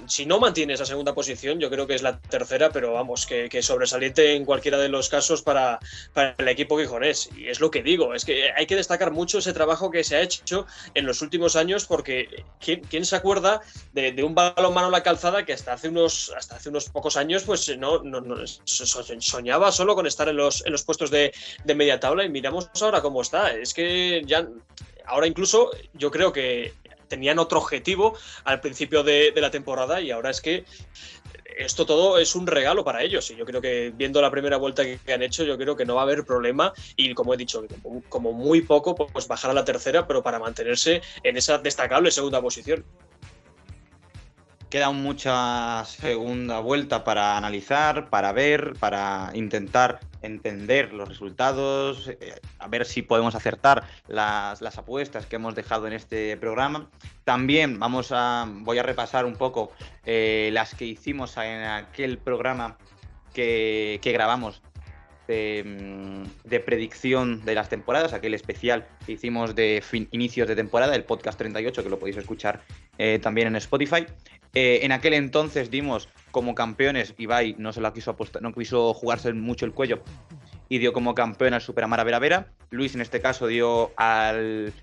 si 0.07 0.25
no 0.25 0.39
mantiene 0.39 0.73
esa 0.73 0.85
segunda 0.85 1.13
posición, 1.13 1.59
yo 1.59 1.69
creo 1.69 1.85
que 1.87 1.95
es 1.95 2.01
la 2.01 2.19
tercera, 2.19 2.69
pero 2.71 2.93
vamos, 2.93 3.25
que, 3.25 3.49
que 3.49 3.61
sobresaliente 3.61 4.35
en 4.35 4.45
cualquiera 4.45 4.77
de 4.77 4.89
los 4.89 5.09
casos 5.09 5.41
para, 5.41 5.79
para, 6.13 6.35
el 6.37 6.47
equipo 6.47 6.77
gijonés. 6.77 7.29
Y 7.35 7.47
es 7.47 7.59
lo 7.59 7.69
que 7.69 7.83
digo, 7.83 8.13
es 8.13 8.25
que 8.25 8.51
hay 8.55 8.65
que 8.65 8.75
destacar 8.75 9.11
mucho 9.11 9.39
ese 9.39 9.53
trabajo 9.53 9.91
que 9.91 10.03
se 10.03 10.15
ha 10.15 10.21
hecho 10.21 10.65
en 10.93 11.05
los 11.05 11.21
últimos 11.21 11.55
años, 11.55 11.85
porque 11.85 12.45
¿quién, 12.59 12.81
quién 12.81 13.05
se 13.05 13.15
acuerda 13.15 13.61
de, 13.91 14.11
de 14.11 14.23
un 14.23 14.35
balonmano 14.35 14.87
a 14.87 14.91
la 14.91 15.03
calzada 15.03 15.45
que 15.45 15.53
hasta 15.53 15.73
hace 15.73 15.89
unos, 15.89 16.32
hasta 16.35 16.55
hace 16.55 16.69
unos 16.69 16.89
pocos 16.89 17.17
años 17.17 17.43
pues 17.43 17.77
no, 17.77 18.03
no, 18.03 18.21
no 18.21 18.35
soñaba 19.19 19.71
solo 19.71 19.95
con 19.95 20.07
estar 20.07 20.27
en 20.29 20.37
los, 20.37 20.65
en 20.65 20.71
los 20.71 20.83
puestos 20.83 21.11
de, 21.11 21.33
de 21.63 21.75
media 21.75 21.99
tabla 21.99 22.25
y 22.25 22.29
miramos 22.29 22.69
ahora 22.81 23.01
cómo 23.01 23.21
está. 23.21 23.53
Es 23.53 23.73
que 23.73 24.21
ya 24.25 24.47
ahora 25.05 25.27
incluso 25.27 25.71
yo 25.93 26.11
creo 26.11 26.31
que 26.31 26.73
tenían 27.07 27.37
otro 27.37 27.59
objetivo 27.59 28.17
al 28.43 28.59
principio 28.59 29.03
de, 29.03 29.33
la 29.35 29.51
temporada 29.51 30.01
y 30.01 30.09
ahora 30.09 30.31
es 30.31 30.41
que 30.41 30.65
esto 31.57 31.85
todo 31.85 32.17
es 32.17 32.35
un 32.35 32.47
regalo 32.47 32.83
para 32.83 33.03
ellos 33.03 33.29
y 33.29 33.35
yo 33.35 33.45
creo 33.45 33.61
que 33.61 33.93
viendo 33.95 34.19
la 34.19 34.31
primera 34.31 34.57
vuelta 34.57 34.83
que, 34.83 35.13
han 35.13 35.21
hecho 35.21 35.43
yo 35.43 35.55
creo 35.55 35.75
que 35.75 35.85
no 35.85 35.93
va 35.93 36.01
a 36.01 36.05
haber 36.05 36.25
problema 36.25 36.73
y 36.95 37.13
como 37.13 37.33
he 37.33 37.37
dicho 37.37 37.63
como 38.09 38.33
muy 38.33 38.61
poco 38.61 38.95
pues 38.95 39.27
bajar 39.27 39.51
a 39.51 39.53
la 39.53 39.63
tercera 39.63 40.07
pero 40.07 40.23
para 40.23 40.39
mantenerse 40.39 41.03
en 41.21 41.37
esa 41.37 41.59
destacable 41.59 42.09
segunda 42.09 42.41
posición 42.41 42.83
queda 44.73 44.89
mucha 44.89 45.85
segunda 45.85 46.59
vuelta 46.59 47.03
para 47.03 47.37
analizar, 47.37 48.09
para 48.09 48.31
ver, 48.31 48.73
para 48.79 49.29
intentar 49.35 49.99
entender 50.23 50.93
los 50.93 51.07
resultados, 51.07 52.07
eh, 52.07 52.41
a 52.57 52.67
ver 52.69 52.83
si 52.85 53.03
podemos 53.03 53.35
acertar 53.35 53.83
las, 54.07 54.63
las, 54.63 54.79
apuestas 54.79 55.27
que 55.27 55.35
hemos 55.35 55.53
dejado 55.53 55.85
en 55.85 55.93
este 55.93 56.35
programa. 56.37 56.89
También 57.23 57.77
vamos 57.77 58.11
a, 58.11 58.47
voy 58.49 58.79
a 58.79 58.81
repasar 58.81 59.25
un 59.25 59.35
poco 59.35 59.71
eh, 60.07 60.49
las 60.53 60.73
que 60.73 60.85
hicimos 60.85 61.37
en 61.37 61.61
aquel 61.65 62.17
programa 62.17 62.79
que, 63.31 63.99
que 64.01 64.11
grabamos 64.11 64.63
de, 65.27 65.63
mm, 65.65 66.49
de, 66.49 66.59
predicción 66.61 67.45
de 67.45 67.53
las 67.53 67.69
temporadas, 67.69 68.13
aquel 68.13 68.33
especial 68.33 68.87
que 69.05 69.11
hicimos 69.11 69.53
de 69.53 69.83
fin, 69.87 70.07
inicios 70.09 70.47
de 70.47 70.55
temporada, 70.55 70.95
el 70.95 71.03
podcast 71.03 71.37
38, 71.37 71.83
que 71.83 71.89
lo 71.91 71.99
podéis 71.99 72.17
escuchar 72.17 72.63
eh, 72.97 73.19
también 73.21 73.49
en 73.49 73.55
Spotify. 73.57 74.07
Eh, 74.53 74.81
en 74.83 74.91
aquel 74.91 75.13
entonces 75.13 75.71
dimos 75.71 76.09
como 76.31 76.53
campeones, 76.53 77.15
Ibai 77.17 77.55
no 77.57 77.73
se 77.73 77.81
lo 77.81 77.91
quiso 77.91 78.11
apostar, 78.11 78.41
no 78.41 78.53
quiso 78.53 78.93
jugarse 78.93 79.33
mucho 79.33 79.65
el 79.65 79.73
cuello 79.73 80.03
y 80.69 80.77
dio 80.77 80.93
como 80.93 81.15
campeón 81.15 81.53
al 81.53 81.61
Superamara 81.61 82.03
Vera 82.03 82.19
Vera. 82.19 82.53
Luis 82.69 82.93
en 82.95 83.01
este 83.01 83.19
caso 83.19 83.47
dio 83.47 83.91
al, 83.97 84.73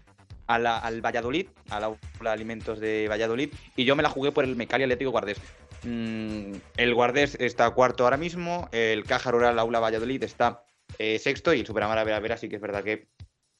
la, 0.48 0.78
al 0.78 1.00
Valladolid, 1.00 1.48
a 1.70 1.80
la, 1.80 1.90
de 2.20 2.28
Alimentos 2.28 2.80
de 2.80 3.06
Valladolid, 3.08 3.50
y 3.76 3.84
yo 3.84 3.96
me 3.96 4.02
la 4.02 4.10
jugué 4.10 4.32
por 4.32 4.44
el 4.44 4.56
Mecali 4.56 4.84
Atlético 4.84 5.10
Guardés. 5.12 5.38
Mm, 5.84 6.54
el 6.76 6.94
Guardés 6.94 7.36
está 7.40 7.70
cuarto 7.70 8.04
ahora 8.04 8.16
mismo, 8.16 8.68
el 8.72 9.04
Caja 9.04 9.30
Rural 9.30 9.58
Aula 9.58 9.80
Valladolid 9.80 10.22
está 10.22 10.64
eh, 10.98 11.18
sexto 11.18 11.54
y 11.54 11.60
el 11.60 11.66
Superamara 11.66 12.04
Vera 12.04 12.20
Vera 12.20 12.36
sí 12.36 12.48
que 12.48 12.56
es 12.56 12.62
verdad 12.62 12.82
que 12.82 13.06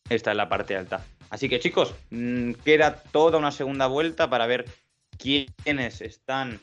está 0.08 0.32
en 0.32 0.36
la 0.36 0.48
parte 0.48 0.76
alta. 0.76 1.04
Así 1.30 1.48
que 1.48 1.60
chicos, 1.60 1.94
mmm, 2.10 2.52
queda 2.64 2.96
toda 2.96 3.38
una 3.38 3.52
segunda 3.52 3.86
vuelta 3.86 4.28
para 4.28 4.46
ver 4.46 4.66
quiénes 5.20 6.00
están, 6.00 6.60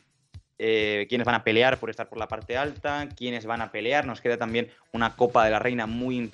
eh, 0.58 1.05
quiénes 1.08 1.26
van 1.26 1.36
a 1.36 1.43
pelear 1.43 1.78
por 1.80 1.89
estar 1.89 2.10
por 2.10 2.18
la 2.18 2.28
parte 2.28 2.58
alta, 2.58 3.08
quiénes 3.16 3.45
van 3.45 3.62
a 3.62 3.72
pelear. 3.72 4.05
Nos 4.05 4.22
queda 4.22 4.38
también 4.38 4.70
una 4.91 5.16
Copa 5.16 5.45
de 5.45 5.51
la 5.51 5.60
Reina 5.60 5.86
muy 5.86 6.32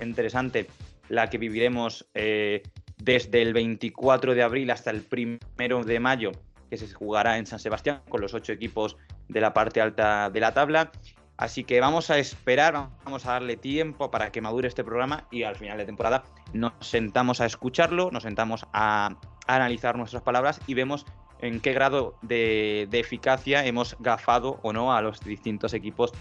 interesante, 0.00 0.68
la 1.08 1.28
que 1.28 1.38
viviremos 1.38 2.06
eh, 2.14 2.62
desde 2.96 3.42
el 3.42 3.52
24 3.52 4.34
de 4.34 4.42
abril 4.42 4.70
hasta 4.70 4.90
el 4.90 5.04
1 5.10 5.84
de 5.84 6.00
mayo, 6.00 6.32
que 6.70 6.76
se 6.76 6.92
jugará 6.92 7.38
en 7.38 7.46
San 7.46 7.58
Sebastián 7.58 8.02
con 8.08 8.20
los 8.20 8.34
ocho 8.34 8.52
equipos 8.52 8.96
de 9.28 9.40
la 9.40 9.52
parte 9.52 9.80
alta 9.80 10.30
de 10.30 10.40
la 10.40 10.54
tabla. 10.54 10.92
Así 11.36 11.64
que 11.64 11.80
vamos 11.80 12.08
a 12.10 12.18
esperar, 12.18 12.88
vamos 13.04 13.26
a 13.26 13.32
darle 13.32 13.56
tiempo 13.58 14.10
para 14.10 14.32
que 14.32 14.40
madure 14.40 14.68
este 14.68 14.84
programa 14.84 15.26
y 15.30 15.42
al 15.42 15.56
final 15.56 15.76
de 15.76 15.84
temporada 15.84 16.24
nos 16.54 16.72
sentamos 16.80 17.42
a 17.42 17.46
escucharlo, 17.46 18.10
nos 18.10 18.22
sentamos 18.22 18.66
a 18.72 19.16
analizar 19.46 19.98
nuestras 19.98 20.22
palabras 20.22 20.60
y 20.66 20.72
vemos 20.72 21.04
en 21.40 21.60
qué 21.60 21.72
grado 21.72 22.14
de, 22.22 22.86
de, 22.90 23.00
eficacia 23.00 23.64
hemos 23.64 23.96
gafado 24.00 24.58
o 24.62 24.72
no 24.72 24.94
a 24.94 25.00
los 25.02 25.20
distintos 25.20 25.74
equipos 25.74 26.12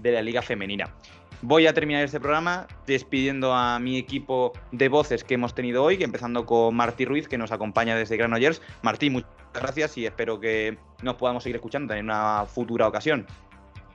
de 0.00 0.12
la 0.12 0.22
liga 0.22 0.42
femenina. 0.42 0.94
Voy 1.42 1.66
a 1.66 1.72
terminar 1.72 2.04
este 2.04 2.20
programa 2.20 2.66
despidiendo 2.86 3.54
a 3.54 3.78
mi 3.78 3.96
equipo 3.96 4.52
de 4.72 4.90
voces 4.90 5.24
que 5.24 5.34
hemos 5.34 5.54
tenido 5.54 5.82
hoy, 5.82 6.02
empezando 6.02 6.44
con 6.44 6.74
Martí 6.74 7.06
Ruiz, 7.06 7.28
que 7.28 7.38
nos 7.38 7.50
acompaña 7.50 7.96
desde 7.96 8.18
Granollers. 8.18 8.60
Martí, 8.82 9.08
muchas 9.08 9.30
gracias 9.54 9.96
y 9.96 10.04
espero 10.04 10.38
que 10.38 10.76
nos 11.02 11.16
podamos 11.16 11.42
seguir 11.42 11.56
escuchando 11.56 11.94
en 11.94 12.04
una 12.04 12.44
futura 12.44 12.86
ocasión. 12.86 13.26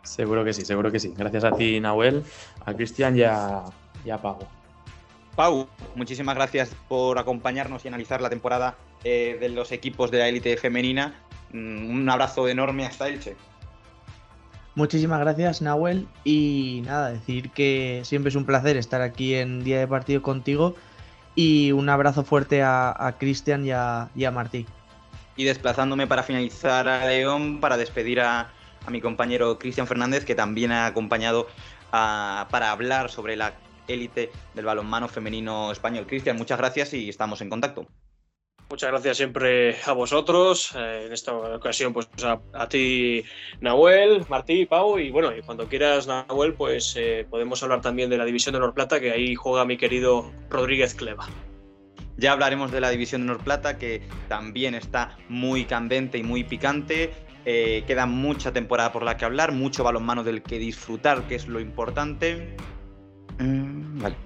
Seguro 0.02 0.44
que 0.44 0.54
sí, 0.54 0.66
seguro 0.66 0.92
que 0.92 1.00
sí. 1.00 1.14
Gracias 1.16 1.44
a 1.44 1.52
ti, 1.52 1.80
Nahuel, 1.80 2.24
a 2.66 2.74
Cristian 2.74 3.16
y 3.16 3.22
a, 3.22 3.64
y 4.04 4.10
a 4.10 4.18
Pau. 4.20 4.40
Pau, 5.36 5.68
muchísimas 5.94 6.36
gracias 6.36 6.76
por 6.88 7.20
acompañarnos 7.20 7.86
y 7.86 7.90
analizar 7.90 8.22
la 8.22 8.30
temporada 8.30 8.76
eh, 9.06 9.38
de 9.40 9.50
los 9.50 9.72
equipos 9.72 10.12
de 10.12 10.18
la 10.18 10.28
élite 10.28 10.58
femenina. 10.58 11.14
Mm, 11.54 11.90
un 11.92 12.10
abrazo 12.10 12.50
enorme 12.50 12.86
hasta 12.86 13.08
Elche. 13.08 13.36
Muchísimas 14.74 15.20
gracias, 15.22 15.62
Nahuel. 15.62 16.08
Y 16.26 16.82
nada, 16.86 17.12
decir 17.12 17.52
que 17.52 18.02
siempre 18.04 18.30
es 18.30 18.36
un 18.36 18.46
placer 18.46 18.76
estar 18.76 19.02
aquí 19.02 19.36
en 19.36 19.64
Día 19.64 19.80
de 19.80 19.88
Partido 19.88 20.22
contigo. 20.22 20.76
Y 21.36 21.72
un 21.72 21.88
abrazo 21.88 22.24
fuerte 22.24 22.62
a, 22.62 22.94
a 22.98 23.18
Cristian 23.18 23.66
y 23.66 23.72
a, 23.72 24.10
y 24.16 24.26
a 24.26 24.32
Martí. 24.32 24.66
Y 25.38 25.44
desplazándome 25.44 26.08
para 26.08 26.24
finalizar 26.24 26.88
a 26.88 27.06
León, 27.06 27.60
para 27.60 27.78
despedir 27.78 28.22
a, 28.22 28.52
a 28.86 28.90
mi 28.90 29.02
compañero 29.02 29.60
Cristian 29.60 29.86
Fernández, 29.86 30.26
que 30.26 30.34
también 30.34 30.72
ha 30.72 30.88
acompañado 30.88 31.48
a, 31.92 32.48
para 32.50 32.72
hablar 32.72 33.10
sobre 33.10 33.36
la 33.36 33.54
élite 33.88 34.32
del 34.56 34.66
balonmano 34.66 35.08
femenino 35.08 35.72
español. 35.72 36.08
Cristian, 36.08 36.38
muchas 36.38 36.58
gracias 36.58 36.94
y 36.94 37.08
estamos 37.08 37.42
en 37.42 37.50
contacto. 37.50 37.86
Muchas 38.70 38.90
gracias 38.90 39.18
siempre 39.18 39.76
a 39.86 39.94
vosotros. 39.94 40.74
Eh, 40.76 41.04
en 41.06 41.14
esta 41.14 41.34
ocasión, 41.34 41.94
pues 41.94 42.10
a, 42.54 42.68
ti, 42.68 43.24
Nahuel, 43.62 44.26
Martí, 44.28 44.66
Pau. 44.66 44.98
Y 44.98 45.12
bueno, 45.12 45.36
y 45.36 45.42
cuando 45.42 45.68
quieras, 45.68 46.08
Nahuel, 46.08 46.54
pues 46.56 46.96
eh, 46.98 47.28
podemos 47.30 47.62
hablar 47.62 47.82
también 47.82 48.10
de 48.10 48.18
la 48.18 48.26
división 48.26 48.54
de 48.54 48.60
Norplata, 48.60 49.00
que 49.00 49.12
ahí 49.12 49.36
juega 49.36 49.66
mi 49.66 49.78
querido 49.78 50.32
Rodríguez 50.50 50.96
Cleva. 50.96 51.28
Ya 52.18 52.32
hablaremos 52.32 52.72
de 52.72 52.82
la 52.82 52.90
división 52.90 53.22
de 53.22 53.28
Norplata, 53.28 53.78
que 53.78 54.02
también 54.30 54.74
está 54.74 55.18
muy 55.30 55.66
candente 55.66 56.18
y 56.18 56.24
muy 56.24 56.44
picante. 56.44 57.14
Eh, 57.46 57.84
queda 57.86 58.08
mucha 58.08 58.52
temporada 58.52 58.92
por 58.92 59.04
la 59.04 59.18
que 59.18 59.26
hablar, 59.26 59.52
mucho 59.52 59.84
balonmano 59.84 60.24
del 60.24 60.42
que 60.42 60.58
disfrutar, 60.58 61.28
que 61.28 61.36
es 61.36 61.48
lo 61.48 61.60
importante. 61.60 62.56
Mm, 63.38 64.02
vale. 64.02 64.25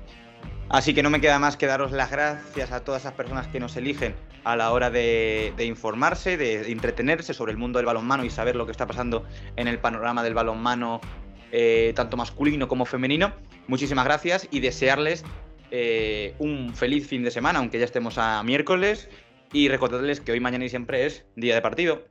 Así 0.70 0.94
que 0.94 1.02
no 1.02 1.10
me 1.10 1.20
queda 1.20 1.40
más 1.40 1.58
que 1.58 1.66
daros 1.66 1.92
las 1.92 2.12
gracias 2.12 2.72
a 2.72 2.84
todas 2.84 3.02
esas 3.02 3.14
personas 3.14 3.48
que 3.48 3.60
nos 3.60 3.76
eligen 3.76 4.14
a 4.44 4.56
la 4.56 4.72
hora 4.72 4.92
de, 4.92 5.52
informarse, 5.66 6.38
de, 6.38 6.72
entretenerse 6.72 7.34
sobre 7.34 7.52
el 7.52 7.58
mundo 7.58 7.80
del 7.80 7.88
balonmano 7.88 8.24
y 8.24 8.30
saber 8.30 8.56
lo 8.56 8.68
que 8.68 8.72
está 8.72 8.86
pasando 8.86 9.26
en 9.56 9.68
el 9.68 9.80
panorama 9.80 10.24
del 10.24 10.36
balonmano, 10.36 11.02
eh, 11.52 11.92
tanto 11.96 12.18
masculino 12.18 12.68
como 12.68 12.86
femenino. 12.86 13.34
Muchísimas 13.68 14.06
gracias 14.06 14.48
y 14.52 14.60
desearles 14.60 15.26
eh, 15.72 16.36
un 16.38 16.76
feliz 16.76 17.08
fin 17.08 17.24
de 17.24 17.32
semana, 17.32 17.60
aunque 17.60 17.80
ya 17.80 17.86
estemos 17.86 18.20
a 18.20 18.44
miércoles. 18.44 19.10
Y 19.52 19.70
recordarles 19.70 20.22
que 20.22 20.32
hoy, 20.34 20.40
mañana 20.40 20.66
y 20.66 20.70
siempre 20.70 21.08
es 21.08 21.26
día 21.36 21.56
de 21.56 21.62
partido. 21.64 22.06